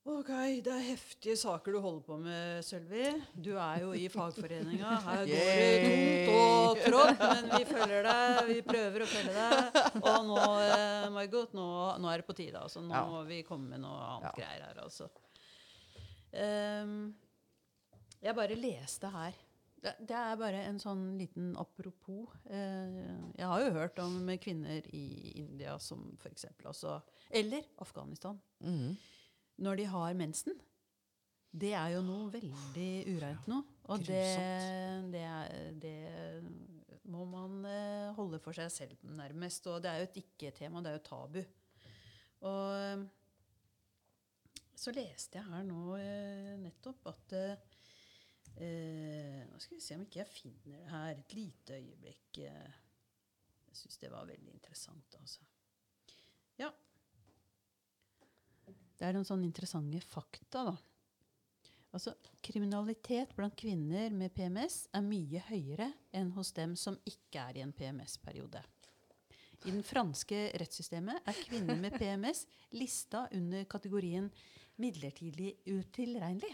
Ok, 0.07 0.29
det 0.63 0.71
er 0.71 0.83
heftige 0.87 1.33
saker 1.35 1.73
du 1.75 1.79
holder 1.83 2.03
på 2.07 2.15
med, 2.21 2.61
Sølvi. 2.63 3.09
Du 3.43 3.49
er 3.59 3.81
jo 3.83 3.89
i 3.97 4.05
fagforeninga. 4.11 4.91
Her 5.03 5.23
går 5.27 5.31
det 5.33 5.81
tungt 6.29 6.37
og 6.37 6.79
trått, 6.85 7.23
men 7.25 7.49
vi 7.51 7.65
følger 7.67 8.07
deg. 8.07 8.37
Vi 8.53 8.61
prøver 8.69 9.03
å 9.03 9.07
følge 9.11 9.33
deg. 9.35 9.79
Og 9.99 10.29
nå, 10.29 10.37
eh, 10.63 11.07
Margot, 11.11 11.51
nå, 11.57 11.65
nå 11.99 12.11
er 12.13 12.23
det 12.23 12.27
på 12.29 12.35
tide. 12.39 12.61
Altså. 12.61 12.79
Nå 12.85 12.95
Ja. 12.95 13.01
må 13.11 13.25
vi 13.27 13.41
komme 13.43 13.67
med 13.73 13.81
noe 13.83 13.99
annet 14.13 14.29
Ja. 14.29 14.31
greier 14.37 14.63
her, 14.69 14.79
altså. 14.85 15.09
Um, 16.37 17.15
jeg 18.23 18.35
bare 18.35 18.55
leste 18.55 19.11
her. 19.11 19.33
Det, 19.83 19.93
det 20.07 20.15
er 20.15 20.35
bare 20.39 20.63
en 20.69 20.79
sånn 20.79 21.03
liten 21.19 21.51
apropos. 21.59 22.31
Eh, 22.49 23.11
jeg 23.37 23.45
har 23.45 23.59
jo 23.61 23.73
hørt 23.75 23.99
om 23.99 24.23
kvinner 24.39 24.87
i 24.93 25.03
India 25.43 25.77
som 25.79 26.17
eksempel 26.25 26.71
også 26.71 27.01
Eller 27.29 27.63
Afghanistan 27.83 28.39
Mhm. 28.63 28.95
Når 29.63 29.81
de 29.81 29.85
har 29.91 30.17
mensen. 30.17 30.57
Det 31.57 31.71
er 31.73 31.95
jo 31.95 32.01
noe 32.05 32.29
veldig 32.33 32.89
ureint 33.15 33.47
nå. 33.49 33.61
Og 33.87 34.03
det, 34.03 34.23
det, 35.13 35.27
det 35.81 35.97
må 37.07 37.23
man 37.29 37.61
eh, 37.65 38.09
holde 38.17 38.39
for 38.43 38.57
seg 38.57 38.71
selv, 38.73 39.05
nærmest. 39.17 39.67
Og 39.71 39.79
det 39.81 39.91
er 39.91 40.01
jo 40.01 40.09
et 40.09 40.19
ikke-tema, 40.21 40.83
det 40.83 40.91
er 40.91 40.99
jo 40.99 41.05
tabu. 41.07 41.39
Og 42.45 43.07
så 44.77 44.93
leste 44.93 45.39
jeg 45.39 45.49
her 45.49 45.63
nå 45.65 45.95
eh, 45.97 46.53
nettopp 46.61 47.07
at 47.09 47.33
eh, 47.33 47.63
eh, 48.61 49.39
Nå 49.49 49.57
skal 49.63 49.79
vi 49.79 49.83
se 49.83 49.95
om 49.97 50.03
ikke 50.05 50.21
jeg 50.21 50.29
finner 50.29 50.83
det 50.83 50.91
her. 50.91 51.13
Et 51.23 51.37
lite 51.39 51.79
øyeblikk. 51.79 52.41
eh. 52.45 52.75
jeg 53.71 53.79
syns 53.79 53.97
det 54.03 54.11
var 54.13 54.29
veldig 54.29 54.53
interessant, 54.53 55.17
altså. 55.21 55.41
Ja. 56.61 56.69
Det 58.97 59.05
er 59.05 59.13
noen 59.13 59.27
sånne 59.27 59.45
interessante 59.45 60.01
fakta, 60.01 60.63
da. 60.71 60.75
Altså, 61.95 62.13
kriminalitet 62.43 63.31
blant 63.37 63.55
kvinner 63.57 64.11
med 64.13 64.33
PMS 64.35 64.87
er 64.97 65.05
mye 65.05 65.41
høyere 65.47 65.87
enn 66.17 66.33
hos 66.35 66.51
dem 66.57 66.75
som 66.77 66.97
ikke 67.07 67.41
er 67.41 67.59
i 67.59 67.63
en 67.63 67.73
PMS-periode. 67.73 68.61
I 69.65 69.71
den 69.71 69.81
franske 69.85 70.43
rettssystemet 70.61 71.25
er 71.25 71.39
kvinner 71.47 71.79
med 71.79 71.95
PMS 71.97 72.43
lista 72.79 73.25
under 73.33 73.65
kategorien 73.69 74.29
midlertidig 74.77 75.55
utilregnelig. 75.65 76.53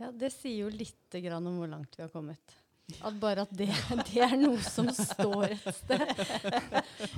Ja, 0.00 0.10
det 0.12 0.32
sier 0.32 0.64
jo 0.64 0.72
lite 0.72 1.20
grann 1.24 1.46
om 1.48 1.60
hvor 1.60 1.70
langt 1.70 1.96
vi 1.96 2.04
har 2.04 2.12
kommet. 2.12 2.56
At 3.04 3.18
bare 3.20 3.42
at 3.44 3.50
det, 3.52 3.66
det 4.08 4.20
er 4.24 4.32
noe 4.40 4.56
som 4.64 4.86
står 4.96 5.50
et 5.52 5.66
sted. 5.76 6.04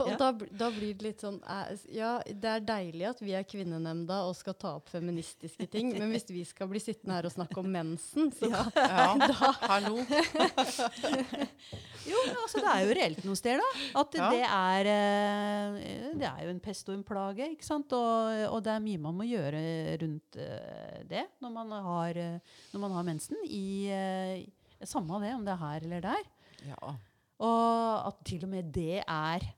Og 0.02 0.16
da, 0.18 0.32
da 0.34 0.66
blir 0.74 0.96
det 0.98 1.04
litt 1.06 1.22
sånn 1.22 1.36
eh, 1.46 1.70
Ja, 1.94 2.16
det 2.26 2.50
er 2.56 2.64
deilig 2.66 3.06
at 3.12 3.22
vi 3.22 3.36
er 3.38 3.46
kvinnenemnda 3.46 4.16
og 4.26 4.34
skal 4.34 4.56
ta 4.58 4.72
opp 4.80 4.90
feministiske 4.90 5.68
ting, 5.70 5.92
men 5.94 6.10
hvis 6.10 6.26
vi 6.34 6.42
skal 6.48 6.66
bli 6.72 6.82
sittende 6.82 7.14
her 7.20 7.28
og 7.30 7.34
snakke 7.36 7.62
om 7.62 7.70
mensen, 7.70 8.32
så 8.34 8.50
Ja. 8.50 8.64
Ja, 9.30 9.52
hallo. 9.70 10.02
Jo, 12.08 12.18
men 12.26 12.36
altså, 12.40 12.60
det 12.64 12.70
er 12.72 12.82
jo 12.88 12.94
reelt 12.96 13.24
noe 13.28 13.38
sted, 13.38 13.60
da. 13.62 13.70
At 14.00 14.14
Ja. 14.18 14.28
det, 14.34 14.44
er, 14.50 14.90
eh, 14.90 16.12
det 16.18 16.26
er 16.28 16.44
jo 16.46 16.52
en 16.54 16.60
pest 16.64 16.88
og 16.90 16.96
en 16.98 17.04
plage. 17.06 17.46
ikke 17.54 17.66
sant? 17.66 17.92
Og, 17.94 18.44
og 18.50 18.62
det 18.66 18.74
er 18.74 18.82
mye 18.84 18.98
man 19.06 19.16
må 19.20 19.26
gjøre 19.28 19.60
rundt 20.02 20.36
eh, 20.40 21.02
det 21.10 21.26
når 21.44 21.54
man 21.60 21.70
har, 21.86 22.18
når 22.74 22.82
man 22.88 22.96
har 22.98 23.06
mensen. 23.06 23.38
I, 23.46 24.48
samme 24.88 25.14
av 25.16 25.20
det, 25.22 25.34
om 25.34 25.44
det 25.44 25.52
er 25.52 25.64
her 25.64 25.86
eller 25.86 26.00
der. 26.00 26.28
Ja. 26.68 26.94
Og 27.40 28.06
at 28.08 28.20
til 28.28 28.44
og 28.44 28.50
med 28.52 28.72
det 28.72 29.02
er 29.06 29.48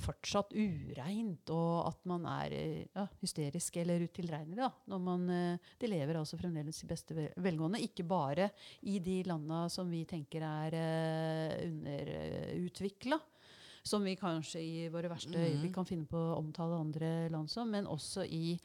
fortsatt 0.00 0.54
ureint, 0.56 1.50
og 1.52 1.88
at 1.90 1.98
man 2.08 2.24
er 2.24 2.54
eh, 2.56 2.86
ja, 2.96 3.02
hysterisk 3.20 3.74
eller 3.76 4.00
utilregnelig. 4.08 4.56
da, 4.56 4.70
når 4.88 4.98
man, 5.04 5.26
eh, 5.28 5.58
De 5.78 5.86
lever 5.92 6.16
altså 6.16 6.38
fremdeles 6.40 6.78
i 6.84 6.88
beste 6.88 7.12
velgående, 7.36 7.82
ikke 7.84 8.06
bare 8.08 8.50
i 8.88 8.98
de 8.98 9.22
landa 9.28 9.68
som 9.68 9.90
vi 9.90 10.06
tenker 10.08 10.40
er 10.40 10.72
uh, 10.72 11.66
underutvikla. 11.68 13.20
Som 13.84 14.04
vi 14.04 14.16
kanskje 14.16 14.60
i 14.60 14.88
våre 14.92 15.08
verste 15.08 15.36
Mhm. 15.36 15.44
øyeblikk 15.44 15.74
kan 15.74 15.84
finne 15.88 16.06
på 16.06 16.16
å 16.16 16.38
omtale 16.38 16.80
andre 16.80 17.28
land 17.28 17.48
som, 17.50 17.68
men 17.70 17.86
også 17.86 18.24
i, 18.24 18.58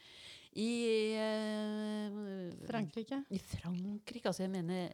i 0.56 0.72
uh, 1.20 2.66
Frankrike. 2.68 3.26
I 3.30 3.40
Frankrike. 3.40 4.26
Altså 4.28 4.44
jeg 4.44 4.52
mener 4.52 4.92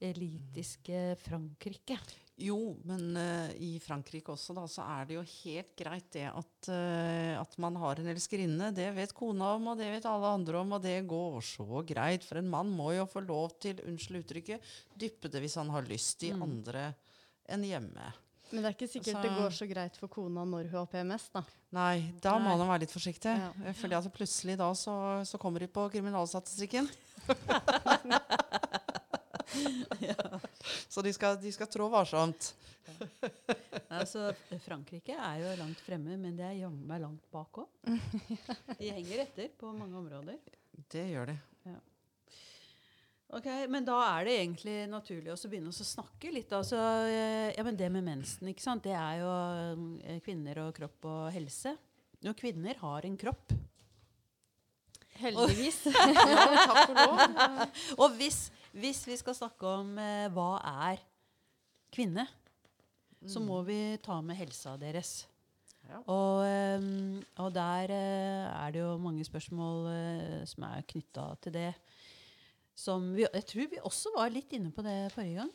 elitiske 0.00 1.16
Frankrike. 1.24 1.98
Jo, 2.38 2.76
men 2.86 3.16
uh, 3.18 3.48
i 3.58 3.80
Frankrike 3.82 4.30
også, 4.30 4.54
da, 4.54 4.62
så 4.70 4.84
er 4.86 5.08
det 5.08 5.16
jo 5.16 5.24
helt 5.26 5.72
greit 5.80 6.06
det 6.14 6.28
at, 6.30 6.68
uh, 6.70 7.32
at 7.40 7.56
man 7.58 7.74
har 7.82 7.98
en 7.98 8.06
elskerinne. 8.12 8.68
Det 8.76 8.92
vet 8.94 9.14
kona 9.16 9.56
om, 9.56 9.66
og 9.72 9.80
det 9.80 9.88
vet 9.90 10.06
alle 10.06 10.30
andre 10.38 10.60
om, 10.60 10.76
og 10.76 10.84
det 10.84 11.00
går 11.10 11.40
så 11.42 11.82
greit. 11.88 12.22
For 12.28 12.38
en 12.38 12.50
mann 12.52 12.70
må 12.70 12.92
jo 12.94 13.08
få 13.10 13.24
lov 13.26 13.56
til, 13.58 13.82
unnskyld 13.90 14.20
uttrykket, 14.22 14.70
dyppe 14.94 15.32
det 15.34 15.42
hvis 15.42 15.58
han 15.58 15.70
har 15.74 15.82
lyst 15.90 16.22
i 16.28 16.32
Mm. 16.32 16.42
andre 16.46 16.86
enn 17.50 17.64
hjemme. 17.66 18.12
Men 18.52 18.62
det 18.62 18.68
er 18.70 18.76
ikke 18.78 18.88
sikkert 18.94 19.16
Altså- 19.18 19.26
det 19.26 19.36
går 19.42 19.50
så 19.58 19.66
greit 19.68 19.96
for 19.98 20.08
kona 20.08 20.44
når 20.46 20.70
hun 20.70 20.78
har 20.78 20.86
PMS, 20.86 21.26
da. 21.34 21.42
Nei, 21.72 22.12
da 22.22 22.38
må 22.38 22.48
Nei. 22.54 22.56
han 22.56 22.68
være 22.70 22.80
litt 22.86 22.94
forsiktig. 22.94 23.34
Ja. 23.36 23.50
eh, 23.66 23.74
Fordi 23.74 23.94
at 23.98 24.12
plutselig 24.14 24.56
da 24.56 24.70
så, 24.72 24.94
så 25.26 25.36
kommer 25.42 25.58
de 25.60 25.66
på 25.66 25.90
kriminalstatistikken. 25.90 26.88
Så 30.92 31.02
de 31.04 31.12
skal, 31.14 31.38
de 31.40 31.52
skal 31.54 31.70
trå 31.72 31.88
varsomt. 31.92 32.52
Altså, 33.92 34.30
Frankrike 34.64 35.16
er 35.16 35.42
jo 35.42 35.52
langt 35.60 35.80
fremme, 35.84 36.16
men 36.20 36.36
det 36.38 36.46
er 36.46 36.60
jammen 36.62 36.86
meg 36.88 37.02
langt 37.04 37.24
bak 37.32 37.60
òg. 37.62 37.68
De 38.80 38.88
henger 38.88 39.24
etter 39.26 39.52
på 39.60 39.72
mange 39.76 39.98
områder. 40.00 40.38
Det 40.88 41.04
gjør 41.12 41.32
de. 41.32 41.36
Ok, 43.28 43.44
Men 43.68 43.84
da 43.84 43.98
er 44.06 44.24
det 44.24 44.34
egentlig 44.38 44.74
naturlig 44.88 45.34
også 45.34 45.50
å 45.50 45.52
begynne 45.52 45.68
å 45.68 45.84
snakke 45.84 46.30
litt. 46.32 46.52
Altså, 46.56 46.78
eh, 47.04 47.50
ja, 47.52 47.64
men 47.66 47.76
Det 47.76 47.90
med 47.92 48.06
mensen, 48.06 48.48
ikke 48.48 48.64
sant? 48.64 48.86
det 48.88 48.94
er 48.96 49.18
jo 49.20 49.32
eh, 50.00 50.20
kvinner 50.24 50.62
og 50.64 50.72
kropp 50.78 51.04
og 51.10 51.26
helse. 51.34 51.74
Jo, 52.24 52.32
kvinner 52.32 52.80
har 52.80 53.04
en 53.04 53.18
kropp. 53.20 53.52
Heldigvis. 55.18 55.82
Ja, 55.92 56.46
takk 56.70 56.80
for 56.86 56.96
lov. 56.96 57.20
Og 58.06 58.16
hvis, 58.18 58.38
hvis 58.80 59.04
vi 59.08 59.16
skal 59.20 59.34
snakke 59.36 59.66
om 59.80 59.96
eh, 60.02 60.28
hva 60.34 60.50
er 60.88 61.02
kvinne, 61.94 62.26
så 63.26 63.40
må 63.42 63.62
vi 63.66 63.96
ta 64.04 64.20
med 64.22 64.36
helsa 64.38 64.76
deres. 64.78 65.26
Ja. 65.88 65.98
Og, 66.12 66.42
eh, 66.46 66.84
og 67.42 67.52
der 67.56 67.90
eh, 67.90 68.44
er 68.52 68.74
det 68.74 68.82
jo 68.84 68.92
mange 69.02 69.24
spørsmål 69.26 69.88
eh, 69.90 70.42
som 70.46 70.66
er 70.68 70.84
knytta 70.90 71.24
til 71.42 71.54
det. 71.56 71.70
Som 72.78 73.08
vi, 73.16 73.24
jeg 73.26 73.46
tror 73.50 73.70
vi 73.72 73.80
også 73.82 74.12
var 74.14 74.30
litt 74.30 74.52
inne 74.54 74.70
på 74.74 74.84
det 74.86 74.98
forrige 75.14 75.40
gang. 75.40 75.54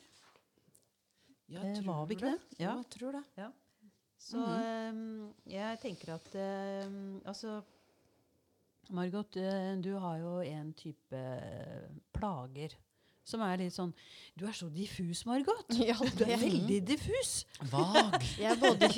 Jeg 1.54 1.70
Eh, 1.70 1.76
tror 1.78 1.86
var 1.92 2.06
vi 2.10 2.16
ikke 2.18 2.32
det? 2.34 2.40
Ja, 2.58 2.64
Ja. 2.66 2.74
jeg 2.82 2.90
tror 2.98 3.12
det. 3.20 3.52
Så 4.24 4.40
eh, 4.40 5.00
jeg 5.54 5.80
tenker 5.84 6.14
at 6.16 6.30
eh, 6.40 6.90
Altså, 7.30 7.62
Margot, 8.92 9.32
du 9.84 9.92
har 10.00 10.18
jo 10.20 10.40
en 10.44 10.74
type 10.76 11.20
plager 12.16 12.74
som 13.24 13.42
er 13.46 13.58
litt 13.62 13.74
sånn 13.76 13.94
Du 14.36 14.46
er 14.50 14.56
så 14.58 14.68
diffus, 14.74 15.22
Margot. 15.30 15.64
Ja, 15.90 15.96
Du 16.18 16.24
er 16.26 16.38
veldig 16.42 16.80
diffus. 16.88 17.46
Vag. 17.72 18.18
Jeg 18.42 18.52
er 18.52 18.60
både 18.60 18.90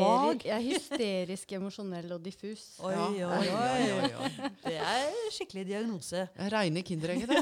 vag. 0.00 0.44
jeg 0.44 0.54
er 0.56 0.64
hysterisk, 0.64 1.52
emosjonell 1.58 2.12
og 2.16 2.22
diffus. 2.24 2.64
Oi, 2.86 2.92
Ja. 2.94 3.06
oi, 3.06 3.48
oi. 3.48 3.90
oi, 3.92 4.12
oi. 4.24 4.50
Det 4.64 4.76
er 4.80 5.20
skikkelig 5.36 5.66
diagnose. 5.70 6.26
Reine 6.52 6.82
kinderegget, 6.82 7.28
det. 7.30 7.40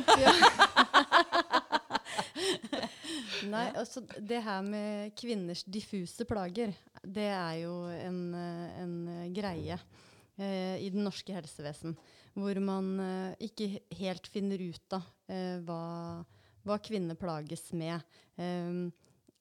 Nei, 3.49 3.69
altså 3.79 4.03
det 4.19 4.41
her 4.45 4.63
med 4.67 5.13
kvinners 5.19 5.63
diffuse 5.65 6.25
plager, 6.29 6.73
det 7.07 7.29
er 7.31 7.55
jo 7.63 7.75
en, 7.95 8.19
eh, 8.35 8.81
en 8.83 8.95
greie 9.35 9.77
eh, 10.39 10.77
i 10.83 10.91
det 10.93 11.01
norske 11.01 11.33
helsevesen. 11.35 11.95
Hvor 12.39 12.61
man 12.63 12.93
eh, 13.03 13.47
ikke 13.49 13.81
helt 13.99 14.29
finner 14.31 14.63
ut 14.63 14.95
av 14.95 15.07
eh, 15.33 15.59
hva, 15.67 16.23
hva 16.67 16.79
kvinner 16.85 17.19
plages 17.19 17.73
med. 17.75 18.05
Um, 18.39 18.89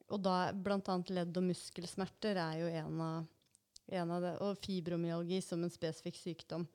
og 0.09 0.21
da 0.23 0.37
bl.a. 0.55 0.97
ledd- 1.13 1.37
og 1.37 1.45
muskelsmerter 1.49 2.39
er 2.41 2.61
jo 2.61 2.71
en 2.81 3.01
av, 3.03 3.29
en 3.99 4.13
av 4.15 4.23
det. 4.23 4.33
Og 4.45 4.59
fibromyalgi 4.63 5.41
som 5.45 5.61
en 5.65 5.73
spesifikk 5.73 6.17
sykdom. 6.21 6.65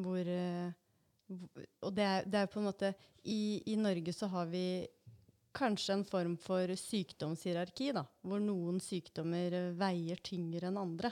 Hvor, 0.00 0.20
eh, 0.20 0.72
og 1.80 1.94
det 1.96 2.06
er, 2.06 2.28
det 2.28 2.42
er 2.42 2.50
på 2.50 2.60
en 2.60 2.68
måte 2.68 2.92
i, 3.22 3.62
I 3.72 3.78
Norge 3.80 4.12
så 4.16 4.28
har 4.32 4.50
vi 4.50 4.64
kanskje 5.56 5.96
en 5.96 6.06
form 6.06 6.36
for 6.38 6.70
sykdomshierarki, 6.78 7.90
da, 7.96 8.04
hvor 8.22 8.42
noen 8.42 8.78
sykdommer 8.82 9.72
veier 9.78 10.20
tyngre 10.22 10.68
enn 10.70 10.78
andre. 10.78 11.10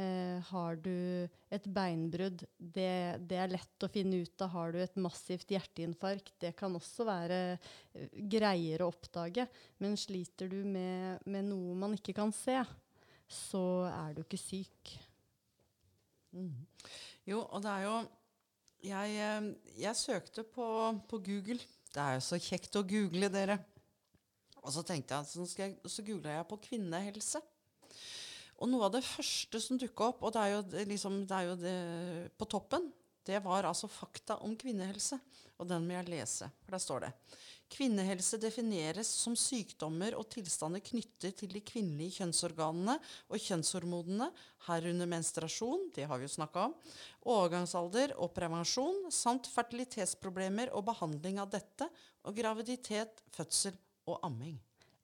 Eh, 0.00 0.38
har 0.48 0.78
du 0.80 1.28
et 1.52 1.66
beinbrudd, 1.74 2.44
det, 2.56 3.20
det 3.28 3.38
er 3.42 3.52
lett 3.52 3.84
å 3.84 3.90
finne 3.90 4.22
ut 4.22 4.44
av. 4.44 4.52
Har 4.54 4.72
du 4.72 4.78
et 4.80 4.96
massivt 5.02 5.50
hjerteinfarkt, 5.52 6.32
det 6.40 6.54
kan 6.56 6.76
også 6.78 7.04
være 7.08 7.40
eh, 7.52 8.06
greiere 8.32 8.86
å 8.86 8.92
oppdage. 8.94 9.44
Men 9.82 9.98
sliter 10.00 10.48
du 10.52 10.62
med, 10.64 11.20
med 11.26 11.50
noe 11.50 11.76
man 11.82 11.98
ikke 11.98 12.14
kan 12.16 12.32
se, 12.32 12.56
så 13.30 13.64
er 13.90 14.16
du 14.16 14.22
ikke 14.24 14.40
syk. 14.40 14.94
Mm. 16.32 16.54
Jo, 17.26 17.42
og 17.42 17.60
det 17.64 17.74
er 17.74 17.86
jo 17.88 17.98
Jeg, 18.80 19.16
eh, 19.20 19.46
jeg 19.82 19.98
søkte 19.98 20.46
på, 20.48 20.66
på 21.10 21.18
Google. 21.26 21.60
Det 21.90 22.00
er 22.00 22.16
jo 22.16 22.22
så 22.24 22.38
kjekt 22.40 22.78
å 22.78 22.86
google, 22.86 23.28
dere. 23.28 23.58
Og 24.62 24.72
så 24.72 24.84
tenkte 24.86 25.18
jeg, 25.18 25.28
så, 25.28 25.44
jeg, 25.58 25.74
så 25.84 26.04
googla 26.06 26.38
jeg 26.38 26.48
på 26.48 26.62
kvinnehelse. 26.70 27.42
Og 28.60 28.68
noe 28.68 28.86
av 28.88 28.94
det 28.94 29.04
første 29.06 29.60
som 29.62 29.78
dukka 29.80 30.10
opp, 30.12 30.24
og 30.24 30.34
det 30.36 30.40
er 30.42 30.54
jo, 30.54 30.64
liksom, 30.90 31.22
det 31.28 31.36
er 31.36 31.46
jo 31.48 31.60
det 31.60 31.76
på 32.36 32.48
toppen, 32.50 32.90
det 33.26 33.40
var 33.44 33.68
altså 33.68 33.88
fakta 33.88 34.38
om 34.44 34.56
kvinnehelse. 34.58 35.18
Og 35.60 35.68
den 35.68 35.84
må 35.84 35.92
jeg 35.92 36.08
lese, 36.08 36.46
for 36.64 36.72
der 36.72 36.80
står 36.80 37.02
det. 37.04 37.10
Kvinnehelse 37.70 38.38
defineres 38.40 39.10
som 39.12 39.36
sykdommer 39.38 40.16
og 40.18 40.24
tilstander 40.32 40.82
knyttet 40.82 41.36
til 41.38 41.52
de 41.52 41.60
kvinnelige 41.62 42.16
kjønnsorganene 42.18 42.96
og 43.28 43.44
kjønnshormonene, 43.44 44.30
herunder 44.66 45.10
menstruasjon, 45.12 45.90
det 45.94 46.08
har 46.10 46.18
vi 46.18 46.26
jo 46.26 46.32
snakka 46.32 46.64
om, 46.70 46.74
overgangsalder 47.28 48.16
og 48.16 48.32
prevensjon, 48.34 49.04
samt 49.14 49.52
fertilitetsproblemer 49.52 50.72
og 50.74 50.88
behandling 50.88 51.38
av 51.44 51.52
dette, 51.52 51.86
og 52.24 52.40
graviditet, 52.40 53.22
fødsel 53.36 53.76
og 54.08 54.18
amming. 54.26 54.58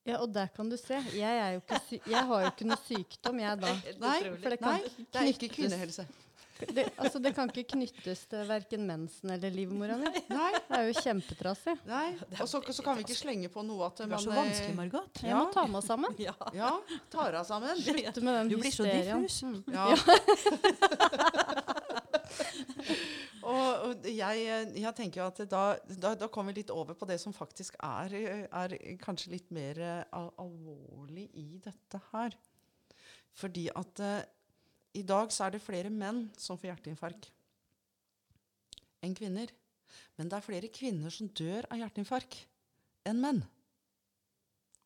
Ja, 0.06 0.20
og 0.22 0.30
der 0.34 0.46
kan 0.54 0.68
du 0.70 0.76
se. 0.78 1.00
Jeg, 1.16 1.40
er 1.42 1.56
jo 1.56 1.62
ikke 1.64 1.80
sy 1.88 1.98
jeg 2.06 2.28
har 2.28 2.44
jo 2.44 2.52
ikke 2.52 2.68
noe 2.68 2.78
sykdom, 2.84 3.40
jeg 3.42 3.58
da. 3.64 3.72
Nei, 4.04 4.20
For 4.28 4.54
det 4.54 4.60
kan 4.62 4.78
nei, 4.78 4.94
det 5.10 5.22
er 5.22 5.32
ikke 5.32 5.50
kvinnehelse. 5.56 6.06
Det, 6.56 6.86
altså, 6.96 7.18
det 7.20 7.34
kan 7.36 7.50
ikke 7.52 7.74
knyttes 7.74 8.22
til 8.30 8.46
verken 8.48 8.86
mensen 8.88 9.30
eller 9.34 9.52
livmora 9.52 9.98
mi. 10.00 10.08
Nei, 10.32 10.52
Det 10.56 10.78
er 10.78 10.86
jo 10.88 10.94
kjempetrassig. 11.02 11.74
nei. 11.84 12.06
Og 12.40 12.48
så, 12.48 12.62
så 12.72 12.84
kan 12.86 12.96
vi 12.96 13.04
ikke 13.04 13.18
slenge 13.18 13.50
på 13.52 13.64
noe 13.66 13.90
at 13.90 14.00
Det 14.00 14.08
Du 14.08 14.14
er 14.16 14.24
så 14.24 14.32
eh, 14.32 14.40
vanskelig, 14.40 14.76
Margot. 14.78 15.20
Jeg 15.20 15.36
må 15.36 15.44
ta 15.52 15.66
meg 15.68 15.84
sammen. 15.84 16.16
Ja. 16.26 16.34
Ja, 16.56 16.72
tar 17.12 17.36
av 17.42 17.44
sammen. 17.48 17.76
Slutte 17.82 18.24
med 18.24 18.40
den 18.40 18.56
hysterien. 18.56 18.56
Du 18.56 18.56
blir 18.62 18.72
så 18.72 18.84
diffus. 18.88 19.42
Mm. 19.44 19.64
Ja. 19.74 19.86
og, 23.52 23.68
og 23.88 24.08
jeg, 24.08 24.46
jeg 24.76 24.94
tenker 24.98 25.22
jo 25.22 25.28
at 25.28 25.42
da, 25.50 25.64
da, 25.88 26.14
da 26.18 26.28
kommer 26.32 26.54
vi 26.54 26.62
litt 26.62 26.72
over 26.74 26.96
på 26.98 27.08
det 27.08 27.18
som 27.22 27.34
faktisk 27.36 27.78
er, 27.82 28.14
er 28.46 28.76
kanskje 29.02 29.34
litt 29.36 29.52
mer 29.54 29.80
eh, 29.82 30.02
al 30.16 30.30
alvorlig 30.42 31.28
i 31.38 31.60
dette 31.62 32.00
her. 32.12 32.36
Fordi 33.36 33.68
at 33.76 34.02
eh, 34.04 34.20
i 34.96 35.04
dag 35.06 35.32
så 35.32 35.46
er 35.46 35.56
det 35.56 35.64
flere 35.64 35.92
menn 35.92 36.26
som 36.40 36.58
får 36.58 36.72
hjerteinfarkt 36.72 37.30
enn 39.04 39.16
kvinner. 39.16 39.52
Men 40.16 40.30
det 40.30 40.38
er 40.38 40.44
flere 40.44 40.72
kvinner 40.72 41.12
som 41.12 41.28
dør 41.28 41.68
av 41.70 41.80
hjerteinfarkt 41.82 42.40
enn 43.06 43.20
menn. 43.22 43.42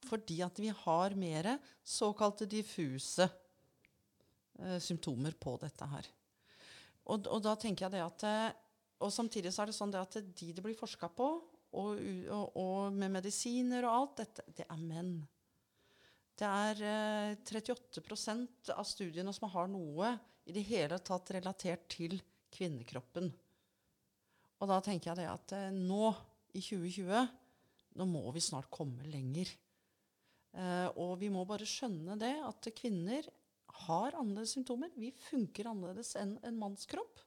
Fordi 0.08 0.40
at 0.44 0.58
vi 0.60 0.70
har 0.72 1.16
mer 1.18 1.54
såkalte 1.86 2.48
diffuse 2.50 3.26
eh, 4.58 4.78
symptomer 4.82 5.36
på 5.38 5.56
dette 5.62 5.88
her. 5.92 6.08
Og, 7.08 7.26
og 7.26 7.40
da 7.44 7.56
tenker 7.56 7.86
jeg 7.86 7.96
det 7.96 8.02
at 8.04 8.24
eh, 8.28 8.58
Og 9.00 9.12
samtidig 9.14 9.52
så 9.54 9.62
er 9.62 9.70
det 9.70 9.76
sånn 9.78 9.92
det 9.94 10.02
at 10.02 10.18
de 10.20 10.50
det 10.52 10.62
blir 10.64 10.76
forska 10.76 11.08
på, 11.16 11.28
og, 11.70 12.00
og, 12.28 12.56
og 12.58 12.92
med 12.92 13.14
medisiner 13.14 13.86
og 13.86 13.94
alt, 13.94 14.16
dette, 14.20 14.44
det 14.58 14.66
er 14.66 14.80
menn. 14.82 15.14
Det 16.40 16.48
er 16.48 16.82
eh, 16.84 17.38
38% 17.44 18.72
av 18.74 18.86
studiene 18.88 19.32
som 19.36 19.48
har 19.52 19.70
noe 19.70 20.14
i 20.48 20.54
det 20.56 20.64
hele 20.68 20.98
tatt 21.04 21.32
relatert 21.36 21.86
til 21.92 22.18
kvinnekroppen. 22.52 23.30
Og 24.60 24.68
da 24.68 24.80
tenker 24.84 25.12
jeg 25.12 25.22
det 25.22 25.28
at 25.30 25.56
eh, 25.56 25.72
nå, 25.74 26.12
i 26.56 26.62
2020, 26.64 27.28
nå 28.00 28.06
må 28.08 28.24
vi 28.34 28.44
snart 28.44 28.70
komme 28.72 29.06
lenger. 29.08 29.52
Eh, 30.56 30.88
og 30.98 31.18
vi 31.20 31.30
må 31.32 31.44
bare 31.48 31.68
skjønne 31.68 32.16
det 32.20 32.34
at 32.42 32.70
kvinner 32.76 33.28
har 33.86 34.16
annerledes 34.18 34.54
symptomer. 34.56 34.92
Vi 34.96 35.10
funker 35.30 35.70
annerledes 35.70 36.14
enn 36.20 36.36
en 36.46 36.58
mannskropp. 36.60 37.22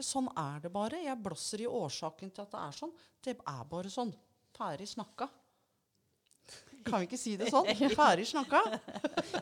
Sånn 0.00 0.30
er 0.38 0.62
det 0.64 0.70
bare. 0.72 1.02
Jeg 1.04 1.20
blåser 1.20 1.64
i 1.64 1.68
årsaken 1.68 2.32
til 2.32 2.46
at 2.46 2.54
det 2.54 2.60
er 2.62 2.76
sånn. 2.76 2.92
Det 3.20 3.36
er 3.36 3.64
bare 3.68 3.92
sånn. 3.92 4.12
Ferdig 4.56 4.88
snakka. 4.90 5.28
Kan 6.86 7.02
vi 7.02 7.10
ikke 7.10 7.20
si 7.20 7.36
det 7.40 7.50
sånn? 7.52 7.68
Ferdig 7.98 8.26
snakka. 8.30 8.62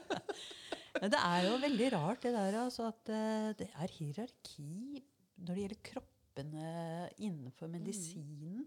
Men 0.99 1.13
det 1.15 1.21
er 1.23 1.45
jo 1.47 1.59
veldig 1.63 1.91
rart 1.95 2.25
det 2.27 2.33
der 2.35 2.57
altså, 2.65 2.89
at 2.91 3.13
eh, 3.15 3.51
det 3.61 3.69
er 3.71 3.93
hierarki 4.01 5.03
når 5.39 5.53
det 5.53 5.63
gjelder 5.63 5.83
kroppene 5.93 6.73
innenfor 7.23 7.71
medisinen. 7.71 8.65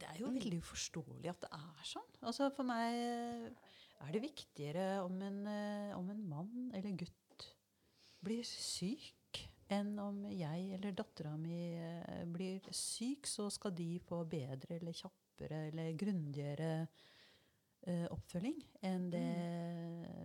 Det 0.00 0.08
er 0.08 0.22
jo 0.22 0.32
veldig 0.32 0.58
uforståelig 0.64 1.30
at 1.30 1.44
det 1.44 1.50
er 1.60 1.86
sånn. 1.86 2.10
Altså 2.24 2.48
For 2.54 2.66
meg 2.66 2.96
eh, 2.96 3.76
er 4.00 4.14
det 4.14 4.24
viktigere 4.24 4.86
om 5.04 5.20
en, 5.22 5.40
eh, 5.46 5.96
om 5.96 6.08
en 6.10 6.22
mann 6.28 6.70
eller 6.74 6.96
gutt 6.98 7.46
blir 8.24 8.44
syk, 8.44 9.16
enn 9.70 9.94
om 10.02 10.24
jeg 10.26 10.74
eller 10.76 10.96
dattera 10.96 11.36
mi 11.38 11.76
eh, 11.78 12.24
blir 12.28 12.64
syk, 12.74 13.28
så 13.28 13.48
skal 13.52 13.74
de 13.76 14.00
få 14.02 14.24
bedre 14.28 14.78
eller 14.80 14.96
kjappere 14.96 15.68
eller 15.70 15.94
grundigere 16.00 16.72
eh, 17.86 18.06
oppfølging 18.10 18.58
enn 18.88 19.08
det 19.12 19.30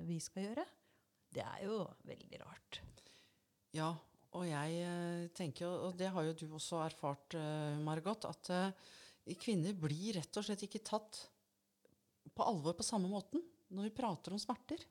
vi 0.07 0.19
skal 0.23 0.49
gjøre. 0.49 0.65
Det 1.35 1.43
er 1.43 1.63
jo 1.67 1.79
veldig 2.07 2.41
rart. 2.41 2.81
Ja, 3.75 3.91
og 4.35 4.43
jeg 4.47 5.31
tenker, 5.35 5.67
og 5.67 5.95
det 5.99 6.09
har 6.11 6.23
jo 6.23 6.35
du 6.35 6.45
også 6.55 6.79
erfart, 6.83 7.35
Margot, 7.83 8.27
at 8.27 8.51
kvinner 9.39 9.75
blir 9.75 10.15
rett 10.17 10.39
og 10.39 10.45
slett 10.47 10.63
ikke 10.67 10.83
tatt 10.83 11.19
på 12.35 12.47
alvor 12.47 12.75
på 12.75 12.87
samme 12.87 13.11
måten 13.11 13.43
når 13.75 13.89
vi 13.89 13.95
prater 13.97 14.35
om 14.35 14.41
smerter. 14.41 14.81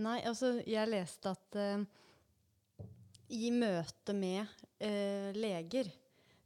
Nei, 0.00 0.20
altså, 0.24 0.54
jeg 0.64 0.88
leste 0.88 1.34
at 1.34 1.58
uh, 1.58 1.82
i 3.34 3.50
møte 3.52 4.14
med 4.16 4.46
uh, 4.80 5.30
leger 5.36 5.90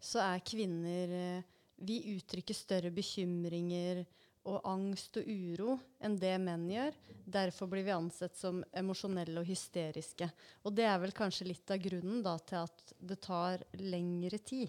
så 0.05 0.25
er 0.25 0.45
kvinner 0.45 1.13
uh, 1.13 1.51
Vi 1.85 2.01
uttrykker 2.15 2.57
større 2.57 2.91
bekymringer 2.95 4.05
og 4.51 4.61
angst 4.69 5.17
og 5.21 5.29
uro 5.29 5.75
enn 6.05 6.17
det 6.21 6.35
menn 6.43 6.67
gjør. 6.69 6.97
Derfor 7.25 7.71
blir 7.73 7.85
vi 7.87 7.95
ansett 7.95 8.37
som 8.37 8.61
emosjonelle 8.77 9.41
og 9.41 9.49
hysteriske. 9.49 10.29
Og 10.65 10.75
det 10.77 10.85
er 10.89 11.01
vel 11.01 11.15
kanskje 11.17 11.49
litt 11.49 11.73
av 11.73 11.81
grunnen 11.83 12.21
da, 12.25 12.37
til 12.45 12.61
at 12.67 12.95
det 13.01 13.19
tar 13.25 13.65
lengre 13.81 14.41
tid 14.45 14.69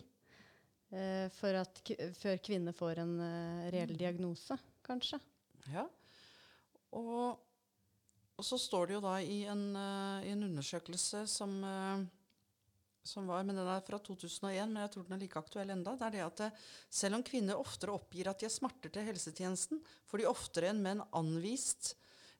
eh, 0.95 1.27
for 1.35 1.59
at, 1.59 1.83
før 2.21 2.39
kvinner 2.43 2.75
får 2.75 3.03
en 3.03 3.13
eh, 3.27 3.67
reell 3.75 3.95
diagnose, 3.99 4.57
kanskje. 4.85 5.19
Ja. 5.73 5.87
Og, 6.95 7.39
og 8.35 8.45
så 8.45 8.59
står 8.61 8.87
det 8.87 8.97
jo 8.97 9.03
da 9.03 9.15
i 9.21 9.41
en, 9.51 9.65
eh, 9.79 10.27
i 10.29 10.33
en 10.35 10.45
undersøkelse 10.47 11.25
som, 11.31 11.57
eh, 11.63 12.05
som 13.05 13.27
var, 13.29 13.43
men 13.43 13.59
den 13.59 13.67
er 13.69 13.83
fra 13.85 13.99
2001, 13.99 14.71
men 14.71 14.81
jeg 14.85 14.93
tror 14.93 15.05
den 15.05 15.17
er 15.17 15.23
like 15.25 15.41
aktuell 15.41 15.75
enda, 15.75 15.97
det 15.99 16.07
er 16.07 16.15
det 16.15 16.23
at 16.25 16.41
det, 16.45 16.49
selv 16.89 17.19
om 17.19 17.25
kvinner 17.27 17.59
oftere 17.59 17.93
oppgir 17.93 18.31
at 18.31 18.41
de 18.41 18.49
har 18.49 18.55
smerter 18.55 18.93
til 18.93 19.05
helsetjenesten, 19.11 19.83
får 20.09 20.23
de 20.23 20.31
oftere 20.31 20.71
enn 20.71 20.83
menn 20.83 21.05
anvist 21.15 21.93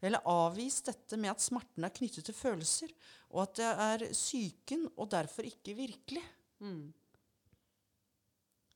eller 0.05 0.25
avvist 0.27 0.89
dette 0.91 1.17
med 1.17 1.31
at 1.31 1.41
smerten 1.41 1.85
er 1.87 1.93
knyttet 1.95 2.27
til 2.27 2.35
følelser, 2.35 2.91
og 3.31 3.45
at 3.45 3.55
det 3.57 3.71
er 3.87 4.05
psyken 4.11 4.83
og 4.95 5.09
derfor 5.13 5.47
ikke 5.47 5.73
virkelig. 5.77 6.21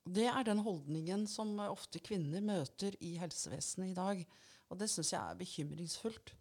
Det 0.10 0.26
er 0.26 0.48
den 0.48 0.62
holdningen 0.66 1.28
som 1.30 1.52
eh, 1.60 1.70
ofte 1.70 2.02
kvinner 2.02 2.42
møter 2.42 2.96
i 3.06 3.16
helsevesenet 3.22 3.92
i 3.92 3.98
dag. 3.98 4.24
Og 4.70 4.78
det 4.80 4.90
syns 4.92 5.14
jeg 5.14 5.22
er 5.22 5.40
bekymringsfullt. 5.40 6.36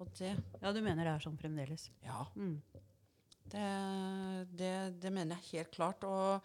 Og 0.00 0.08
det 0.18 0.32
Ja, 0.62 0.72
du 0.72 0.80
mener 0.80 1.04
det 1.04 1.12
er 1.14 1.24
sånn 1.26 1.38
fremdeles? 1.38 1.90
Ja. 2.04 2.24
Mm. 2.34 2.58
Det, 3.50 3.68
det, 4.56 4.74
det 5.02 5.12
mener 5.12 5.36
jeg 5.36 5.60
helt 5.60 5.72
klart. 5.74 6.04
Og 6.06 6.44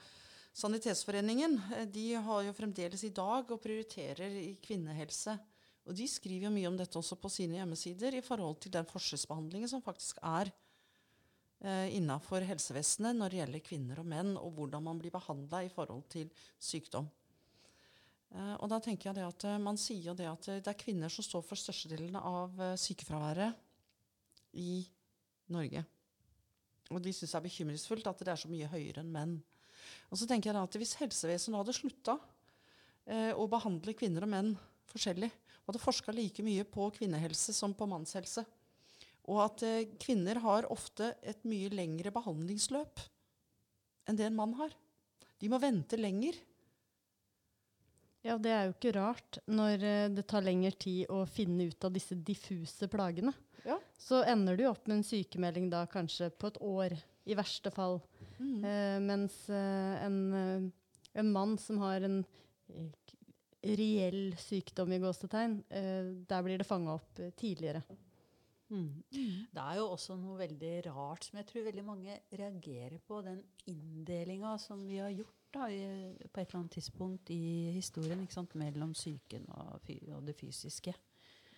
Sanitetsforeningen 0.56 1.58
eh, 1.76 1.88
de 1.92 2.06
har 2.16 2.46
jo 2.48 2.56
fremdeles 2.56 3.04
i 3.08 3.14
dag 3.16 3.50
og 3.52 3.62
prioriterer 3.64 4.38
i 4.40 4.54
kvinnehelse. 4.64 5.38
Og 5.86 5.98
de 5.98 6.08
skriver 6.10 6.48
jo 6.48 6.54
mye 6.54 6.70
om 6.70 6.78
dette 6.80 6.98
også 6.98 7.18
på 7.22 7.30
sine 7.30 7.60
hjemmesider 7.60 8.16
i 8.18 8.24
forhold 8.26 8.62
til 8.64 8.74
den 8.74 8.88
forskjellsbehandlingen 8.90 9.70
som 9.70 9.84
faktisk 9.86 10.22
er 10.26 10.50
eh, 11.62 11.92
innafor 11.98 12.46
helsevesenet 12.48 13.20
når 13.20 13.34
det 13.34 13.42
gjelder 13.44 13.66
kvinner 13.68 14.02
og 14.02 14.10
menn, 14.10 14.34
og 14.40 14.56
hvordan 14.58 14.88
man 14.88 15.02
blir 15.02 15.14
behandla 15.14 15.62
i 15.66 15.72
forhold 15.74 16.08
til 16.16 16.32
sykdom. 16.58 17.12
Eh, 18.36 18.56
og 18.60 18.68
da 18.72 18.82
tenker 18.84 19.12
jeg 19.12 19.24
at 19.24 19.48
eh, 19.48 19.62
Man 19.62 19.80
sier 19.80 20.12
jo 20.12 20.18
det 20.18 20.28
at 20.28 20.50
eh, 20.52 20.62
det 20.64 20.72
er 20.72 20.80
kvinner 20.80 21.12
som 21.12 21.26
står 21.26 21.44
for 21.48 21.60
størstedelen 21.60 22.18
av 22.20 22.52
sykefraværet 22.80 23.56
i 24.60 24.84
Norge. 25.52 25.84
Og 26.94 27.02
de 27.02 27.14
syns 27.16 27.32
det 27.32 27.40
er 27.40 27.46
bekymringsfullt 27.48 28.08
at 28.10 28.24
det 28.24 28.34
er 28.34 28.40
så 28.40 28.52
mye 28.52 28.70
høyere 28.72 29.02
enn 29.04 29.14
menn. 29.14 29.36
Og 30.12 30.20
så 30.20 30.28
tenker 30.30 30.52
jeg 30.52 30.62
at 30.62 30.78
Hvis 30.80 30.98
helsevesenet 31.00 31.60
hadde 31.62 31.76
slutta 31.76 32.18
å 33.06 33.46
behandle 33.50 33.94
kvinner 33.94 34.26
og 34.26 34.32
menn 34.32 34.48
forskjellig, 34.90 35.30
og 35.30 35.68
hadde 35.70 35.82
forska 35.84 36.14
like 36.14 36.42
mye 36.46 36.64
på 36.66 36.88
kvinnehelse 36.96 37.54
som 37.54 37.74
på 37.78 37.86
mannshelse, 37.90 38.46
Og 39.30 39.42
at 39.44 39.64
kvinner 40.02 40.40
har 40.42 40.70
ofte 40.74 41.12
et 41.22 41.42
mye 41.46 41.70
lengre 41.74 42.14
behandlingsløp 42.14 43.02
enn 44.06 44.18
det 44.18 44.28
en 44.30 44.38
mann 44.38 44.54
har. 44.58 44.74
De 45.42 45.50
må 45.50 45.60
vente 45.62 45.98
lenger. 45.98 46.38
Ja, 48.26 48.40
det 48.42 48.52
er 48.52 48.64
jo 48.66 48.74
ikke 48.74 48.96
rart 48.98 49.38
når 49.46 49.84
eh, 49.86 50.08
det 50.14 50.26
tar 50.30 50.46
lengre 50.46 50.74
tid 50.82 51.12
å 51.14 51.22
finne 51.30 51.68
ut 51.70 51.86
av 51.86 51.94
disse 51.94 52.18
diffuse 52.18 52.90
plagene. 52.90 53.36
Ja. 53.66 53.78
Så 54.02 54.24
ender 54.26 54.58
du 54.58 54.66
opp 54.70 54.88
med 54.90 55.00
en 55.00 55.06
sykemelding 55.06 55.70
da 55.70 55.84
kanskje 55.90 56.32
på 56.34 56.50
et 56.50 56.58
år, 56.66 56.96
i 57.26 57.38
verste 57.38 57.72
fall. 57.74 58.00
Mm. 58.38 58.66
Eh, 58.66 58.98
mens 59.02 59.38
eh, 59.50 59.94
en, 60.06 60.18
eh, 60.40 60.66
en 61.22 61.32
mann 61.34 61.56
som 61.62 61.82
har 61.82 62.06
en 62.06 62.20
reell 63.66 64.36
sykdom 64.42 64.94
i 64.94 65.00
gåsetegn, 65.02 65.60
eh, 65.70 66.12
der 66.30 66.46
blir 66.46 66.62
det 66.62 66.70
fanga 66.70 66.98
opp 66.98 67.22
tidligere. 67.38 67.82
Mm. 68.70 69.04
Det 69.54 69.62
er 69.62 69.78
jo 69.78 69.90
også 69.94 70.18
noe 70.18 70.40
veldig 70.40 70.74
rart 70.88 71.28
som 71.28 71.38
jeg 71.38 71.50
tror 71.52 71.68
veldig 71.68 71.86
mange 71.86 72.18
reagerer 72.34 72.98
på. 73.06 73.22
Den 73.26 73.44
inndelinga 73.70 74.56
som 74.62 74.82
vi 74.90 74.98
har 75.02 75.14
gjort 75.14 75.45
da, 75.56 75.70
i, 75.72 75.82
på 76.30 76.42
et 76.42 76.48
eller 76.50 76.62
annet 76.62 76.78
tidspunkt 76.78 77.32
i 77.34 77.72
historien 77.76 78.28
mellom 78.60 78.94
psyken 78.94 79.48
og, 79.56 79.92
og 80.16 80.26
det 80.28 80.36
fysiske. 80.38 80.94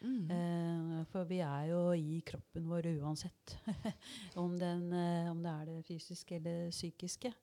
Mm. 0.01 0.29
Eh, 0.29 1.05
for 1.09 1.25
vi 1.29 1.39
er 1.41 1.71
jo 1.71 1.81
i 1.97 2.21
kroppen 2.25 2.67
vår 2.69 2.91
uansett. 3.01 3.57
om, 4.43 4.57
den, 4.59 4.91
eh, 4.93 5.29
om 5.31 5.41
det 5.41 5.53
er 5.53 5.69
det 5.71 5.85
fysiske 5.87 6.37
eller 6.37 6.69
psykiske. 6.71 7.33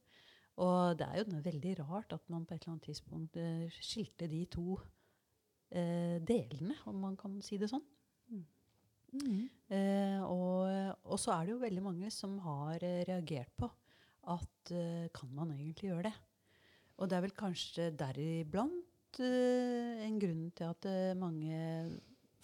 Og 0.63 0.99
det 0.99 1.07
er 1.09 1.21
jo 1.21 1.41
veldig 1.43 1.75
rart 1.83 2.15
at 2.15 2.29
man 2.31 2.45
på 2.47 2.55
et 2.55 2.63
eller 2.63 2.77
annet 2.77 2.89
tidspunkt 2.91 3.39
eh, 3.43 3.81
skilte 3.83 4.29
de 4.31 4.45
to 4.47 4.79
eh, 5.75 6.21
delene, 6.23 6.77
om 6.87 7.01
man 7.03 7.19
kan 7.19 7.41
si 7.43 7.59
det 7.59 7.73
sånn. 7.73 7.83
Mm. 9.15 9.43
Eh, 9.71 10.21
og, 10.27 10.67
og 11.07 11.19
så 11.23 11.37
er 11.37 11.47
det 11.47 11.55
jo 11.55 11.63
veldig 11.63 11.83
mange 11.85 12.09
som 12.11 12.35
har 12.43 12.83
eh, 12.83 13.03
reagert 13.07 13.53
på 13.59 13.71
at 14.31 14.71
kan 15.13 15.29
man 15.37 15.51
egentlig 15.53 15.91
gjøre 15.91 16.07
det? 16.07 16.13
Og 16.99 17.11
det 17.11 17.17
er 17.17 17.25
vel 17.25 17.37
kanskje 17.37 17.89
deriblant 17.99 19.21
uh, 19.21 20.05
en 20.07 20.19
grunn 20.23 20.45
til 20.55 20.69
at 20.71 20.89
uh, 20.91 21.15
mange 21.19 21.59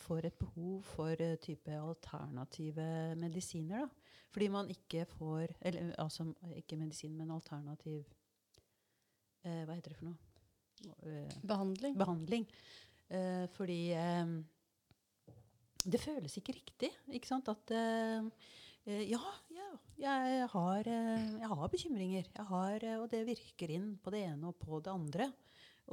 får 0.00 0.26
et 0.30 0.38
behov 0.40 0.80
for 0.86 1.12
uh, 1.14 1.36
type 1.42 1.74
alternative 1.76 2.86
medisiner. 3.20 3.86
Da. 3.86 4.16
Fordi 4.30 4.48
man 4.48 4.70
ikke 4.70 5.04
får 5.10 5.56
Eller 5.60 5.94
altså 5.98 6.32
ikke 6.56 6.76
medisin, 6.78 7.16
men 7.18 7.30
alternativ 7.34 8.04
Hva 9.42 9.74
heter 9.74 9.90
det 9.90 9.96
for 9.96 10.10
noe? 10.10 10.30
Eh, 11.02 11.28
Behandling. 11.42 11.96
behandling. 11.98 12.46
Eh, 13.10 13.46
fordi 13.56 13.90
det 15.84 16.00
føles 16.00 16.36
ikke 16.36 16.52
riktig. 16.52 16.90
Ikke 17.08 17.26
sant? 17.26 17.48
At 17.48 17.72
ja, 19.10 19.20
ja 19.54 19.68
jeg, 20.00 20.48
har, 20.54 20.88
eh, 20.88 21.30
jeg 21.42 21.52
har 21.52 21.72
bekymringer. 21.72 22.28
Jeg 22.36 22.46
har, 22.50 22.84
eh, 22.84 22.98
og 22.98 23.08
det 23.12 23.24
virker 23.28 23.72
inn 23.76 23.94
på 24.00 24.12
det 24.14 24.24
ene 24.30 24.50
og 24.50 24.58
på 24.60 24.80
det 24.84 24.92
andre. 24.92 25.30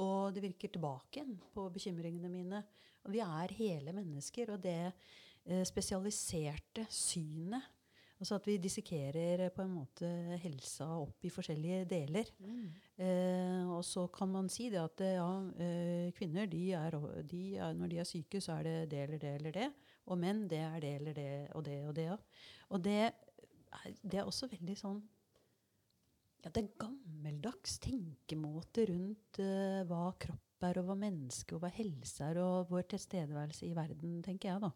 Og 0.04 0.34
det 0.36 0.44
virker 0.46 0.72
tilbake 0.74 1.20
igjen 1.20 1.38
på 1.54 1.70
bekymringene 1.74 2.30
mine. 2.32 2.62
Og 3.06 3.14
vi 3.16 3.24
er 3.24 3.56
hele 3.58 3.96
mennesker. 3.96 4.54
Og 4.54 4.62
det 4.64 4.80
eh, 4.88 5.64
spesialiserte 5.68 6.88
synet 6.90 7.74
Altså 8.18 8.40
at 8.40 8.48
vi 8.50 8.56
dissekerer 8.58 9.44
eh, 9.46 9.52
på 9.54 9.62
en 9.62 9.76
måte 9.76 10.08
helsa 10.42 10.88
opp 11.04 11.26
i 11.28 11.30
forskjellige 11.30 11.84
deler. 11.90 12.32
Mm. 12.42 12.64
Eh, 13.06 13.70
og 13.70 13.84
så 13.86 14.08
kan 14.14 14.32
man 14.34 14.50
si 14.50 14.72
det 14.74 14.82
at 14.82 15.04
eh, 15.06 15.20
ja, 15.20 15.28
eh, 15.62 16.08
kvinner 16.18 16.50
de 16.50 16.64
er, 16.74 16.98
de 17.30 17.44
er, 17.58 17.76
når 17.78 17.94
de 17.94 18.00
er 18.02 18.10
syke, 18.10 18.42
så 18.42 18.58
er 18.58 18.66
det 18.66 18.78
det 18.94 19.04
eller 19.04 19.22
det 19.22 19.34
eller 19.36 19.58
det. 19.60 19.68
Og 20.08 20.20
menn 20.20 20.46
det 20.50 20.62
er 20.64 20.80
det 20.84 20.94
eller 21.02 21.16
det 21.18 21.30
og 21.58 21.64
det 21.68 21.78
og 21.90 21.94
det. 21.98 22.08
òg. 22.16 22.42
Og 22.74 22.84
det 22.84 22.98
er, 23.10 23.14
det 24.02 24.20
er 24.20 24.28
også 24.28 24.50
veldig 24.52 24.76
sånn 24.80 25.00
ja, 26.44 26.52
Det 26.52 26.62
er 26.62 26.76
gammeldags 26.80 27.80
tenkemåte 27.84 28.88
rundt 28.92 29.42
uh, 29.42 29.84
hva 29.90 30.12
kropp 30.22 30.66
er, 30.68 30.80
og 30.80 30.90
hva 30.90 30.96
menneske 31.00 31.56
og 31.56 31.64
hva 31.64 31.72
helse 31.74 32.24
er, 32.24 32.40
og 32.42 32.72
vår 32.72 32.88
tilstedeværelse 32.94 33.68
i 33.68 33.76
verden, 33.78 34.22
tenker 34.26 34.54
jeg. 34.54 34.64
da. 34.64 34.72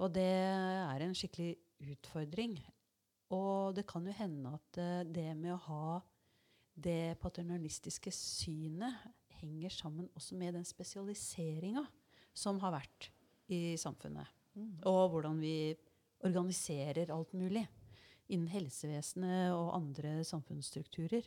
Og 0.00 0.12
det 0.16 0.26
er 0.26 1.04
en 1.04 1.16
skikkelig 1.16 1.54
utfordring. 1.94 2.56
Og 3.36 3.76
det 3.76 3.86
kan 3.88 4.08
jo 4.08 4.16
hende 4.16 4.56
at 4.56 4.80
uh, 4.80 5.04
det 5.06 5.28
med 5.38 5.54
å 5.54 5.62
ha 5.68 6.00
det 6.80 7.18
paternalistiske 7.20 8.12
synet 8.14 8.96
henger 9.40 9.72
sammen 9.72 10.08
også 10.16 10.36
med 10.38 10.56
den 10.56 10.66
spesialiseringa 10.68 11.84
som 12.36 12.60
har 12.62 12.74
vært 12.76 13.10
i 13.50 13.76
samfunnet. 13.80 14.39
Og 14.88 15.10
hvordan 15.12 15.40
vi 15.40 15.74
organiserer 16.26 17.12
alt 17.14 17.32
mulig 17.34 17.66
innen 18.30 18.50
helsevesenet 18.52 19.50
og 19.56 19.72
andre 19.74 20.20
samfunnsstrukturer. 20.26 21.24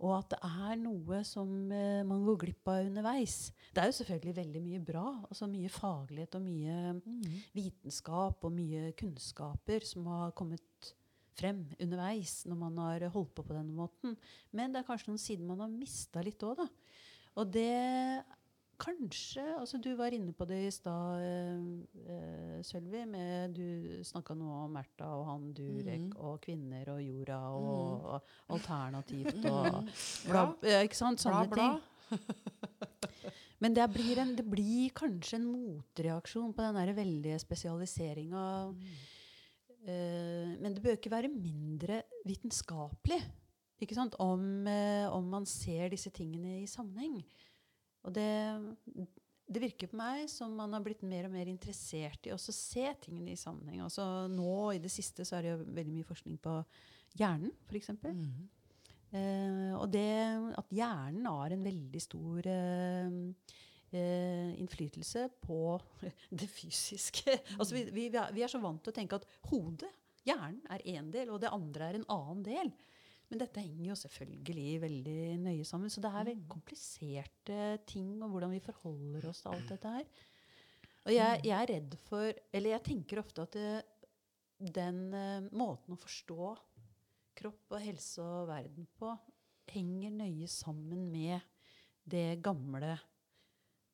Og 0.00 0.14
at 0.16 0.30
det 0.32 0.38
er 0.48 0.78
noe 0.80 1.20
som 1.28 1.50
eh, 1.76 2.00
man 2.08 2.24
går 2.24 2.38
glipp 2.40 2.70
av 2.72 2.88
underveis. 2.88 3.50
Det 3.74 3.82
er 3.82 3.90
jo 3.90 3.98
selvfølgelig 4.00 4.36
veldig 4.38 4.62
mye 4.64 4.80
bra. 4.80 5.04
altså 5.28 5.46
Mye 5.50 5.68
faglighet 5.68 6.38
og 6.38 6.46
mye 6.46 6.78
Mm. 7.04 7.36
vitenskap 7.54 8.44
og 8.44 8.52
mye 8.52 8.92
kunnskaper 8.98 9.84
som 9.86 10.06
har 10.06 10.32
kommet 10.32 10.94
frem 11.36 11.62
underveis 11.80 12.44
når 12.48 12.56
man 12.56 12.78
har 12.78 13.08
holdt 13.12 13.34
på 13.34 13.44
på 13.46 13.54
denne 13.54 13.76
måten. 13.76 14.16
Men 14.52 14.72
det 14.72 14.80
er 14.80 14.88
kanskje 14.88 15.12
noen 15.12 15.22
sider 15.22 15.46
man 15.46 15.60
har 15.60 15.68
mista 15.68 16.22
litt 16.24 16.42
òg, 16.42 16.56
da. 16.56 16.66
Og 17.36 17.52
det 17.52 18.24
kanskje 18.80 19.42
altså 19.60 19.78
Du 19.82 19.90
var 19.98 20.10
inne 20.16 20.32
på 20.36 20.46
det 20.48 20.58
i 20.66 20.70
stad, 20.74 21.20
eh, 21.22 22.14
eh, 22.14 22.62
Sølvi. 22.66 23.04
med- 23.06 23.54
Du 23.54 24.00
snakka 24.04 24.34
noe 24.36 24.64
om 24.64 24.74
Märtha 24.76 25.06
og 25.06 25.26
han 25.28 25.52
Durek 25.54 26.08
mm. 26.14 26.16
og 26.16 26.40
kvinner 26.40 26.88
og 26.94 27.02
jorda 27.04 27.38
og, 27.54 27.60
Mhm. 27.60 28.04
og 28.06 28.22
alternativt 28.56 29.44
og 29.44 29.84
bla, 30.30 30.54
Ja. 30.62 30.82
Ikke 30.82 30.96
sant? 30.96 31.22
Bla, 31.22 31.32
Sånne 31.32 31.50
bla. 31.50 31.56
ting. 31.56 31.80
Men 33.60 33.74
det 33.76 33.84
blir, 33.92 34.16
en, 34.18 34.34
det 34.36 34.46
blir 34.48 34.88
kanskje 34.96 35.34
en 35.36 35.44
motreaksjon 35.52 36.54
på 36.56 36.62
den 36.64 36.74
der 36.80 36.94
veldige 36.96 37.38
spesialiseringa. 37.42 38.74
Eh, 39.84 40.56
men 40.60 40.74
det 40.74 40.82
bør 40.82 40.96
ikke 40.96 41.10
være 41.12 41.28
mindre 41.28 42.02
vitenskapelig? 42.26 43.20
Om, 44.20 44.66
eh, 44.68 45.06
om 45.12 45.24
man 45.30 45.46
ser 45.46 45.88
disse 45.88 46.10
tingene 46.10 46.62
i 46.62 46.66
sammenheng. 46.66 47.22
Og 48.06 48.14
det, 48.16 48.28
det 49.50 49.60
virker 49.64 49.90
på 49.90 49.98
meg 50.00 50.24
som 50.32 50.54
man 50.56 50.72
har 50.76 50.84
blitt 50.84 51.02
mer 51.06 51.26
og 51.28 51.34
mer 51.34 51.50
interessert 51.50 52.28
i 52.28 52.32
å 52.34 52.38
se 52.40 52.86
tingene 53.02 53.34
i 53.34 53.40
sammenheng. 53.40 53.82
Altså 53.84 54.06
nå 54.32 54.52
i 54.76 54.80
det 54.82 54.92
siste 54.94 55.26
så 55.28 55.36
er 55.38 55.42
det 55.48 55.52
jo 55.54 55.64
veldig 55.80 55.96
mye 55.98 56.08
forskning 56.08 56.38
på 56.44 56.54
hjernen, 57.20 57.52
f.eks. 57.68 57.90
Mm. 58.06 58.48
Eh, 59.10 59.72
og 59.74 59.88
det 59.90 60.06
at 60.60 60.70
hjernen 60.70 61.26
har 61.26 61.50
en 61.56 61.64
veldig 61.66 62.00
stor 62.04 62.46
eh, 62.46 63.16
eh, 63.90 64.52
innflytelse 64.62 65.24
på 65.42 65.58
det 66.40 66.46
fysiske. 66.48 67.34
Altså 67.58 67.74
vi, 67.74 67.84
vi, 67.90 68.06
vi 68.14 68.20
er- 68.22 68.32
vi 68.36 68.44
er 68.46 68.52
så 68.52 68.62
vant 68.62 68.80
til 68.86 68.94
å 68.94 68.98
tenke 69.00 69.18
at 69.18 69.26
hodet, 69.50 69.90
hjernen, 70.28 70.60
er 70.70 70.84
én 70.94 71.10
del, 71.10 71.32
og 71.34 71.40
det 71.42 71.50
andre 71.50 71.88
er 71.90 71.98
en 71.98 72.06
annen 72.12 72.42
del. 72.46 72.70
Men 73.30 73.44
dette 73.44 73.62
henger 73.62 73.92
jo 73.92 73.98
selvfølgelig 73.98 74.80
veldig 74.82 75.20
nøye 75.44 75.66
sammen. 75.66 75.92
Så 75.92 76.02
det 76.02 76.10
er 76.10 76.26
veldig 76.32 76.50
kompliserte 76.50 77.60
ting, 77.86 78.16
og 78.24 78.34
hvordan 78.34 78.54
vi 78.56 78.64
forholder 78.64 79.28
oss 79.30 79.44
til 79.44 79.54
alt 79.54 79.70
dette 79.70 79.94
her. 79.94 80.08
Og 81.06 81.14
jeg, 81.14 81.40
jeg 81.46 81.56
er 81.56 81.70
redd 81.70 81.94
for 82.04 82.40
Eller 82.52 82.74
jeg 82.74 82.84
tenker 82.90 83.22
ofte 83.22 83.46
at 83.46 83.54
det, 83.56 83.70
den 84.60 84.98
uh, 85.14 85.46
måten 85.56 85.94
å 85.94 86.00
forstå 86.00 86.50
kropp 87.40 87.72
og 87.72 87.80
helse 87.80 88.20
og 88.20 88.50
verden 88.50 88.84
på 89.00 89.14
henger 89.70 90.12
nøye 90.12 90.48
sammen 90.50 91.06
med 91.12 91.40
det 92.10 92.42
gamle 92.44 92.96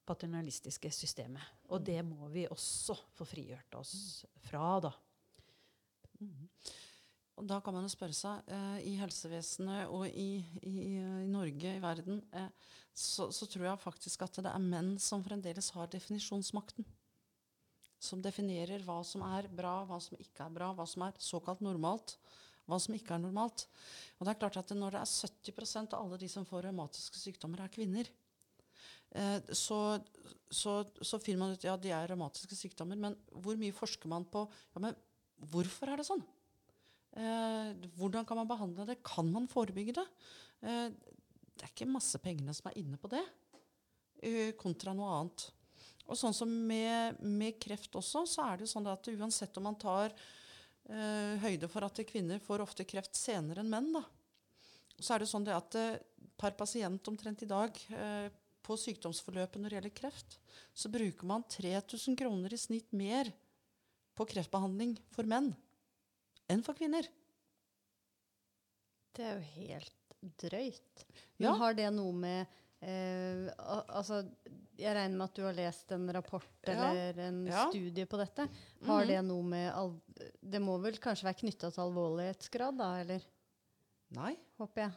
paternalistiske 0.07 0.91
systemet. 0.95 1.45
Og 1.71 1.85
det 1.85 2.01
må 2.07 2.31
vi 2.33 2.47
også 2.49 2.97
få 3.15 3.27
frigjort 3.29 3.79
oss 3.79 4.25
fra, 4.49 4.79
da. 4.83 4.93
Da 7.37 7.59
kan 7.61 7.75
man 7.77 7.85
jo 7.85 7.93
spørre 7.93 8.17
seg, 8.17 8.47
eh, 8.49 8.77
i 8.89 8.95
helsevesenet 8.97 9.91
og 9.93 10.07
i, 10.09 10.41
i, 10.65 10.75
i 10.97 11.27
Norge, 11.29 11.75
i 11.77 11.83
verden, 11.83 12.23
eh, 12.33 12.49
så, 12.97 13.27
så 13.29 13.45
tror 13.45 13.67
jeg 13.67 13.83
faktisk 13.83 14.23
at 14.25 14.39
det 14.41 14.49
er 14.49 14.63
menn 14.63 14.95
som 15.03 15.25
fremdeles 15.25 15.69
har 15.77 15.91
definisjonsmakten. 15.93 16.87
Som 18.01 18.23
definerer 18.25 18.81
hva 18.87 19.03
som 19.05 19.25
er 19.27 19.51
bra, 19.53 19.83
hva 19.85 19.99
som 20.01 20.17
ikke 20.17 20.47
er 20.47 20.55
bra, 20.55 20.71
hva 20.77 20.87
som 20.89 21.05
er 21.05 21.19
såkalt 21.21 21.61
normalt, 21.65 22.15
hva 22.65 22.79
som 22.81 22.97
ikke 22.97 23.19
er 23.19 23.21
normalt. 23.27 23.67
Og 24.17 24.25
det 24.25 24.33
er 24.33 24.41
klart 24.41 24.57
at 24.63 24.73
Når 24.73 24.97
det 24.97 25.03
er 25.03 25.13
70% 25.53 25.93
av 25.93 26.07
alle 26.07 26.21
de 26.23 26.31
som 26.33 26.49
får 26.49 26.71
revmatiske 26.71 27.21
sykdommer, 27.21 27.61
er 27.61 27.75
kvinner, 27.75 28.09
eh, 29.13 29.53
så, 29.53 30.01
så, 30.49 30.79
så 31.05 31.21
finner 31.21 31.45
man 31.45 31.53
ut 31.53 31.69
ja, 31.69 31.77
de 31.77 31.93
er 31.93 32.09
revmatiske 32.15 32.57
sykdommer, 32.57 32.97
men 32.97 33.21
hvor 33.29 33.61
mye 33.61 33.77
forsker 33.77 34.09
man 34.09 34.25
på 34.25 34.47
ja, 34.49 34.87
men 34.89 34.97
hvorfor 35.53 35.93
er 35.93 36.01
det 36.01 36.09
sånn? 36.09 36.25
Eh, 37.17 37.73
hvordan 37.97 38.27
kan 38.29 38.37
man 38.37 38.49
behandle 38.49 38.85
det? 38.89 39.01
Kan 39.05 39.31
man 39.33 39.49
forebygge 39.49 39.97
det? 39.97 40.07
Eh, 40.69 40.89
det 41.57 41.65
er 41.65 41.73
ikke 41.73 41.89
masse 41.89 42.21
pengene 42.21 42.53
som 42.55 42.69
er 42.69 42.77
inne 42.83 42.99
på 43.01 43.09
det, 43.09 43.23
eh, 44.23 44.53
kontra 44.61 44.93
noe 44.93 45.15
annet. 45.21 45.47
Og 46.07 46.19
sånn 46.21 46.37
som 46.37 46.51
med, 46.69 47.19
med 47.25 47.57
kreft 47.59 47.97
også, 47.97 48.27
så 48.29 48.45
er 48.45 48.57
det 48.57 48.67
jo 48.67 48.75
sånn 48.75 48.87
at 48.93 49.09
uansett 49.09 49.57
om 49.59 49.67
man 49.71 49.79
tar 49.81 50.15
høyde 50.87 51.67
for 51.67 51.83
at 51.83 51.99
kvinner 52.07 52.39
får 52.39 52.63
ofte 52.63 52.85
kreft 52.87 53.17
senere 53.19 53.59
enn 53.59 53.73
menn. 53.73 53.89
da. 53.91 54.05
Så 55.03 55.17
er 55.17 55.19
det 55.19 55.27
sånn 55.27 55.43
det 55.43 55.57
at 55.57 55.75
per 56.39 56.55
pasient 56.55 57.09
omtrent 57.11 57.43
i 57.43 57.49
dag 57.51 57.75
på 58.63 58.77
sykdomsforløpet 58.79 59.59
når 59.59 59.67
det 59.73 59.79
gjelder 59.81 59.97
kreft, 59.99 60.39
så 60.71 60.87
bruker 60.95 61.27
man 61.27 61.43
3000 61.43 62.15
kroner 62.15 62.55
i 62.55 62.61
snitt 62.61 62.95
mer 62.95 63.33
på 64.15 64.29
kreftbehandling 64.31 64.95
for 65.11 65.27
menn 65.27 65.51
enn 66.53 66.63
for 66.67 66.79
kvinner. 66.79 67.07
Det 69.17 69.25
er 69.25 69.39
jo 69.39 69.51
helt 69.57 69.93
drøyt. 70.43 71.05
Men 71.39 71.49
Ja. 71.49 71.55
har 71.55 71.75
det 71.75 71.91
noe 71.95 72.13
med 72.13 72.47
eh, 72.83 73.49
altså, 73.59 74.23
Jeg 74.77 74.93
regner 74.95 75.17
med 75.17 75.25
at 75.25 75.35
du 75.35 75.43
har 75.47 75.55
lest 75.57 75.93
en 75.93 76.13
rapport 76.13 76.45
Ja. 76.67 76.73
eller 76.93 77.19
en 77.25 77.47
Ja. 77.47 77.69
studie 77.71 78.05
på 78.05 78.19
dette. 78.19 78.49
Har 78.85 79.03
mm. 79.05 79.09
det 79.09 79.25
noe 79.25 79.43
med 79.43 79.73
al 79.73 79.95
Det 80.43 80.61
må 80.61 80.77
vel 80.83 80.99
kanskje 80.99 81.25
være 81.25 81.41
knytta 81.41 81.71
til 81.73 81.83
alvorlighetsgrad, 81.83 82.77
da, 82.77 82.91
eller? 83.01 83.25
Nei. 84.11 84.37
Håper 84.59 84.83
jeg. 84.83 84.93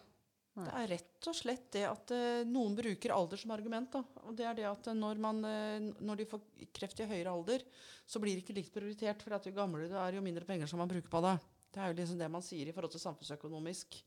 Det 0.66 0.74
er 0.76 0.90
rett 0.94 1.28
og 1.30 1.36
slett 1.38 1.68
det 1.76 1.86
at 1.88 2.12
eh, 2.16 2.42
noen 2.48 2.76
bruker 2.78 3.14
alder 3.16 3.40
som 3.40 3.54
argument. 3.56 3.92
Da. 3.94 4.02
Og 4.28 4.36
det 4.38 4.48
er 4.48 4.58
det 4.58 4.68
at 4.70 4.90
eh, 4.92 4.98
når, 4.98 5.22
man, 5.22 5.40
eh, 5.48 5.88
når 6.04 6.22
de 6.22 6.28
får 6.30 6.44
kreft 6.76 7.00
i 7.04 7.08
høyere 7.10 7.34
alder, 7.34 7.64
så 8.10 8.22
blir 8.22 8.36
det 8.36 8.44
ikke 8.44 8.58
likt 8.58 8.76
prioritert. 8.76 9.24
For 9.24 9.36
jo 9.48 9.56
gamlere 9.56 9.90
du 9.92 9.98
er, 9.98 10.18
jo 10.18 10.26
mindre 10.26 10.48
penger 10.48 10.70
som 10.70 10.82
man 10.82 10.92
bruker 10.92 11.12
på 11.12 11.24
det. 11.26 11.36
Det 11.70 11.82
er 11.82 11.92
jo 11.92 12.00
liksom 12.00 12.20
det 12.20 12.32
man 12.34 12.46
sier 12.46 12.70
i 12.70 12.76
forhold 12.76 12.96
til 12.96 13.04
samfunnsøkonomisk. 13.04 14.00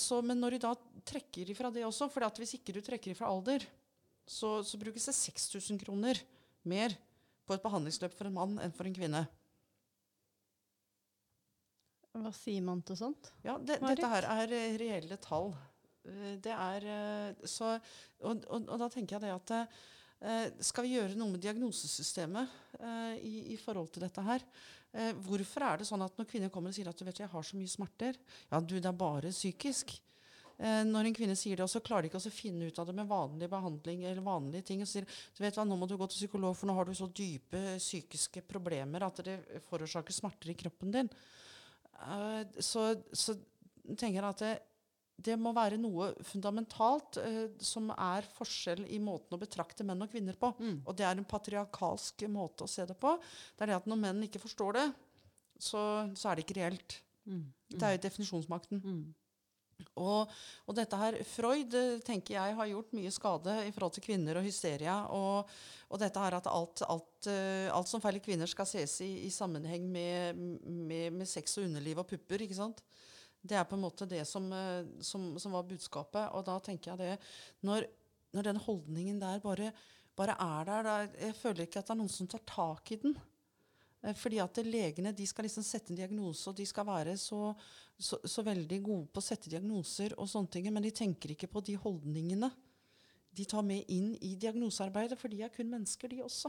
Så, 0.00 0.22
men 0.24 0.38
når 0.40 0.54
de 0.54 0.58
da 0.64 0.70
trekker 1.04 1.50
ifra 1.52 1.68
det 1.68 1.82
også, 1.84 2.08
for 2.08 2.24
hvis 2.40 2.54
ikke 2.56 2.72
du 2.72 2.78
trekker 2.80 3.12
ifra 3.12 3.28
alder, 3.28 3.66
så, 4.24 4.62
så 4.64 4.80
brukes 4.80 5.04
det 5.06 5.14
6000 5.14 5.78
kroner 5.84 6.22
mer 6.64 6.96
på 7.46 7.54
et 7.54 7.62
behandlingsløp 7.62 8.16
for 8.16 8.30
en 8.30 8.34
mann 8.34 8.56
enn 8.64 8.72
for 8.74 8.88
en 8.88 8.96
kvinne. 8.96 9.22
Hva 12.22 12.32
sier 12.34 12.62
man 12.64 12.82
til 12.86 12.96
sånt? 12.98 13.32
Ja, 13.44 13.58
det, 13.58 13.80
dette 13.82 14.08
her 14.12 14.28
er 14.32 14.54
eh, 14.56 14.76
reelle 14.80 15.18
tall. 15.22 15.52
Eh, 16.06 16.36
Det 16.42 16.54
er 16.54 16.86
eh, 16.86 17.44
så 17.48 17.74
Og, 18.22 18.44
og, 18.46 18.62
og 18.68 18.78
da 18.80 18.88
tenker 18.92 19.16
jeg 19.18 19.26
det 19.26 19.34
at 19.34 19.52
eh, 19.58 20.48
Skal 20.64 20.86
vi 20.86 20.94
gjøre 20.96 21.18
noe 21.18 21.34
med 21.34 21.42
diagnosesystemet 21.44 22.56
eh, 22.80 23.14
i, 23.20 23.34
i 23.52 23.60
forhold 23.60 23.92
til 23.92 24.06
dette 24.06 24.24
her? 24.24 24.44
Eh, 24.96 25.12
hvorfor 25.26 25.66
er 25.66 25.78
det 25.82 25.86
sånn 25.90 26.04
at 26.06 26.16
når 26.16 26.28
kvinner 26.30 26.52
kommer 26.52 26.72
og 26.72 26.76
sier 26.78 26.88
at 26.88 26.96
du 26.96 27.04
vet, 27.04 27.20
jeg 27.20 27.28
har 27.32 27.44
så 27.44 27.58
mye 27.58 27.68
smerter 27.68 28.16
Ja, 28.50 28.60
du, 28.60 28.78
det 28.78 28.88
er 28.88 28.96
bare 28.96 29.34
psykisk. 29.34 29.96
Eh, 30.56 30.82
når 30.88 31.10
en 31.10 31.16
kvinne 31.18 31.36
sier 31.36 31.58
det, 31.58 31.66
og 31.66 31.68
så 31.68 31.82
klarer 31.84 32.06
de 32.06 32.08
ikke 32.08 32.22
å 32.22 32.32
finne 32.32 32.70
ut 32.70 32.78
av 32.80 32.88
det 32.88 32.94
med 32.96 33.10
vanlig 33.10 33.48
behandling 33.52 34.06
eller 34.06 34.24
vanlige 34.24 34.64
ting. 34.70 34.80
Og 34.80 34.88
sier 34.88 35.04
du 35.04 35.42
vet 35.44 35.58
hva, 35.58 35.66
nå 35.68 35.76
må 35.76 35.88
du 35.90 35.98
gå 36.00 36.06
til 36.08 36.22
psykolog, 36.22 36.56
for 36.56 36.70
nå 36.70 36.76
har 36.78 36.88
du 36.88 36.94
så 36.96 37.10
dype 37.12 37.76
psykiske 37.76 38.40
problemer 38.48 39.04
at 39.04 39.20
det 39.26 39.36
forårsaker 39.68 40.16
smerter 40.16 40.54
i 40.54 40.56
kroppen 40.56 40.94
din. 40.94 41.12
Eh, 42.02 42.62
så, 42.62 42.88
så 43.12 43.36
tenker 43.94 44.18
jeg 44.18 44.28
at 44.28 44.42
det, 44.42 44.54
det 45.28 45.36
må 45.40 45.52
være 45.56 45.78
noe 45.80 46.10
fundamentalt 46.28 47.20
eh, 47.22 47.42
som 47.62 47.88
er 47.94 48.26
forskjell 48.36 48.84
i 48.92 49.00
måten 49.02 49.36
å 49.36 49.40
betrakte 49.40 49.86
menn 49.86 50.04
og 50.04 50.12
kvinner 50.12 50.36
på. 50.38 50.52
Mm. 50.60 50.78
Og 50.84 50.96
det 50.98 51.08
er 51.08 51.16
en 51.16 51.28
patriarkalsk 51.28 52.26
måte 52.32 52.66
å 52.66 52.70
se 52.70 52.86
det 52.88 52.98
på. 53.00 53.16
Det 53.56 53.66
er 53.66 53.72
det 53.72 53.80
at 53.80 53.90
når 53.90 54.02
menn 54.02 54.24
ikke 54.28 54.42
forstår 54.42 54.80
det, 54.80 54.86
så, 55.56 55.82
så 56.12 56.30
er 56.30 56.36
det 56.36 56.46
ikke 56.46 56.58
reelt. 56.60 56.98
Mm. 57.26 57.46
Det 57.72 57.86
er 57.86 57.96
jo 57.96 58.04
definisjonsmakten. 58.04 58.82
Og, 59.96 60.30
og 60.68 60.76
dette 60.76 60.98
her, 61.00 61.16
Freud 61.28 61.74
eh, 61.76 61.98
tenker 62.04 62.36
jeg 62.36 62.56
har 62.58 62.68
gjort 62.70 62.94
mye 62.96 63.12
skade 63.12 63.56
i 63.64 63.72
forhold 63.72 63.96
til 63.96 64.04
kvinner 64.04 64.38
og 64.40 64.46
hysteria. 64.46 64.96
Og, 65.12 65.50
og 65.88 66.00
dette 66.00 66.22
her 66.22 66.36
at 66.38 66.48
alt, 66.50 66.84
alt, 66.88 67.28
eh, 67.32 67.68
alt 67.72 67.90
som 67.90 68.02
feiler 68.04 68.24
kvinner 68.24 68.50
skal 68.50 68.68
ses 68.68 68.98
i, 69.04 69.10
i 69.26 69.32
sammenheng 69.32 69.88
med, 69.92 70.40
med, 70.64 71.16
med 71.16 71.28
sex 71.28 71.58
og 71.60 71.68
underliv 71.68 72.00
og 72.02 72.08
pupper. 72.08 72.44
ikke 72.44 72.58
sant? 72.58 72.82
Det 73.46 73.56
er 73.56 73.68
på 73.68 73.76
en 73.76 73.84
måte 73.84 74.08
det 74.10 74.24
som, 74.28 74.48
eh, 74.52 74.88
som, 75.04 75.34
som 75.40 75.56
var 75.56 75.68
budskapet. 75.68 76.28
Og 76.36 76.44
da 76.48 76.58
tenker 76.64 76.92
jeg 76.92 77.02
det 77.02 77.14
Når, 77.68 77.88
når 78.36 78.50
den 78.50 78.64
holdningen 78.66 79.20
der 79.22 79.40
bare, 79.44 79.72
bare 80.16 80.36
er 80.40 80.68
der, 80.68 80.90
da, 80.90 80.98
jeg 81.28 81.40
føler 81.40 81.66
ikke 81.66 81.80
at 81.80 81.88
det 81.88 81.96
er 81.96 82.00
noen 82.02 82.12
som 82.12 82.28
tar 82.28 82.44
tak 82.48 82.92
i 82.92 83.00
den. 83.04 83.16
Eh, 84.06 84.14
Fordi 84.14 84.40
at 84.42 84.62
legene 84.64 85.12
de 85.16 85.26
skal 85.26 85.48
liksom 85.48 85.66
sette 85.66 85.92
en 85.92 85.98
diagnose, 85.98 86.46
og 86.50 86.56
de 86.58 86.66
skal 86.66 86.86
være 86.86 87.16
så, 87.20 87.50
så, 87.98 88.20
så 88.24 88.44
veldig 88.46 88.80
gode 88.82 89.10
på 89.10 89.22
å 89.22 89.26
sette 89.26 89.50
diagnoser, 89.52 90.14
og 90.16 90.30
sånne 90.30 90.52
ting, 90.54 90.70
men 90.72 90.86
de 90.86 90.94
tenker 90.94 91.34
ikke 91.34 91.50
på 91.50 91.64
de 91.66 91.76
holdningene 91.80 92.52
de 93.36 93.44
tar 93.44 93.64
med 93.66 93.84
inn 93.92 94.14
i 94.24 94.32
diagnosearbeidet, 94.40 95.18
for 95.20 95.28
de 95.28 95.42
er 95.44 95.52
kun 95.52 95.68
mennesker, 95.68 96.08
de 96.08 96.22
også. 96.24 96.48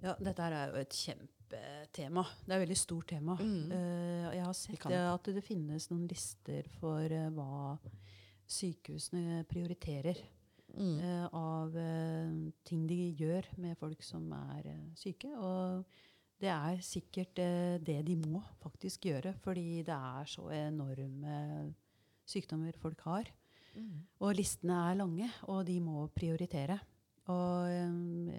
Ja, 0.00 0.14
dette 0.16 0.46
er 0.46 0.70
jo 0.70 0.78
et 0.80 0.96
kjempetema. 0.96 2.24
Det 2.46 2.54
er 2.54 2.56
et 2.56 2.62
veldig 2.62 2.78
stort 2.78 3.10
tema. 3.10 3.34
Mm. 3.36 3.74
Eh, 3.74 4.28
jeg 4.38 4.46
har 4.46 4.56
sett 4.56 4.86
at 4.96 5.30
det 5.36 5.44
finnes 5.44 5.90
noen 5.90 6.06
lister 6.08 6.70
for 6.78 7.04
eh, 7.04 7.28
hva 7.36 7.76
sykehusene 8.48 9.42
prioriterer 9.50 10.22
Mm. 10.78 10.98
uh, 11.02 11.26
av 11.34 11.74
uh, 11.74 12.52
ting 12.64 12.86
de 12.86 12.98
gjør 13.18 13.48
med 13.58 13.78
folk 13.80 14.02
som 14.06 14.28
er 14.36 14.68
uh, 14.70 14.84
syke. 14.98 15.30
Og 15.34 15.84
det 16.38 16.52
er 16.54 16.78
sikkert 16.86 17.40
det 17.82 17.98
de 18.06 18.14
må 18.22 18.44
faktisk 18.62 19.08
gjøre, 19.10 19.34
fordi 19.42 19.82
det 19.82 19.96
er 19.96 20.28
så 20.30 20.44
enorme 20.54 21.74
sykdommer 22.28 22.78
folk 22.78 23.02
har. 23.08 23.26
Mm. 23.74 24.06
Og 24.22 24.36
listene 24.38 24.76
er 24.86 25.00
lange, 25.00 25.26
og 25.50 25.66
de 25.66 25.80
må 25.82 26.06
prioritere. 26.14 26.78
Og 27.26 27.74
um, 27.90 28.30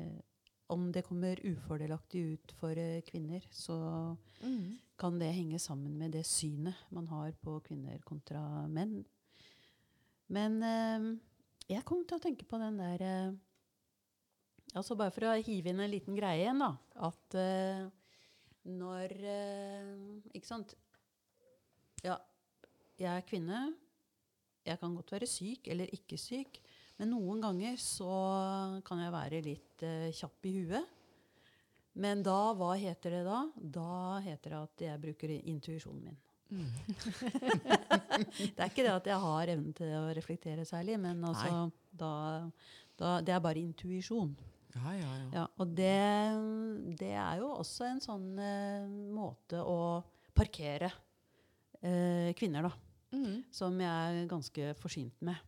om 0.71 0.87
det 0.95 1.03
kommer 1.03 1.43
ufordelaktig 1.43 2.23
ut 2.37 2.55
for 2.61 2.79
kvinner, 3.09 3.43
så 3.51 4.15
Mm. 4.39 4.77
kan 4.97 5.19
det 5.19 5.33
henge 5.33 5.59
sammen 5.59 5.97
med 5.97 6.11
det 6.11 6.25
synet 6.25 6.75
man 6.91 7.07
har 7.07 7.33
på 7.43 7.59
kvinner 7.59 7.99
kontra 8.05 8.67
menn. 8.67 9.03
Men 10.29 11.19
jeg 11.69 11.85
kom 11.85 12.01
til 12.07 12.17
å 12.17 12.23
tenke 12.23 12.47
på 12.49 12.59
den 12.61 12.79
der 12.81 13.05
eh, 13.05 13.37
Altså 14.77 14.93
bare 14.93 15.09
for 15.09 15.25
å 15.25 15.37
hive 15.41 15.71
inn 15.71 15.79
en 15.81 15.89
liten 15.89 16.13
greie 16.13 16.43
igjen, 16.43 16.59
da. 16.61 16.75
At 17.07 17.37
eh, 17.41 17.87
når 18.69 19.15
eh, 19.17 19.87
Ikke 20.37 20.49
sant? 20.49 20.75
Ja, 22.05 22.19
jeg 22.99 23.09
er 23.09 23.25
kvinne. 23.25 23.63
Jeg 24.67 24.77
kan 24.81 24.93
godt 24.93 25.15
være 25.15 25.29
syk 25.29 25.71
eller 25.73 25.89
ikke 25.95 26.19
syk. 26.21 26.61
Men 26.99 27.15
noen 27.15 27.41
ganger 27.41 27.79
så 27.81 28.13
kan 28.85 29.01
jeg 29.01 29.15
være 29.15 29.41
litt 29.43 29.83
kjapp 30.15 30.47
i 30.47 30.53
huet. 30.59 30.95
Men 31.99 32.21
da, 32.23 32.53
hva 32.55 32.73
heter 32.79 33.17
det 33.17 33.25
da? 33.25 33.39
Da 33.57 34.19
heter 34.23 34.53
det 34.53 34.59
at 34.59 34.83
jeg 34.85 35.03
bruker 35.03 35.33
intuisjonen 35.39 36.11
min. 36.11 36.19
det 38.55 38.57
er 38.57 38.69
ikke 38.69 38.85
det 38.85 38.93
at 38.93 39.09
jeg 39.11 39.19
har 39.23 39.51
evnen 39.53 39.73
til 39.77 39.91
å 39.99 40.05
reflektere 40.17 40.65
særlig, 40.67 40.97
men 41.01 41.21
altså, 41.29 41.67
da, 41.91 42.11
da, 42.99 43.15
det 43.25 43.35
er 43.35 43.43
bare 43.43 43.61
intuisjon. 43.61 44.31
Ja, 44.75 44.93
ja, 44.93 45.11
ja. 45.19 45.29
Ja, 45.33 45.45
og 45.61 45.71
det, 45.77 45.93
det 46.99 47.13
er 47.17 47.39
jo 47.41 47.51
også 47.55 47.87
en 47.89 48.01
sånn 48.03 48.27
eh, 48.37 48.85
måte 49.13 49.61
å 49.65 49.79
parkere 50.37 50.91
eh, 51.81 52.29
kvinner, 52.37 52.69
da 52.69 52.75
Mm. 53.09 53.39
som 53.49 53.73
jeg 53.81 53.89
er 54.21 54.27
ganske 54.29 54.65
forsynt 54.77 55.23
med. 55.25 55.39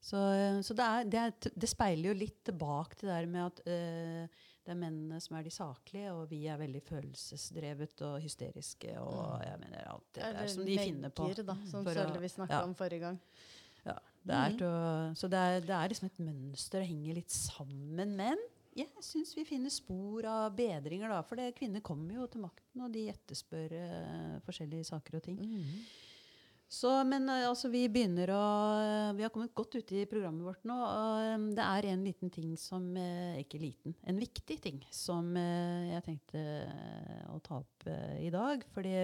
Så, 0.00 0.16
så 0.64 0.72
det, 0.72 0.84
er, 0.86 1.08
det, 1.12 1.18
er, 1.20 1.50
det 1.60 1.68
speiler 1.68 2.08
jo 2.08 2.14
litt 2.16 2.38
tilbake 2.48 2.96
til 2.96 3.10
det 3.10 3.18
der 3.18 3.28
med 3.28 3.42
at 3.50 3.60
eh, 3.68 4.46
det 4.70 4.76
er 4.76 4.84
mennene 4.84 5.16
som 5.18 5.34
er 5.34 5.42
de 5.42 5.50
saklige, 5.50 6.12
og 6.14 6.28
vi 6.30 6.44
er 6.46 6.58
veldig 6.60 6.80
følelsesdrevet 6.86 8.02
og 8.06 8.20
hysteriske. 8.22 8.92
Og 9.02 9.40
jeg 9.42 9.58
mener 9.64 9.88
alt 9.90 10.04
det 10.14 10.28
der 10.36 10.52
som 10.52 10.68
de 10.68 10.76
finner 10.78 11.10
på. 11.10 11.26
da, 11.34 11.56
som 11.66 11.82
for 11.82 11.98
Sølvi 11.98 12.20
vi 12.22 12.30
snakka 12.30 12.60
ja. 12.60 12.68
om 12.68 12.76
forrige 12.78 13.02
gang. 13.02 13.18
Ja, 13.82 13.96
det 14.22 14.36
er 14.36 14.54
til 14.60 14.68
å, 14.68 14.84
så 15.18 15.30
det 15.32 15.40
er, 15.42 15.58
det 15.64 15.74
er 15.74 15.90
liksom 15.90 16.06
et 16.06 16.22
mønster, 16.22 16.84
det 16.84 16.90
henger 16.92 17.18
litt 17.18 17.34
sammen. 17.34 18.14
Men 18.22 18.38
jeg 18.78 19.02
syns 19.02 19.34
vi 19.34 19.48
finner 19.48 19.74
spor 19.74 20.30
av 20.30 20.54
bedringer, 20.54 21.10
da. 21.10 21.18
For 21.26 21.42
det, 21.42 21.50
kvinner 21.58 21.82
kommer 21.82 22.20
jo 22.20 22.28
til 22.30 22.44
makten, 22.46 22.86
og 22.86 22.94
de 22.94 23.08
etterspør 23.10 23.74
uh, 23.74 24.38
forskjellige 24.46 24.86
saker 24.92 25.18
og 25.18 25.26
ting. 25.26 25.42
Mm. 25.42 25.82
Så, 26.70 26.90
men 27.02 27.26
eh, 27.28 27.48
altså, 27.48 27.66
vi 27.72 27.82
begynner 27.90 28.30
å 28.30 28.42
Vi 29.18 29.24
har 29.24 29.32
kommet 29.34 29.54
godt 29.58 29.74
ut 29.74 29.90
i 29.90 30.04
programmet 30.06 30.46
vårt 30.46 30.62
nå. 30.70 30.76
Og 30.78 31.24
eh, 31.24 31.48
det 31.56 31.66
er 31.66 31.88
en 31.90 32.04
liten 32.06 32.30
ting 32.30 32.52
som 32.60 32.84
eh, 32.94 33.40
Ikke 33.42 33.58
liten, 33.58 33.96
en 34.06 34.20
viktig 34.20 34.60
ting 34.62 34.78
som 34.94 35.32
eh, 35.34 35.90
jeg 35.96 36.06
tenkte 36.06 36.44
eh, 36.62 37.26
å 37.34 37.40
ta 37.42 37.58
opp 37.58 37.90
eh, 37.90 38.20
i 38.28 38.30
dag. 38.30 38.62
Fordi 38.76 38.94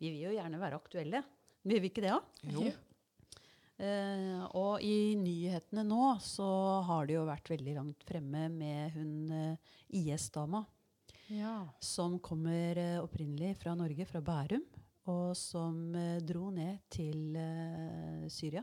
vi 0.00 0.14
vil 0.14 0.22
jo 0.30 0.34
gjerne 0.38 0.60
være 0.62 0.80
aktuelle. 0.80 1.20
Vil 1.64 1.84
vi 1.84 1.92
ikke 1.92 2.04
det, 2.04 2.16
da? 2.16 2.50
Jo. 2.56 2.72
Uh, 3.74 4.44
og 4.54 4.84
i 4.86 5.16
nyhetene 5.18 5.82
nå 5.82 6.12
så 6.22 6.46
har 6.86 7.08
det 7.08 7.16
jo 7.16 7.24
vært 7.26 7.48
veldig 7.50 7.72
langt 7.74 8.04
fremme 8.06 8.44
med 8.52 8.94
hun 8.94 9.32
uh, 9.34 9.72
IS-dama 9.90 10.60
Ja. 11.34 11.56
som 11.82 12.20
kommer 12.22 12.78
uh, 12.78 13.00
opprinnelig 13.02 13.56
fra 13.64 13.74
Norge, 13.74 14.06
fra 14.06 14.22
Bærum, 14.22 14.62
og 15.10 15.34
som 15.36 15.94
eh, 15.98 16.20
dro 16.24 16.48
ned 16.54 16.78
til 16.92 17.34
eh, 17.36 18.24
Syria 18.32 18.62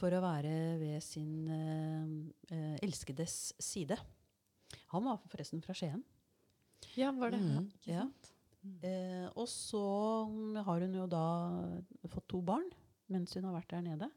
for 0.00 0.14
å 0.16 0.20
være 0.24 0.52
ved 0.80 1.02
sin 1.04 1.48
eh, 1.50 2.76
elskedes 2.84 3.52
side. 3.60 3.98
Han 4.94 5.04
var 5.04 5.18
forresten 5.28 5.60
fra 5.64 5.74
Skien. 5.76 6.02
Ja, 6.96 7.10
var 7.12 7.34
det. 7.34 7.40
Mm, 7.42 7.70
Ja. 7.90 8.06
Eh, 8.84 9.26
og 9.40 9.46
så 9.48 9.80
har 10.66 10.82
hun 10.84 10.94
jo 10.94 11.06
da 11.08 11.24
fått 12.12 12.26
to 12.28 12.42
barn 12.44 12.66
mens 13.10 13.32
hun 13.34 13.46
har 13.48 13.54
vært 13.56 13.72
der 13.72 13.84
nede. 13.86 14.08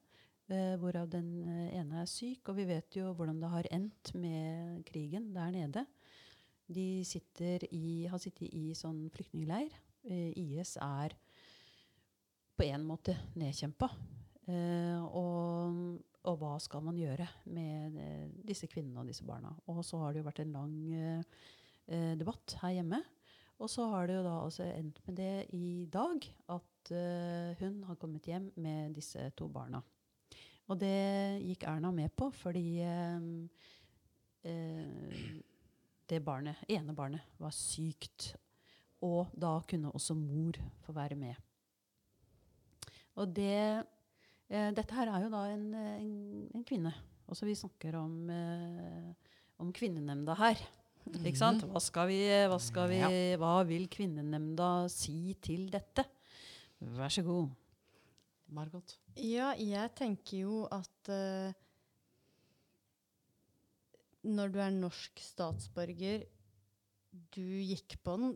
Eh, 0.52 0.76
hvorav 0.78 1.08
den 1.10 1.30
ene 1.72 2.02
er 2.04 2.10
syk, 2.12 2.50
og 2.52 2.58
vi 2.60 2.66
vet 2.68 2.94
jo 3.00 3.14
hvordan 3.16 3.40
det 3.42 3.50
har 3.54 3.70
endt 3.74 4.12
med 4.20 4.84
krigen 4.86 5.32
der 5.34 5.52
nede. 5.56 5.86
De 6.68 7.04
sitter 7.08 7.64
i, 7.72 8.06
har 8.12 8.20
sittet 8.22 8.52
i 8.54 8.74
sånn 8.78 9.08
flyktningleir. 9.16 9.72
Eh, 10.04 10.32
IS 10.36 10.76
er 10.82 11.16
på 12.58 12.68
en 12.68 12.84
måte 12.88 13.16
nedkjempa. 13.40 13.90
Eh, 14.48 15.00
og, 15.04 15.98
og 16.28 16.38
hva 16.42 16.58
skal 16.62 16.84
man 16.86 17.00
gjøre 17.00 17.28
med 17.56 17.98
eh, 18.02 18.28
disse 18.48 18.68
kvinnene 18.72 19.04
og 19.04 19.10
disse 19.10 19.26
barna? 19.28 19.54
Og 19.72 19.84
så 19.88 20.02
har 20.04 20.14
det 20.14 20.24
jo 20.24 20.30
vært 20.30 20.44
en 20.44 20.56
lang 20.58 20.78
debatt 21.84 22.54
her 22.62 22.78
hjemme. 22.78 23.02
Og 23.60 23.68
så 23.72 23.86
har 23.92 24.08
det 24.08 24.16
jo 24.16 24.24
da 24.24 24.38
også 24.46 24.64
endt 24.72 25.02
med 25.08 25.18
det 25.20 25.34
i 25.56 25.84
dag, 25.92 26.24
at 26.56 26.92
hun 27.60 27.76
har 27.88 28.00
kommet 28.00 28.28
hjem 28.28 28.50
med 28.64 28.96
disse 28.96 29.26
to 29.36 29.50
barna. 29.52 29.82
Og 30.72 30.80
det 30.80 31.44
gikk 31.44 31.66
Erna 31.68 31.92
med 31.92 32.14
på, 32.16 32.30
fordi 32.32 32.80
eh, 32.84 33.20
det 36.10 36.22
barnet, 36.24 36.64
ene 36.72 36.96
barnet 36.96 37.36
var 37.42 37.52
sykt. 37.56 38.34
Og 39.04 39.34
da 39.36 39.58
kunne 39.68 39.92
også 39.92 40.16
mor 40.18 40.60
få 40.86 40.96
være 40.96 41.18
med. 41.20 41.36
Og 43.20 43.30
det, 43.36 43.84
eh, 44.50 44.70
dette 44.74 44.96
her 44.96 45.12
er 45.12 45.26
jo 45.26 45.34
da 45.34 45.44
en, 45.52 45.68
en, 45.76 46.14
en 46.56 46.64
kvinne. 46.66 46.94
Også 47.28 47.46
vi 47.48 47.56
snakker 47.58 47.98
om, 48.00 48.16
eh, 48.30 49.36
om 49.62 49.74
kvinnenemnda 49.76 50.36
her. 50.40 50.64
Ikke 51.12 51.36
sant? 51.36 51.66
Hva, 51.68 51.82
skal 51.84 52.08
vi, 52.08 52.22
hva, 52.48 52.58
skal 52.64 52.88
vi, 52.92 53.02
hva 53.40 53.58
vil 53.68 53.90
kvinnenemnda 53.92 54.88
si 54.92 55.36
til 55.44 55.68
dette? 55.72 56.06
Vær 56.80 57.12
så 57.12 57.26
god. 57.28 57.52
Margot. 58.54 58.96
Ja, 59.18 59.52
jeg 59.58 59.92
tenker 59.98 60.46
jo 60.46 60.64
at 60.72 61.12
eh, 61.12 61.54
når 64.24 64.54
du 64.54 64.60
er 64.64 64.74
norsk 64.76 65.20
statsborger, 65.22 66.26
du 67.36 67.44
gikk 67.44 67.98
på 68.04 68.16
en 68.18 68.34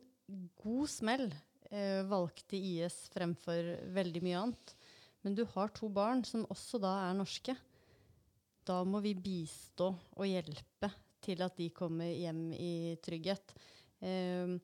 god 0.62 0.90
smell, 0.92 1.28
eh, 1.70 2.04
valgte 2.08 2.58
IS 2.60 3.08
fremfor 3.14 3.74
veldig 3.96 4.24
mye 4.26 4.44
annet. 4.44 4.76
Men 5.24 5.36
du 5.36 5.44
har 5.56 5.74
to 5.76 5.90
barn 5.90 6.24
som 6.28 6.46
også 6.52 6.80
da 6.82 6.94
er 7.08 7.18
norske. 7.18 7.56
Da 8.68 8.82
må 8.84 9.02
vi 9.04 9.16
bistå 9.16 9.94
og 9.96 10.28
hjelpe 10.28 10.92
til 11.24 11.42
at 11.44 11.56
de 11.60 11.70
kommer 11.76 12.12
hjem 12.12 12.52
i 12.54 12.98
trygghet. 13.04 13.56
Eh, 14.04 14.58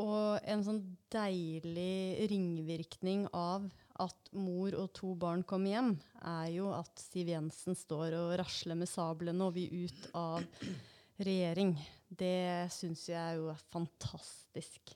og 0.00 0.40
en 0.48 0.62
sånn 0.64 0.80
deilig 1.12 2.28
ringvirkning 2.30 3.26
av 3.36 3.66
at 4.00 4.30
mor 4.32 4.72
og 4.78 4.88
to 4.96 5.12
barn 5.20 5.42
kommer 5.44 5.74
hjem, 5.74 5.90
er 6.24 6.48
jo 6.54 6.70
at 6.72 7.02
Siv 7.02 7.28
Jensen 7.28 7.76
står 7.76 8.16
og 8.16 8.32
rasler 8.40 8.78
med 8.78 8.88
sablene 8.88 9.44
og 9.44 9.56
vi 9.58 9.66
ut 9.84 10.08
av 10.16 10.46
regjering. 11.20 11.76
Det 12.08 12.68
syns 12.72 13.06
jeg 13.10 13.38
jo 13.38 13.48
er 13.52 13.62
fantastisk 13.72 14.94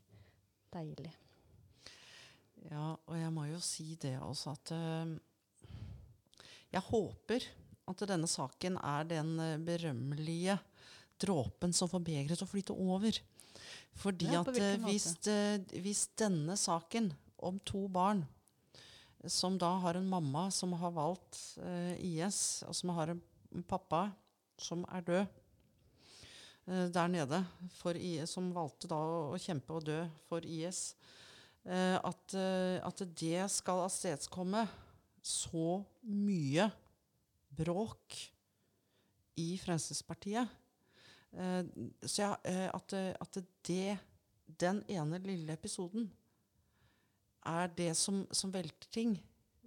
deilig. 0.73 1.13
Ja, 2.67 2.97
og 2.97 3.15
jeg 3.15 3.33
må 3.35 3.47
jo 3.49 3.61
si 3.63 3.95
det 4.01 4.17
også 4.25 4.55
at 4.57 4.73
uh, 4.75 5.13
jeg 6.73 6.83
håper 6.89 7.47
at 7.87 8.03
denne 8.11 8.27
saken 8.27 8.81
er 8.83 9.05
den 9.07 9.37
eh, 9.39 9.61
berømmelige 9.63 10.57
dråpen 11.23 11.71
som 11.71 11.87
får 11.87 12.03
begeret 12.03 12.35
til 12.35 12.43
å 12.43 12.51
flyte 12.51 12.75
over. 12.75 13.21
Fordi 13.97 14.27
Ja, 14.33 14.41
at 14.43 14.51
uh, 14.51 14.89
hvis, 14.89 15.07
uh, 15.31 15.63
hvis 15.79 16.09
denne 16.19 16.59
saken 16.59 17.13
om 17.39 17.61
to 17.63 17.85
barn 17.87 18.25
som 19.31 19.55
da 19.59 19.71
har 19.85 19.99
en 19.99 20.11
mamma 20.11 20.49
som 20.55 20.75
har 20.79 20.93
valgt 20.95 21.39
IS, 21.99 22.63
og 22.67 22.75
som 22.79 22.93
har 22.95 23.11
en 23.11 23.65
pappa 23.67 24.05
som 24.61 24.85
er 24.95 25.07
død 25.07 25.39
der 26.67 27.09
nede, 27.09 27.45
IS, 27.95 28.33
som 28.35 28.49
valgte 28.55 28.89
da 28.91 28.99
å, 28.99 29.39
kjempe 29.39 29.77
og 29.77 29.85
dø 29.87 30.01
for 30.27 30.43
IS, 30.43 30.97
eh, 31.63 31.95
at, 31.95 32.35
eh, 32.35 32.79
at 32.83 33.03
det 33.15 33.45
skal 33.55 33.85
avstedskomme 33.85 34.65
så 35.23 35.81
mye 36.03 36.67
bråk 37.57 38.19
i 39.37 39.55
Fremskrittspartiet. 39.61 40.49
Eh, 41.37 41.63
så 42.03 42.33
eh, 42.43 42.69
at, 42.73 42.93
eh, 42.97 43.13
at 43.21 43.39
det, 43.69 43.99
den 44.47 44.83
ene 44.89 45.21
lille 45.25 45.57
episoden 45.57 46.09
er 47.47 47.71
det 47.77 47.93
som, 47.99 48.25
som 48.31 48.53
velter 48.55 48.91
ting. 48.91 49.17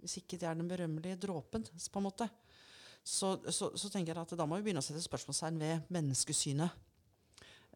Hvis 0.00 0.18
ikke 0.20 0.38
det 0.40 0.48
er 0.48 0.56
den 0.56 0.68
berømmelige 0.68 1.20
dråpen, 1.20 1.64
på 1.64 2.00
en 2.00 2.08
måte. 2.08 2.28
Så, 3.04 3.38
så, 3.52 3.70
så 3.76 3.88
tenker 3.88 4.12
jeg 4.12 4.22
at 4.22 4.36
da 4.36 4.46
må 4.48 4.58
vi 4.58 4.68
begynne 4.68 4.82
å 4.82 4.84
sette 4.84 5.02
spørsmålstegn 5.04 5.60
ved 5.60 5.92
menneskesynet. 5.92 6.88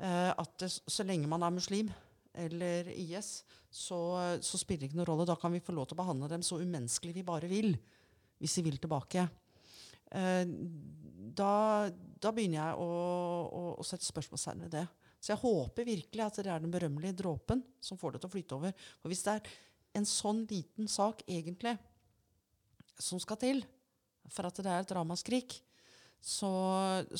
Eh, 0.00 0.30
at 0.30 0.64
så 0.66 1.06
lenge 1.06 1.30
man 1.30 1.44
er 1.46 1.54
muslim 1.54 1.92
eller 2.34 2.88
IS, 2.90 3.44
så, 3.70 3.98
så 4.42 4.58
spiller 4.58 4.84
det 4.84 4.90
ikke 4.90 4.98
noen 4.98 5.10
rolle. 5.12 5.28
Da 5.28 5.36
kan 5.38 5.54
vi 5.54 5.62
få 5.62 5.74
lov 5.74 5.86
til 5.86 5.98
å 5.98 6.02
behandle 6.02 6.30
dem 6.32 6.42
så 6.46 6.58
umenneskelig 6.62 7.14
vi 7.14 7.26
bare 7.26 7.50
vil, 7.50 7.76
hvis 8.42 8.56
de 8.58 8.64
vil 8.66 8.80
tilbake. 8.82 9.28
Eh, 10.10 10.42
da, 11.34 11.54
da 11.90 12.34
begynner 12.34 12.60
jeg 12.60 12.82
å, 12.82 12.88
å, 13.46 13.62
å 13.78 13.86
sette 13.86 14.06
spørsmålstegn 14.06 14.66
ved 14.66 14.74
det. 14.74 14.84
Så 15.24 15.32
jeg 15.32 15.40
håper 15.40 15.86
virkelig 15.88 16.20
at 16.20 16.42
det 16.42 16.50
er 16.52 16.60
den 16.60 16.74
berømmelige 16.74 17.16
dråpen 17.22 17.62
som 17.80 17.96
får 17.96 18.16
det 18.16 18.24
til 18.24 18.28
å 18.28 18.34
flyte 18.34 18.58
over. 18.58 18.74
For 19.00 19.12
hvis 19.12 19.22
det 19.24 19.38
er 19.38 19.54
en 19.96 20.08
sånn 20.08 20.42
liten 20.50 20.90
sak 20.90 21.22
egentlig 21.24 21.78
som 23.00 23.22
skal 23.22 23.38
til 23.40 23.62
for 24.30 24.48
at 24.48 24.58
det 24.60 24.70
er 24.70 24.84
et 24.84 24.94
ramaskrik, 24.96 25.56
så, 26.24 26.50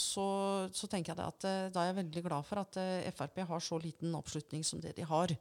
så, 0.01 0.27
så 0.73 0.89
tenker 0.89 1.13
jeg 1.13 1.29
at 1.29 1.45
eh, 1.45 1.67
da 1.73 1.83
er 1.83 1.91
jeg 1.91 1.99
veldig 1.99 2.23
glad 2.25 2.47
for 2.49 2.63
at 2.63 2.79
eh, 2.81 3.11
Frp 3.13 3.43
har 3.51 3.61
så 3.61 3.77
liten 3.83 4.15
oppslutning 4.17 4.65
som 4.65 4.81
det 4.81 4.95
de 4.97 5.05
har 5.05 5.35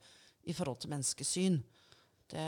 i 0.44 0.56
forhold 0.56 0.82
til 0.84 0.92
menneskesyn. 0.92 1.62
Det, 2.34 2.48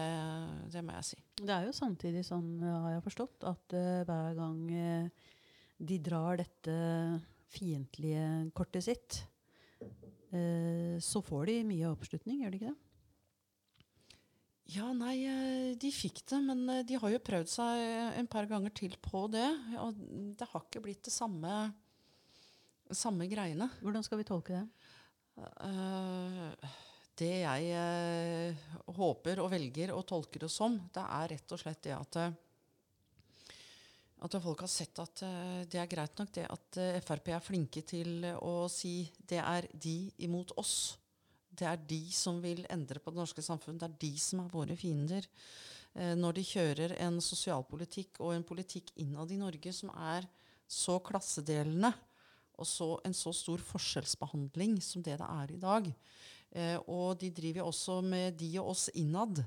det 0.74 0.84
må 0.84 0.98
jeg 0.98 1.08
si. 1.08 1.22
Det 1.40 1.54
er 1.54 1.70
jo 1.70 1.76
samtidig 1.76 2.26
sånn, 2.28 2.50
har 2.64 2.98
jeg 2.98 3.06
forstått, 3.06 3.46
at 3.48 3.76
uh, 3.78 4.02
hver 4.08 4.36
gang 4.36 4.60
uh, 4.72 5.32
de 5.78 6.00
drar 6.04 6.40
dette 6.42 6.76
fiendtlige 7.54 8.26
kortet 8.58 8.88
sitt, 8.88 9.20
uh, 10.34 10.96
så 11.00 11.22
får 11.24 11.52
de 11.52 11.58
mye 11.70 11.92
oppslutning, 11.92 12.42
gjør 12.42 12.56
de 12.56 12.60
ikke 12.60 12.72
det? 12.74 12.85
Ja, 14.74 14.88
nei, 14.98 15.20
eh, 15.30 15.76
de 15.78 15.92
fikk 15.94 16.24
det, 16.26 16.40
men 16.42 16.64
eh, 16.74 16.84
de 16.88 16.98
har 16.98 17.12
jo 17.14 17.22
prøvd 17.22 17.52
seg 17.52 17.82
en 18.18 18.30
par 18.32 18.48
ganger 18.50 18.74
til 18.74 18.96
på 19.02 19.28
det. 19.34 19.48
Og 19.82 20.00
det 20.40 20.48
har 20.52 20.66
ikke 20.66 20.82
blitt 20.88 21.06
det 21.06 21.14
samme, 21.14 21.68
samme 22.90 23.30
greiene. 23.30 23.70
Hvordan 23.84 24.06
skal 24.06 24.22
vi 24.22 24.28
tolke 24.28 24.58
det? 24.58 24.66
Eh, 25.38 26.74
det 27.20 27.36
jeg 27.44 27.70
eh, 27.78 28.66
håper 28.98 29.44
og 29.44 29.52
velger 29.54 29.94
å 29.96 30.02
tolke 30.08 30.42
det 30.42 30.50
som, 30.52 30.80
det 30.92 31.04
er 31.04 31.32
rett 31.36 31.56
og 31.56 31.62
slett 31.62 31.86
det 31.86 31.96
at 31.96 32.20
eh, 32.24 32.34
at 34.26 34.36
folk 34.42 34.64
har 34.64 34.72
sett 34.72 35.00
at 35.04 35.22
eh, 35.28 35.64
det 35.70 35.80
er 35.80 35.90
greit 35.92 36.20
nok 36.20 36.32
det 36.34 36.46
at 36.50 36.80
eh, 36.82 37.00
Frp 37.04 37.32
er 37.36 37.44
flinke 37.44 37.84
til 37.86 38.26
å 38.40 38.66
si 38.72 39.04
det 39.28 39.42
er 39.44 39.68
de 39.72 39.98
imot 40.26 40.56
oss. 40.58 40.96
Det 41.56 41.68
er 41.70 41.86
de 41.90 42.02
som 42.14 42.42
vil 42.44 42.66
endre 42.72 43.00
på 43.00 43.14
det 43.14 43.22
norske 43.22 43.44
samfunn. 43.46 43.80
Det 43.80 43.88
er 43.88 44.00
de 44.02 44.12
som 44.22 44.44
er 44.44 44.52
våre 44.52 44.76
fiender. 44.80 45.28
Eh, 45.96 46.14
når 46.20 46.40
de 46.40 46.44
kjører 46.48 46.96
en 47.06 47.22
sosialpolitikk 47.24 48.20
og 48.20 48.36
en 48.36 48.48
politikk 48.48 48.92
innad 49.02 49.32
i 49.32 49.40
Norge 49.40 49.74
som 49.76 49.94
er 49.96 50.28
så 50.68 50.98
klassedelende, 51.06 51.94
og 52.56 52.68
så, 52.68 52.88
en 53.04 53.16
så 53.16 53.34
stor 53.36 53.60
forskjellsbehandling 53.64 54.78
som 54.84 55.04
det 55.04 55.18
det 55.20 55.28
er 55.28 55.52
i 55.52 55.60
dag. 55.60 55.90
Eh, 56.56 56.78
og 56.88 57.20
de 57.20 57.32
driver 57.36 57.68
også 57.68 58.00
med 58.04 58.38
de 58.40 58.54
og 58.62 58.72
oss 58.76 58.88
innad 58.96 59.44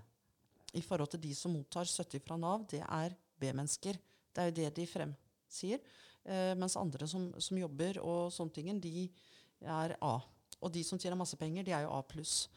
i 0.77 0.83
forhold 0.85 1.15
til 1.15 1.23
de 1.23 1.33
som 1.37 1.55
mottar 1.57 1.89
støtte 1.89 2.21
fra 2.21 2.37
Nav. 2.37 2.67
Det 2.69 2.83
er 2.85 3.17
B-mennesker. 3.41 3.97
Det 4.33 4.43
er 4.43 4.51
jo 4.51 4.57
det 4.59 4.75
de 4.77 4.87
fremsier. 4.89 5.81
Eh, 6.25 6.53
mens 6.59 6.77
andre 6.77 7.09
som, 7.09 7.31
som 7.41 7.61
jobber 7.61 8.01
og 8.05 8.33
sånne 8.35 8.57
ting, 8.57 8.69
de 8.81 9.09
er 9.65 9.97
A. 10.05 10.19
Og 10.63 10.73
de 10.75 10.83
som 10.87 10.99
tjener 10.99 11.19
masse 11.19 11.37
penger, 11.39 11.65
de 11.67 11.73
er 11.77 11.85
jo 11.87 11.93
A 11.95 12.01
pluss. 12.03 12.49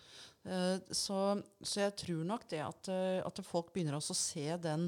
Eh, 0.45 0.77
så, 0.95 1.17
så 1.61 1.83
jeg 1.83 1.95
tror 2.01 2.23
nok 2.25 2.47
det 2.49 2.61
at, 2.65 2.89
eh, 2.89 3.19
at 3.25 3.41
folk 3.45 3.69
begynner 3.75 3.97
også 3.99 4.15
å 4.15 4.21
se 4.21 4.47
den 4.63 4.87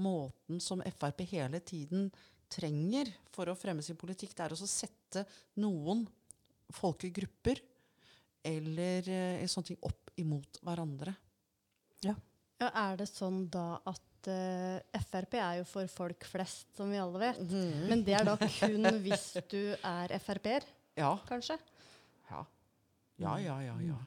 måten 0.00 0.60
som 0.62 0.82
Frp 0.96 1.24
hele 1.32 1.60
tiden 1.64 2.10
trenger 2.50 3.08
for 3.32 3.48
å 3.48 3.56
fremme 3.58 3.82
sin 3.84 3.96
politikk, 4.00 4.32
det 4.36 4.44
er 4.46 4.54
også 4.56 4.66
å 4.66 4.72
sette 4.72 5.24
noen 5.62 6.04
folkegrupper 6.74 7.60
eller 8.46 9.08
eh, 9.10 9.44
sånne 9.50 9.72
ting 9.72 9.80
opp 9.86 10.12
imot 10.20 10.60
hverandre. 10.66 11.14
Ja, 12.04 12.14
er 12.76 12.98
det 13.00 13.06
sånn 13.08 13.46
da 13.52 13.78
at 13.88 14.04
Frp 15.00 15.38
er 15.40 15.54
jo 15.62 15.64
for 15.64 15.88
folk 15.88 16.26
flest, 16.28 16.66
som 16.76 16.90
vi 16.92 16.98
alle 17.00 17.22
vet. 17.22 17.38
Men 17.88 18.02
det 18.04 18.18
er 18.18 18.26
da 18.28 18.34
kun 18.36 18.84
hvis 19.00 19.30
du 19.48 19.72
er 19.80 20.12
Frp-er, 20.20 20.66
Ja. 21.00 21.14
kanskje? 21.24 21.56
Ja. 23.20 23.36
Ja, 23.44 23.58
ja, 23.68 23.76
ja. 23.84 23.98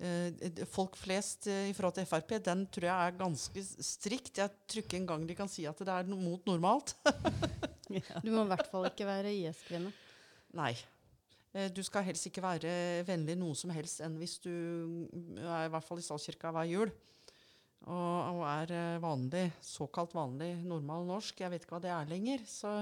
Eh, 0.00 0.62
folk 0.64 0.96
flest 0.96 1.44
eh, 1.52 1.68
i 1.68 1.74
forhold 1.76 1.98
til 1.98 2.06
Frp, 2.08 2.38
den 2.40 2.62
tror 2.72 2.86
jeg 2.88 3.08
er 3.10 3.18
ganske 3.18 3.64
strikt. 3.84 4.38
Jeg 4.40 4.54
tror 4.64 4.86
ikke 4.86 4.96
engang 4.96 5.26
de 5.28 5.36
kan 5.36 5.50
si 5.50 5.66
at 5.68 5.82
det 5.84 5.92
er 5.92 6.08
no 6.08 6.16
mot 6.22 6.46
normalt. 6.48 6.94
Du 8.24 8.30
må 8.30 8.44
i 8.46 8.50
hvert 8.52 8.70
fall 8.70 8.86
ikke 8.88 9.08
være 9.08 9.34
IS-kvinne. 9.34 9.92
Nei. 10.56 10.72
Eh, 11.52 11.68
Du 11.74 11.82
skal 11.84 12.06
helst 12.06 12.30
ikke 12.30 12.44
være 12.44 12.72
vennlig 13.08 13.36
noe 13.38 13.58
som 13.58 13.72
helst 13.74 14.00
enn 14.06 14.16
hvis 14.20 14.38
du 14.40 14.50
mm, 14.50 15.40
er 15.42 15.66
i 15.66 15.72
hvert 15.74 15.86
fall 15.86 16.00
i 16.00 16.06
statskirka 16.06 16.54
hver 16.54 16.70
jul. 16.70 16.94
Og, 17.80 18.40
og 18.40 18.42
er 18.44 19.00
vanlig, 19.00 19.46
såkalt 19.64 20.12
vanlig 20.16 20.52
normal 20.68 21.06
norsk. 21.08 21.44
Jeg 21.44 21.52
vet 21.52 21.64
ikke 21.64 21.76
hva 21.76 21.84
det 21.84 21.92
er 21.92 22.08
lenger. 22.08 22.44
Så, 22.48 22.72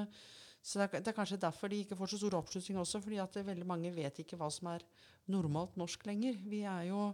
så 0.62 0.80
det, 0.80 0.88
er, 0.88 1.02
det 1.02 1.12
er 1.12 1.18
kanskje 1.18 1.42
derfor 1.42 1.70
de 1.70 1.82
ikke 1.82 1.98
får 1.98 2.14
så 2.14 2.22
stor 2.22 2.38
oppslutning 2.40 2.78
også. 2.82 3.02
fordi 3.02 3.20
at 3.22 3.42
veldig 3.46 3.66
mange 3.66 3.94
vet 3.94 4.22
ikke 4.22 4.38
hva 4.38 4.50
som 4.54 4.70
er 4.74 4.86
normalt 5.32 5.76
norsk 5.78 6.06
lenger. 6.08 6.38
Vi 6.48 6.62
er 6.68 6.88
jo 6.90 7.12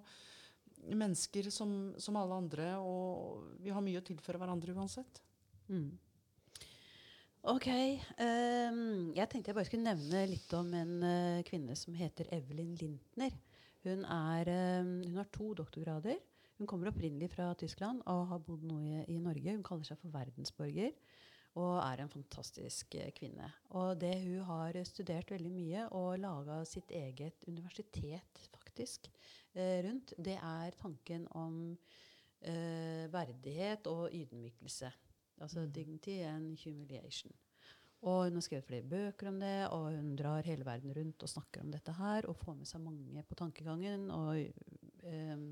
mennesker 0.84 1.48
som, 1.54 1.94
som 2.00 2.16
alle 2.20 2.36
andre, 2.36 2.74
og 2.80 3.60
vi 3.64 3.72
har 3.72 3.84
mye 3.84 4.00
å 4.00 4.04
tilføre 4.04 4.40
hverandre 4.40 4.74
uansett. 4.76 5.22
Mm. 5.68 5.92
Ok. 7.54 7.68
Um, 8.18 9.10
jeg 9.16 9.28
tenkte 9.30 9.50
jeg 9.50 9.56
bare 9.56 9.68
skulle 9.68 9.88
nevne 9.88 10.22
litt 10.30 10.52
om 10.56 10.70
en 10.76 10.94
uh, 11.04 11.42
kvinne 11.48 11.76
som 11.76 11.96
heter 11.96 12.30
Evelyn 12.32 12.72
Lintner. 12.80 13.34
Hun, 13.84 14.04
er, 14.08 14.48
um, 14.80 14.94
hun 15.04 15.18
har 15.20 15.28
to 15.32 15.50
doktorgrader. 15.56 16.20
Hun 16.56 16.68
kommer 16.70 16.88
opprinnelig 16.88 17.32
fra 17.34 17.50
Tyskland 17.58 18.04
og 18.08 18.28
har 18.30 18.40
bodd 18.46 18.64
nå 18.64 18.78
i, 18.80 18.94
i 19.12 19.18
Norge. 19.20 19.56
Hun 19.56 19.66
kaller 19.66 19.88
seg 19.88 20.00
for 20.00 20.14
verdensborger 20.14 20.94
og 21.60 21.76
er 21.78 22.02
en 22.02 22.10
fantastisk 22.10 22.96
eh, 22.98 23.12
kvinne. 23.14 23.46
Og 23.78 23.94
det 24.00 24.14
hun 24.24 24.42
har 24.48 24.78
studert 24.88 25.30
veldig 25.30 25.52
mye 25.54 25.86
og 25.94 26.18
laga 26.22 26.60
sitt 26.68 26.90
eget 26.94 27.46
universitet 27.46 28.42
faktisk 28.50 29.08
eh, 29.54 29.80
rundt, 29.86 30.16
det 30.18 30.36
er 30.40 30.78
tanken 30.80 31.28
om 31.38 31.60
eh, 32.42 33.06
verdighet 33.12 33.86
og 33.90 34.10
ydmykelse. 34.10 34.90
Altså 35.42 35.66
dignity 35.66 36.20
and 36.26 36.58
humiliation. 36.64 37.32
Og 38.04 38.26
hun 38.26 38.36
har 38.36 38.44
skrevet 38.44 38.66
flere 38.68 38.84
bøker 38.88 39.30
om 39.30 39.38
det, 39.40 39.68
og 39.72 39.94
hun 39.94 40.16
drar 40.18 40.44
hele 40.44 40.66
verden 40.66 40.92
rundt 40.92 41.22
og 41.24 41.30
snakker 41.30 41.62
om 41.64 41.70
dette 41.72 41.94
her, 41.96 42.26
og 42.28 42.36
får 42.36 42.58
med 42.58 42.68
seg 42.68 42.82
mange 42.84 43.22
på 43.24 43.38
tankegangen. 43.38 44.10
Og, 44.12 44.42
ehm, 45.08 45.46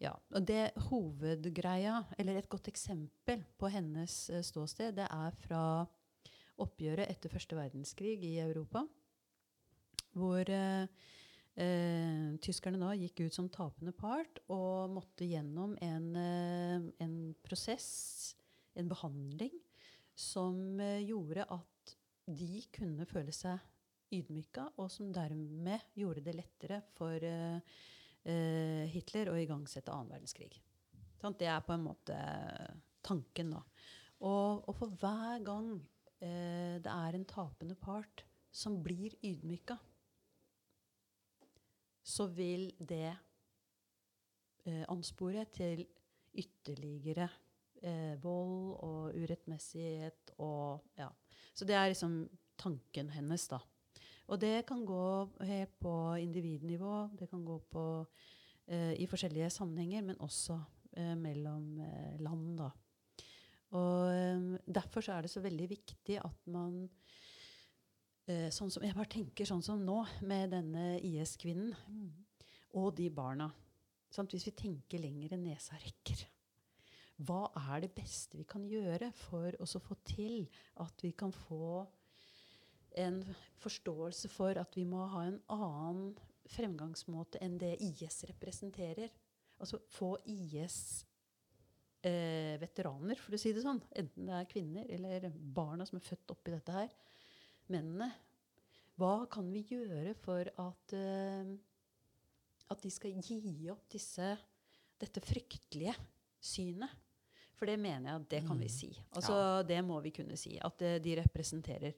ja, 0.00 0.14
og 0.32 0.44
det 0.48 0.70
hovedgreia, 0.88 2.00
eller 2.18 2.40
et 2.40 2.48
godt 2.50 2.70
eksempel 2.72 3.42
på 3.60 3.70
hennes 3.72 4.14
eh, 4.32 4.44
ståsted, 4.46 4.96
det 4.96 5.06
er 5.12 5.36
fra 5.44 5.62
oppgjøret 6.60 7.08
etter 7.08 7.32
første 7.32 7.56
verdenskrig 7.56 8.16
i 8.24 8.38
Europa, 8.40 8.84
hvor 10.16 10.48
eh, 10.50 10.88
eh, 11.60 12.30
tyskerne 12.42 12.80
da 12.80 12.94
gikk 12.96 13.26
ut 13.26 13.36
som 13.36 13.50
tapende 13.52 13.92
part 13.96 14.40
og 14.48 14.92
måtte 14.96 15.28
gjennom 15.28 15.76
en, 15.84 16.08
eh, 16.16 16.88
en 17.04 17.16
prosess, 17.44 18.34
en 18.76 18.88
behandling, 18.90 19.52
som 20.16 20.80
eh, 20.80 21.04
gjorde 21.04 21.46
at 21.48 21.96
de 22.30 22.64
kunne 22.72 23.08
føle 23.08 23.32
seg 23.34 23.60
ydmyka, 24.14 24.70
og 24.80 24.90
som 24.90 25.12
dermed 25.14 25.92
gjorde 25.98 26.24
det 26.24 26.34
lettere 26.38 26.80
for 26.96 27.20
eh, 27.26 27.60
eh, 28.24 28.86
Hitler 28.92 29.30
å 29.32 29.38
igangsette 29.38 29.92
annen 29.92 30.12
verdenskrig. 30.14 30.60
Sånn, 31.20 31.36
Det 31.38 31.48
er 31.52 31.60
på 31.64 31.74
en 31.74 31.84
måte 31.84 32.16
tanken, 33.04 33.54
da. 33.56 33.62
Og, 34.20 34.68
og 34.68 34.76
for 34.76 34.92
hver 35.00 35.40
gang 35.44 35.72
eh, 36.20 36.76
det 36.82 36.92
er 36.92 37.16
en 37.16 37.28
tapende 37.28 37.76
part 37.76 38.24
som 38.52 38.80
blir 38.82 39.14
ydmyka, 39.24 39.76
så 42.02 42.26
vil 42.34 42.70
det 42.78 43.12
eh, 44.66 44.84
anspore 44.90 45.44
til 45.54 45.84
ytterligere 46.40 47.28
eh, 47.82 48.16
vold 48.22 48.74
og 48.86 49.16
urettmessighet 49.16 50.34
og 50.38 50.90
ja. 50.98 51.08
Så 51.54 51.66
det 51.68 51.76
er 51.76 51.90
liksom 51.92 52.24
tanken 52.60 53.10
hennes, 53.14 53.46
da. 53.50 53.60
Og 54.30 54.38
det 54.38 54.62
kan 54.68 54.84
gå 54.86 55.06
helt 55.42 55.72
på 55.82 55.94
individnivå, 56.22 57.08
det 57.18 57.26
kan 57.30 57.42
gå 57.44 57.56
på 57.70 57.84
eh, 58.70 58.94
i 59.02 59.08
forskjellige 59.10 59.50
sammenhenger, 59.50 60.04
men 60.06 60.20
også 60.22 60.58
eh, 60.96 61.16
mellom 61.18 61.80
eh, 61.82 62.20
land, 62.22 62.52
da. 62.60 62.70
Og 63.78 64.10
eh, 64.14 64.46
derfor 64.66 65.02
så 65.02 65.16
er 65.16 65.26
det 65.26 65.32
så 65.34 65.42
veldig 65.42 65.68
viktig 65.70 66.18
at 66.22 66.46
man 66.50 66.84
eh, 68.30 68.48
sånn 68.54 68.70
som, 68.70 68.86
Jeg 68.86 68.96
bare 68.98 69.10
tenker 69.10 69.48
sånn 69.48 69.62
som 69.66 69.82
nå, 69.82 70.02
med 70.26 70.54
denne 70.54 70.98
IS-kvinnen 71.06 71.74
og 72.78 72.92
de 72.98 73.08
barna. 73.10 73.50
Sant? 74.10 74.34
Hvis 74.34 74.46
vi 74.46 74.58
tenker 74.58 75.02
lenger 75.02 75.34
enn 75.34 75.48
nesa 75.50 75.78
rekker. 75.78 76.22
Hva 77.26 77.48
er 77.74 77.82
det 77.82 77.92
beste 77.98 78.38
vi 78.38 78.46
kan 78.48 78.62
gjøre 78.64 79.10
for 79.26 79.54
å 79.60 79.66
få 79.66 79.98
til 80.08 80.46
at 80.80 81.02
vi 81.04 81.12
kan 81.18 81.34
få 81.34 81.82
en 82.98 83.20
forståelse 83.60 84.30
for 84.32 84.58
at 84.60 84.76
vi 84.76 84.86
må 84.88 85.04
ha 85.12 85.26
en 85.28 85.38
annen 85.52 86.10
fremgangsmåte 86.50 87.40
enn 87.44 87.58
det 87.60 87.76
IS 87.84 88.24
representerer? 88.30 89.12
Altså 89.60 89.80
få 89.92 90.14
IS 90.32 91.04
eh, 92.06 92.56
veteraner, 92.60 93.18
for 93.20 93.36
å 93.36 93.40
si 93.40 93.52
det 93.54 93.64
sånn. 93.64 93.82
Enten 93.96 94.30
det 94.30 94.38
er 94.38 94.48
kvinner 94.50 94.88
eller 94.96 95.28
barna 95.30 95.86
som 95.88 96.00
er 96.00 96.06
født 96.06 96.34
oppi 96.34 96.54
dette 96.54 96.76
her. 96.76 96.94
Mennene. 97.70 98.10
Hva 99.00 99.26
kan 99.32 99.46
vi 99.52 99.62
gjøre 99.64 100.14
for 100.20 100.48
at, 100.60 100.96
eh, 100.96 101.52
at 102.72 102.82
de 102.82 102.90
skal 102.92 103.14
gi 103.20 103.70
opp 103.72 103.86
disse, 103.92 104.34
dette 105.00 105.22
fryktelige 105.24 105.94
synet? 106.40 106.98
For 107.60 107.68
det 107.68 107.76
mener 107.76 108.08
jeg 108.08 108.20
at 108.22 108.28
det 108.32 108.40
kan 108.48 108.60
vi 108.60 108.68
si. 108.72 108.88
Altså, 109.12 109.62
Det 109.68 109.82
må 109.84 110.00
vi 110.00 110.10
kunne 110.16 110.36
si. 110.40 110.56
At 110.56 110.80
eh, 110.80 110.98
de 110.98 111.16
representerer. 111.20 111.92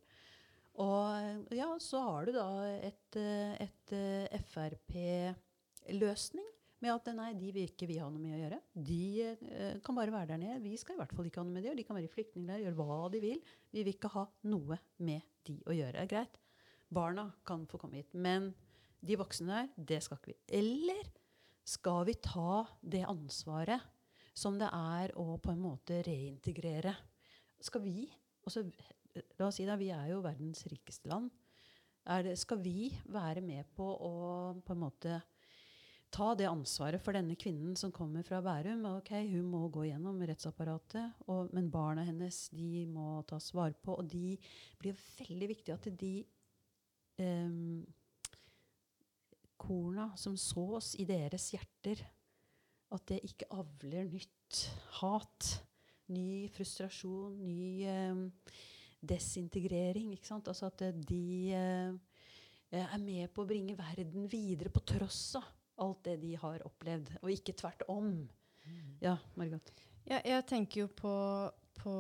Og 0.81 1.53
ja, 1.53 1.69
så 1.83 2.01
har 2.07 2.25
du 2.27 2.33
da 2.37 2.49
et, 2.81 3.17
et 3.21 3.93
eh, 3.93 4.41
Frp-løsning 4.53 6.49
med 6.83 6.91
at 6.97 7.11
nei, 7.15 7.31
de 7.39 7.53
vil 7.55 7.69
ikke 7.69 7.87
vi 7.87 7.99
ha 8.03 8.09
noe 8.11 8.23
med 8.23 8.35
å 8.35 8.41
gjøre. 8.41 8.59
De 8.75 9.03
eh, 9.23 9.77
kan 9.85 9.97
bare 9.99 10.15
være 10.15 10.33
der 10.33 10.41
nede. 10.43 10.63
Vi 10.65 10.75
skal 10.81 10.97
i 10.97 11.01
hvert 11.03 11.13
fall 11.15 11.29
ikke 11.29 11.43
ha 11.43 11.47
noe 11.47 11.55
med 11.55 11.63
det 11.63 11.71
gjøre. 11.71 11.81
De 11.83 11.87
kan 11.87 11.99
være 11.99 12.09
i 12.09 12.15
flyktningleir, 12.15 12.65
gjøre 12.65 12.79
hva 12.81 13.01
de 13.13 13.21
vil. 13.23 13.41
Vi 13.71 13.85
vil 13.85 13.95
ikke 13.95 14.15
ha 14.17 14.25
noe 14.51 14.79
med 15.07 15.29
de 15.47 15.57
å 15.63 15.77
gjøre. 15.77 15.95
Det 16.01 16.03
er 16.07 16.11
Greit. 16.11 16.41
Barna 16.93 17.29
kan 17.47 17.67
få 17.71 17.79
komme 17.81 18.01
hit. 18.01 18.17
Men 18.19 18.51
de 19.03 19.19
voksne 19.21 19.51
der, 19.53 19.71
det 19.93 20.01
skal 20.05 20.19
ikke 20.19 20.33
vi. 20.33 20.39
Eller 20.59 21.13
skal 21.69 22.03
vi 22.09 22.17
ta 22.19 22.65
det 22.81 23.05
ansvaret 23.07 23.87
som 24.35 24.59
det 24.59 24.71
er 24.75 25.15
å 25.21 25.37
på 25.43 25.53
en 25.53 25.63
måte 25.63 26.01
reintegrere? 26.07 26.97
Skal 27.63 27.85
vi 27.85 28.09
altså, 28.43 28.65
La 29.15 29.49
oss 29.49 29.59
si 29.61 29.67
da, 29.69 29.77
vi 29.77 29.91
er 29.93 30.13
jo 30.13 30.23
verdens 30.25 30.65
rikeste 30.71 31.11
land. 31.11 31.31
Det, 32.03 32.35
skal 32.41 32.59
vi 32.63 32.89
være 33.13 33.43
med 33.45 33.69
på 33.77 33.85
å 33.85 34.15
på 34.65 34.75
en 34.75 34.81
måte 34.83 35.21
ta 36.13 36.33
det 36.37 36.49
ansvaret 36.49 37.01
for 37.01 37.17
denne 37.17 37.37
kvinnen 37.41 37.77
som 37.79 37.93
kommer 37.95 38.25
fra 38.27 38.43
Bærum. 38.45 38.85
Ok, 38.99 39.15
Hun 39.31 39.49
må 39.49 39.65
gå 39.73 39.87
gjennom 39.89 40.21
rettsapparatet, 40.29 41.25
og, 41.31 41.53
men 41.57 41.71
barna 41.73 42.05
hennes 42.05 42.45
de 42.53 42.85
må 42.91 43.23
tas 43.29 43.49
vare 43.57 43.77
på. 43.81 43.97
Og 43.97 44.11
de 44.13 44.37
blir 44.83 44.99
veldig 45.17 45.49
viktig 45.55 45.75
at 45.77 45.89
de 46.01 46.13
em, 47.23 47.81
korna 49.57 50.11
som 50.21 50.37
sås 50.37 50.93
i 51.01 51.07
deres 51.09 51.53
hjerter, 51.55 52.03
at 52.93 53.07
det 53.09 53.23
ikke 53.25 53.49
avler 53.57 54.11
nytt 54.11 54.67
hat, 54.99 55.49
ny 56.13 56.45
frustrasjon, 56.53 57.39
ny 57.47 57.87
em, 57.89 58.27
desintegrering. 59.03 60.13
ikke 60.15 60.29
sant? 60.29 60.49
Altså 60.49 60.71
at 60.71 60.85
eh, 60.87 60.95
de 60.95 61.25
eh, 61.57 62.83
er 62.83 63.01
med 63.03 63.33
på 63.35 63.45
å 63.45 63.49
bringe 63.49 63.77
verden 63.79 64.29
videre 64.31 64.73
på 64.73 64.85
tross 64.95 65.35
av 65.41 65.49
alt 65.83 66.05
det 66.07 66.19
de 66.23 66.35
har 66.39 66.63
opplevd, 66.67 67.17
og 67.23 67.33
ikke 67.33 67.57
tvert 67.59 67.83
om. 67.91 68.13
Ja, 69.03 69.17
Margot. 69.35 69.73
Ja, 70.07 70.21
jeg 70.21 70.45
tenker 70.47 70.85
jo 70.85 70.91
på, 70.95 71.15
på 71.79 71.95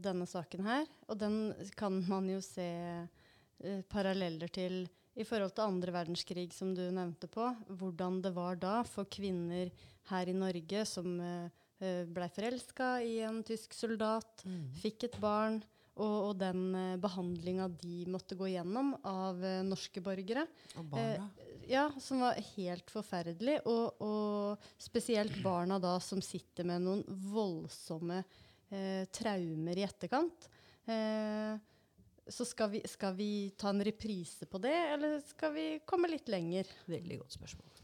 denne 0.00 0.28
saken 0.28 0.64
her, 0.64 0.88
og 1.08 1.18
den 1.20 1.36
kan 1.76 1.98
man 2.08 2.30
jo 2.30 2.40
se 2.44 2.70
eh, 2.70 3.82
paralleller 3.92 4.52
til 4.52 4.82
i 5.20 5.26
forhold 5.26 5.52
til 5.52 5.66
andre 5.66 5.92
verdenskrig, 5.92 6.48
som 6.54 6.70
du 6.72 6.84
nevnte 6.94 7.28
på. 7.28 7.50
Hvordan 7.68 8.20
det 8.24 8.32
var 8.36 8.56
da 8.60 8.80
for 8.88 9.08
kvinner 9.10 9.72
her 10.08 10.30
i 10.30 10.36
Norge 10.36 10.84
som 10.88 11.18
uh, 11.18 11.50
blei 12.08 12.28
forelska 12.32 12.92
i 13.04 13.18
en 13.26 13.42
tysk 13.44 13.74
soldat, 13.76 14.44
fikk 14.80 15.08
et 15.08 15.18
barn, 15.20 15.58
og, 16.00 16.16
og 16.30 16.34
den 16.40 16.64
uh, 16.74 16.98
behandlinga 17.00 17.68
de 17.80 18.04
måtte 18.10 18.38
gå 18.38 18.48
gjennom 18.54 18.94
av 19.06 19.44
eh, 19.44 19.60
norske 19.66 20.02
borgere. 20.04 20.46
Og 20.80 20.88
barna. 20.94 21.28
Ja, 21.70 21.86
som 22.02 22.24
var 22.24 22.38
helt 22.56 22.90
forferdelig. 22.90 23.60
Og, 23.70 24.00
og 24.02 24.70
spesielt 24.80 25.36
barna 25.44 25.78
da 25.82 25.94
som 26.02 26.22
sitter 26.24 26.66
med 26.66 26.82
noen 26.82 27.04
voldsomme 27.30 28.22
eh, 28.22 29.04
traumer 29.14 29.78
i 29.78 29.86
etterkant. 29.86 30.48
Eh, 30.90 31.54
så 32.30 32.46
skal 32.46 32.70
vi, 32.74 32.82
skal 32.86 33.14
vi 33.18 33.30
ta 33.58 33.70
en 33.70 33.84
reprise 33.84 34.46
på 34.46 34.58
det, 34.62 34.76
eller 34.94 35.18
skal 35.26 35.54
vi 35.54 35.66
komme 35.86 36.10
litt 36.10 36.30
lenger? 36.30 36.68
Veldig 36.90 37.22
godt 37.22 37.38
spørsmål. 37.38 37.79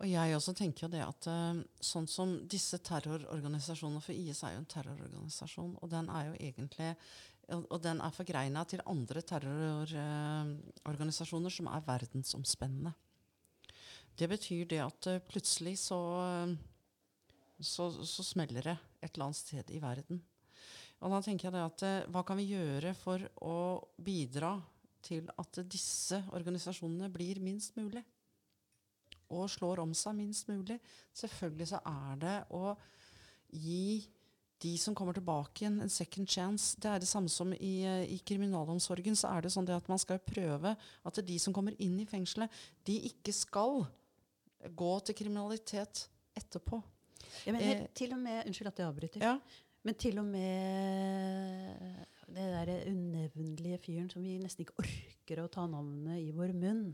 Og 0.00 0.08
jeg 0.08 0.36
også 0.36 0.54
tenker 0.56 0.86
jo 0.86 0.92
det 0.94 1.02
at 1.04 1.26
eh, 1.28 1.60
sånn 1.84 2.08
som 2.08 2.38
disse 2.48 2.78
terrororganisasjonene 2.84 4.00
For 4.04 4.16
IS 4.16 4.40
er 4.48 4.54
jo 4.54 4.62
en 4.62 4.72
terrororganisasjon, 4.74 5.74
og 5.76 5.86
den 5.92 6.06
er 6.08 6.22
jo 6.30 6.38
egentlig 6.40 6.94
og 7.50 7.80
den 7.82 7.98
er 8.02 8.10
forgreina 8.14 8.64
til 8.68 8.80
andre 8.88 9.22
terrororganisasjoner 9.26 11.50
som 11.50 11.66
er 11.70 11.86
verdensomspennende. 11.86 12.92
Det 14.18 14.28
betyr 14.28 14.64
det 14.70 14.80
at 14.84 15.06
eh, 15.08 15.24
plutselig 15.24 15.78
så, 15.80 15.98
eh, 16.20 16.54
så, 17.58 18.04
så 18.04 18.22
smeller 18.26 18.62
det 18.66 18.78
et 19.00 19.14
eller 19.14 19.24
annet 19.28 19.40
sted 19.40 19.70
i 19.72 19.82
verden. 19.82 20.22
Og 21.00 21.10
da 21.14 21.20
tenker 21.24 21.44
jeg 21.48 21.54
det 21.56 21.64
at 21.64 21.82
eh, 21.88 22.06
hva 22.12 22.22
kan 22.28 22.38
vi 22.40 22.52
gjøre 22.52 22.90
for 22.98 23.18
å 23.46 23.58
bidra 23.96 24.52
til 25.00 25.24
at 25.40 25.52
disse 25.72 26.18
organisasjonene 26.36 27.08
blir 27.12 27.40
minst 27.42 27.76
mulig? 27.80 28.04
Og 29.30 29.50
slår 29.50 29.82
om 29.82 29.92
seg 29.94 30.16
minst 30.18 30.48
mulig? 30.50 30.80
Selvfølgelig 31.16 31.68
så 31.72 31.80
er 31.86 32.16
det 32.22 32.38
å 32.56 32.74
gi 33.50 34.02
de 34.60 34.74
som 34.76 34.94
kommer 34.96 35.16
tilbake 35.16 35.64
igjen, 35.64 35.78
en 35.80 35.92
second 35.92 36.28
chance. 36.28 36.74
Det 36.80 36.90
er 36.90 37.00
det 37.00 37.08
samme 37.08 37.30
som 37.32 37.52
i, 37.54 37.80
eh, 37.86 38.04
i 38.12 38.18
kriminalomsorgen. 38.18 39.16
så 39.16 39.30
er 39.32 39.42
det 39.42 39.52
sånn 39.52 39.64
det 39.64 39.74
at 39.74 39.88
Man 39.88 39.98
skal 39.98 40.18
prøve 40.18 40.76
at 41.04 41.26
de 41.26 41.38
som 41.38 41.52
kommer 41.52 41.74
inn 41.80 41.98
i 42.00 42.04
fengselet, 42.04 42.50
de 42.84 43.00
ikke 43.08 43.32
skal 43.32 43.86
gå 44.76 45.00
til 45.00 45.14
kriminalitet 45.14 46.08
etterpå. 46.36 46.82
Ja, 47.46 47.52
men 47.52 47.62
Eh, 47.62 47.86
til 47.94 48.12
og 48.12 48.18
med, 48.18 48.46
Unnskyld 48.46 48.68
at 48.68 48.78
jeg 48.78 48.86
avbryter. 48.86 49.20
Ja. 49.20 49.38
Men 49.82 49.94
til 49.94 50.18
og 50.18 50.24
med 50.24 52.06
det 52.34 52.46
der 52.52 52.70
unevnelige 52.90 53.80
fyren 53.82 54.08
som 54.12 54.24
vi 54.24 54.36
nesten 54.40 54.64
ikke 54.64 54.82
orker 54.82 55.42
å 55.42 55.50
ta 55.52 55.66
navnet 55.70 56.20
i 56.22 56.30
vår 56.34 56.54
munn. 56.56 56.86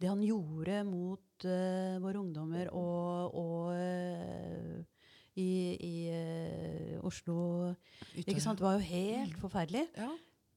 Det 0.00 0.10
han 0.10 0.22
gjorde 0.24 0.82
mot 0.88 1.46
uh, 1.46 2.00
våre 2.02 2.20
ungdommer 2.20 2.72
og, 2.76 3.36
og 3.38 3.72
uh, 3.76 5.06
i, 5.40 5.48
i 5.76 5.94
uh, 6.12 7.06
Oslo 7.06 7.72
ikke 8.18 8.40
sant? 8.42 8.60
Det 8.60 8.66
var 8.66 8.78
jo 8.78 8.90
helt 8.90 9.40
forferdelig. 9.40 9.86
Ja. 9.96 10.12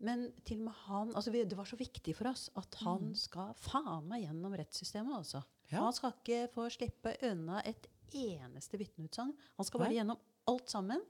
Men 0.06 0.28
til 0.46 0.60
og 0.60 0.68
med 0.68 0.80
han, 0.86 1.12
altså 1.16 1.32
vi, 1.32 1.44
det 1.48 1.58
var 1.58 1.68
så 1.70 1.78
viktig 1.80 2.16
for 2.18 2.30
oss 2.34 2.50
at 2.60 2.76
han 2.84 3.14
skal 3.18 3.54
faen 3.64 4.08
meg 4.10 4.26
gjennom 4.26 4.56
rettssystemet. 4.60 5.16
altså. 5.22 5.42
Ja. 5.72 5.86
Han 5.86 5.96
skal 5.96 6.14
ikke 6.18 6.42
få 6.54 6.68
slippe 6.74 7.16
unna 7.26 7.62
et 7.66 7.88
eneste 8.16 8.80
vitneutsagn. 8.80 9.32
Han 9.58 9.68
skal 9.68 9.82
bare 9.82 9.94
Nei. 9.94 10.00
gjennom 10.02 10.20
alt 10.52 10.72
sammen. 10.72 11.02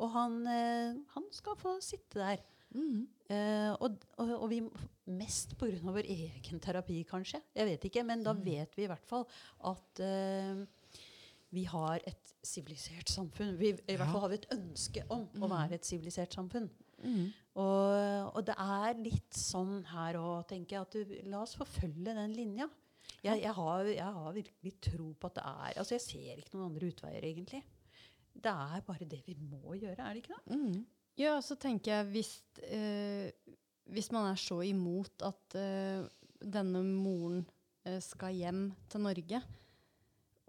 Og 0.00 0.10
han, 0.14 0.40
eh, 0.48 0.98
han 1.14 1.28
skal 1.34 1.58
få 1.60 1.76
sitte 1.84 2.22
der. 2.22 2.42
Mm. 2.74 3.06
Eh, 3.30 3.70
og, 3.82 3.98
og, 4.22 4.34
og 4.36 4.50
vi 4.50 4.60
mest 5.10 5.56
pga. 5.58 5.78
vår 5.82 6.06
egen 6.06 6.60
terapi, 6.62 7.02
kanskje. 7.08 7.40
Jeg 7.54 7.66
vet 7.66 7.86
ikke, 7.88 8.04
men 8.06 8.24
da 8.26 8.34
vet 8.36 8.76
vi 8.78 8.86
i 8.86 8.90
hvert 8.90 9.06
fall 9.06 9.26
at 9.70 10.02
eh, 10.06 10.62
vi 11.50 11.64
har 11.66 11.98
et 12.06 12.34
sivilisert 12.46 13.10
samfunn. 13.10 13.56
Vi, 13.58 13.74
I 13.74 13.96
hvert 13.98 14.12
fall 14.12 14.24
har 14.24 14.32
vi 14.32 14.38
et 14.40 14.52
ønske 14.54 15.04
om 15.10 15.26
å 15.42 15.50
være 15.50 15.80
et 15.80 15.88
sivilisert 15.88 16.36
samfunn. 16.36 16.70
Mm. 17.00 17.32
Og, 17.58 18.36
og 18.36 18.44
det 18.46 18.54
er 18.60 19.00
litt 19.00 19.36
sånn 19.36 19.80
her 19.90 20.20
òg, 20.20 20.44
tenker 20.52 20.76
jeg, 20.76 20.86
at 20.86 20.94
du, 20.94 21.16
la 21.32 21.42
oss 21.42 21.56
forfølge 21.58 22.14
den 22.14 22.36
linja. 22.36 22.68
Jeg, 23.24 23.42
jeg, 23.42 23.52
har, 23.56 23.88
jeg 23.90 24.16
har 24.16 24.32
virkelig 24.32 24.72
tro 24.86 25.10
på 25.18 25.28
at 25.28 25.36
det 25.36 25.42
er 25.44 25.78
Altså, 25.80 25.96
jeg 25.96 26.04
ser 26.04 26.38
ikke 26.38 26.54
noen 26.54 26.70
andre 26.70 26.90
utveier, 26.92 27.26
egentlig. 27.26 27.64
Det 28.34 28.52
er 28.52 28.86
bare 28.86 29.08
det 29.08 29.20
vi 29.26 29.36
må 29.38 29.74
gjøre, 29.76 29.98
er 29.98 30.16
det 30.16 30.22
ikke 30.24 30.38
det? 30.38 30.56
Mm. 30.56 30.84
Ja, 31.20 31.36
så 31.44 31.56
tenker 31.60 31.98
jeg 31.98 32.10
hvis, 32.14 32.32
eh, 32.64 33.28
hvis 33.92 34.10
man 34.14 34.30
er 34.30 34.40
så 34.40 34.60
imot 34.64 35.24
at 35.26 35.56
eh, 35.58 36.06
denne 36.40 36.82
moren 36.86 37.42
eh, 37.84 37.98
skal 38.04 38.36
hjem 38.36 38.62
til 38.88 39.04
Norge, 39.04 39.42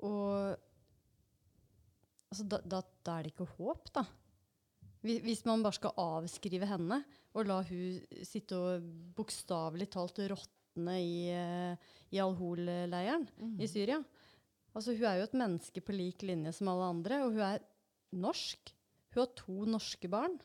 og 0.02 0.56
altså, 2.32 2.48
da, 2.48 2.62
da, 2.64 2.82
da 3.06 3.18
er 3.18 3.28
det 3.28 3.34
ikke 3.36 3.50
håp, 3.58 3.92
da. 3.98 4.06
Hvis, 5.02 5.42
man 5.50 5.64
bare 5.66 5.80
skal 5.80 5.98
avskrive 5.98 6.68
henne 6.70 7.00
og 7.34 7.48
la 7.50 7.62
hun 7.66 8.26
sitte 8.28 8.58
og 8.58 8.84
bokstavelig 9.18 9.88
talt 9.90 10.20
råtne 10.30 10.98
i, 11.02 11.16
eh, 11.34 11.94
i 12.14 12.22
Al-Hol-leiren 12.22 13.26
i 13.58 13.70
Syria. 13.70 13.98
Altså, 14.72 14.94
hun 14.94 15.08
er 15.10 15.20
jo 15.20 15.26
et 15.26 15.40
menneske 15.42 15.84
på 15.84 15.96
lik 15.96 16.22
linje 16.28 16.54
som 16.56 16.70
alle 16.72 16.92
andre, 16.94 17.24
og 17.26 17.34
hun 17.34 17.44
er 17.48 17.66
norsk. 18.18 18.74
Hun 19.12 19.24
har 19.24 19.34
to 19.40 19.58
norske 19.68 20.10
barn. 20.12 20.38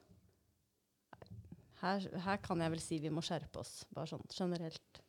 Her, 1.82 2.06
her 2.24 2.40
kan 2.42 2.62
jeg 2.64 2.72
vel 2.72 2.82
si 2.82 2.98
vi 3.02 3.12
må 3.12 3.22
skjerpe 3.24 3.60
oss, 3.60 3.84
bare 3.94 4.08
sånn 4.10 4.24
generelt. 4.32 5.02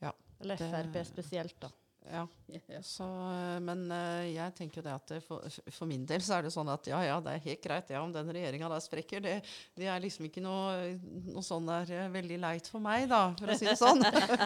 Ja, 0.00 0.12
Eller 0.40 0.58
Frp 0.60 0.96
spesielt, 1.06 1.58
da. 1.62 1.70
Ja. 2.10 2.26
Så, 2.82 3.04
eh, 3.04 3.58
men 3.64 3.84
eh, 3.94 4.32
jeg 4.34 4.52
tenker 4.58 4.80
jo 4.80 4.84
det 4.84 4.92
at 4.92 5.12
det 5.14 5.18
for, 5.24 5.44
for 5.72 5.88
min 5.88 6.02
del 6.08 6.20
så 6.24 6.34
er 6.36 6.42
det 6.44 6.50
sånn 6.52 6.68
at 6.72 6.86
ja, 6.90 6.98
ja, 7.06 7.16
det 7.24 7.32
er 7.36 7.44
helt 7.46 7.62
greit 7.64 7.92
ja, 7.94 8.02
om 8.04 8.12
den 8.12 8.28
regjeringa 8.34 8.68
der 8.72 8.82
sprekker. 8.84 9.22
Det, 9.24 9.34
det 9.78 9.86
er 9.88 10.02
liksom 10.02 10.26
ikke 10.28 10.42
noe, 10.44 10.98
noe 11.30 11.44
sånn 11.46 11.66
der 11.70 11.92
eh, 11.94 12.08
veldig 12.12 12.38
leit 12.42 12.66
for 12.68 12.80
meg, 12.84 13.06
da, 13.10 13.22
for 13.38 13.54
å 13.54 13.56
si 13.56 13.68
det 13.68 13.76
sånn. 13.80 14.02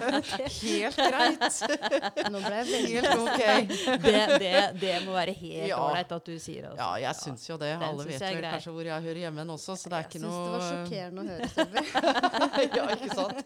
helt 0.67 1.01
greit. 1.01 1.57
Nå 2.33 2.39
ble 2.45 2.55
jeg 2.61 2.67
veldig 2.71 2.95
Helt 2.97 3.13
ok. 3.25 3.43
Det, 4.07 4.21
det, 4.41 4.55
det 4.81 4.95
må 5.07 5.11
være 5.17 5.33
helt 5.37 5.71
Ja. 5.71 5.81
at 5.97 6.13
du 6.29 6.37
sier. 6.43 6.69
Altså. 6.71 6.79
Ja, 6.79 6.91
jeg 7.09 7.15
syns 7.19 7.43
jo 7.49 7.57
det. 7.61 7.73
Den 7.75 7.87
Alle 7.89 8.05
vet 8.07 8.21
jeg 8.23 8.39
vel 8.39 8.47
kanskje 8.47 8.73
hvor 8.77 8.87
jeg 8.89 9.07
hører 9.09 9.21
hjemme 9.25 9.43
også, 9.57 9.73
så 9.81 9.85
det 9.91 9.97
er 9.97 10.03
Jeg 10.05 10.09
ikke 10.11 10.21
syns 10.21 10.31
noe 10.31 10.45
det 10.47 10.53
var 10.53 10.63
sjokkerende 10.71 11.21
å 11.21 11.25
høre, 11.33 11.47
Sølvi. 11.57 11.83
ja, 12.77 12.85
ikke 12.97 13.11
sant? 13.17 13.39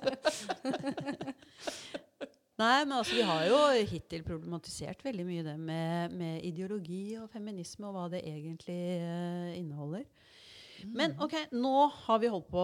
Nei, 2.61 2.84
men 2.84 2.98
altså, 2.98 3.16
vi 3.16 3.24
har 3.24 3.46
jo 3.48 3.58
hittil 3.88 4.24
problematisert 4.26 5.00
veldig 5.04 5.24
mye 5.24 5.44
det 5.46 5.56
med, 5.56 6.16
med 6.16 6.44
ideologi 6.44 7.16
og 7.20 7.30
feminisme, 7.32 7.88
og 7.88 7.96
hva 7.96 8.08
det 8.12 8.20
egentlig 8.28 8.80
uh, 9.00 9.52
inneholder. 9.56 10.04
Men 10.96 11.12
ok, 11.20 11.34
nå 11.52 11.74
har 12.06 12.20
vi 12.22 12.30
holdt 12.32 12.46
på 12.48 12.62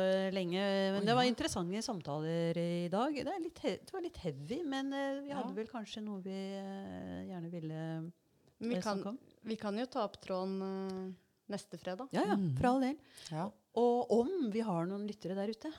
eh, 0.00 0.30
lenge. 0.32 0.62
Men 0.94 1.04
det 1.04 1.12
var 1.12 1.26
ja. 1.26 1.28
interessante 1.28 1.82
samtaler 1.84 2.56
i 2.56 2.88
dag. 2.88 3.12
Det, 3.12 3.34
er 3.34 3.42
litt, 3.44 3.60
det 3.60 3.92
var 3.92 4.04
litt 4.04 4.20
heavy, 4.22 4.62
men 4.64 4.88
uh, 4.94 5.20
vi 5.20 5.34
hadde 5.34 5.52
Ja. 5.52 5.56
vel 5.58 5.68
kanskje 5.68 6.04
noe 6.04 6.22
vi 6.24 6.38
uh, 6.56 7.28
gjerne 7.28 7.52
ville 7.52 7.82
vi 8.58 8.72
kan, 8.80 8.82
snakke 8.96 9.12
om. 9.12 9.18
vi 9.52 9.58
kan 9.60 9.76
jo 9.78 9.84
ta 9.92 10.06
opp 10.08 10.16
tråden 10.24 11.12
neste 11.48 11.78
fredag. 11.80 12.08
Ja, 12.12 12.24
ja, 12.32 12.38
for 12.56 12.70
all 12.72 12.82
del. 12.84 12.96
Ja. 13.32 13.50
Og 13.78 14.10
om 14.14 14.30
vi 14.50 14.62
har 14.66 14.88
noen 14.90 15.04
lyttere 15.06 15.36
der 15.38 15.52
ute, 15.54 15.70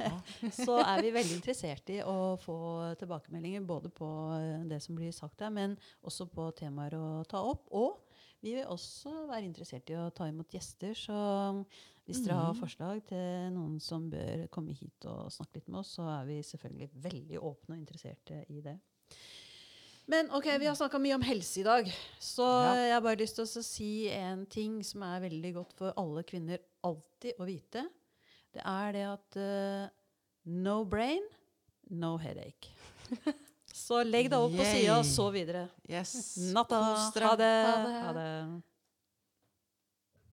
så 0.60 0.78
er 0.82 1.00
vi 1.04 1.12
veldig 1.14 1.38
interessert 1.38 1.88
i 1.94 2.00
å 2.04 2.34
få 2.42 2.56
tilbakemeldinger 3.00 3.64
både 3.66 3.88
på 3.96 4.08
eh, 4.36 4.66
det 4.68 4.82
som 4.84 4.98
blir 4.98 5.14
sagt 5.16 5.38
der, 5.40 5.52
men 5.54 5.76
også 6.04 6.28
på 6.28 6.50
temaer 6.58 6.98
å 6.98 7.06
ta 7.28 7.40
opp. 7.40 7.70
Og 7.72 8.02
vi 8.44 8.52
vil 8.58 8.68
også 8.70 9.12
være 9.30 9.46
interessert 9.48 9.88
i 9.90 9.96
å 9.98 10.10
ta 10.14 10.28
imot 10.28 10.52
gjester. 10.52 10.92
Så 10.98 11.16
hvis 12.06 12.20
dere 12.22 12.36
har 12.38 12.58
forslag 12.58 13.00
til 13.08 13.48
noen 13.56 13.80
som 13.82 14.04
bør 14.12 14.44
komme 14.54 14.76
hit 14.76 15.08
og 15.10 15.32
snakke 15.34 15.58
litt 15.58 15.72
med 15.72 15.80
oss, 15.80 15.96
så 15.96 16.04
er 16.20 16.28
vi 16.28 16.36
selvfølgelig 16.46 16.90
veldig 17.08 17.40
åpne 17.40 17.74
og 17.74 17.80
interesserte 17.80 18.44
i 18.52 18.60
det. 18.62 18.76
Men 20.06 20.28
ok, 20.30 20.46
vi 20.62 20.68
har 20.68 20.76
snakka 20.78 21.00
mye 21.02 21.16
om 21.18 21.24
helse 21.26 21.60
i 21.60 21.64
dag. 21.66 21.88
Så 22.22 22.44
Ja. 22.46 22.74
jeg 22.78 22.92
har 22.94 23.00
bare 23.02 23.18
lyst 23.18 23.34
til 23.40 23.42
å 23.44 23.62
si 23.66 24.08
en 24.14 24.44
ting 24.46 24.76
som 24.86 25.02
er 25.02 25.24
veldig 25.24 25.52
godt 25.56 25.72
for 25.74 25.92
alle 25.98 26.22
kvinner 26.22 26.62
alltid 26.86 27.40
å 27.42 27.48
vite. 27.48 27.84
Det 28.56 28.62
er 28.64 28.94
det 28.96 29.04
at 29.10 29.38
uh, 29.40 29.88
no 30.66 30.78
brain, 30.88 31.24
no 31.90 32.16
headache. 32.22 32.72
Så 33.76 34.00
legg 34.06 34.30
deg 34.32 34.40
opp 34.40 34.54
på 34.56 34.64
Yay. 34.64 34.72
sida 34.80 34.94
og 34.96 35.04
så 35.04 35.26
videre. 35.34 35.66
Yes. 35.84 36.14
Natta. 36.54 36.78
Ha 36.80 37.34
det. 37.36 37.50
Ha 37.68 37.82
det. 37.84 37.92
Ha 38.06 38.12
det. 38.16 38.30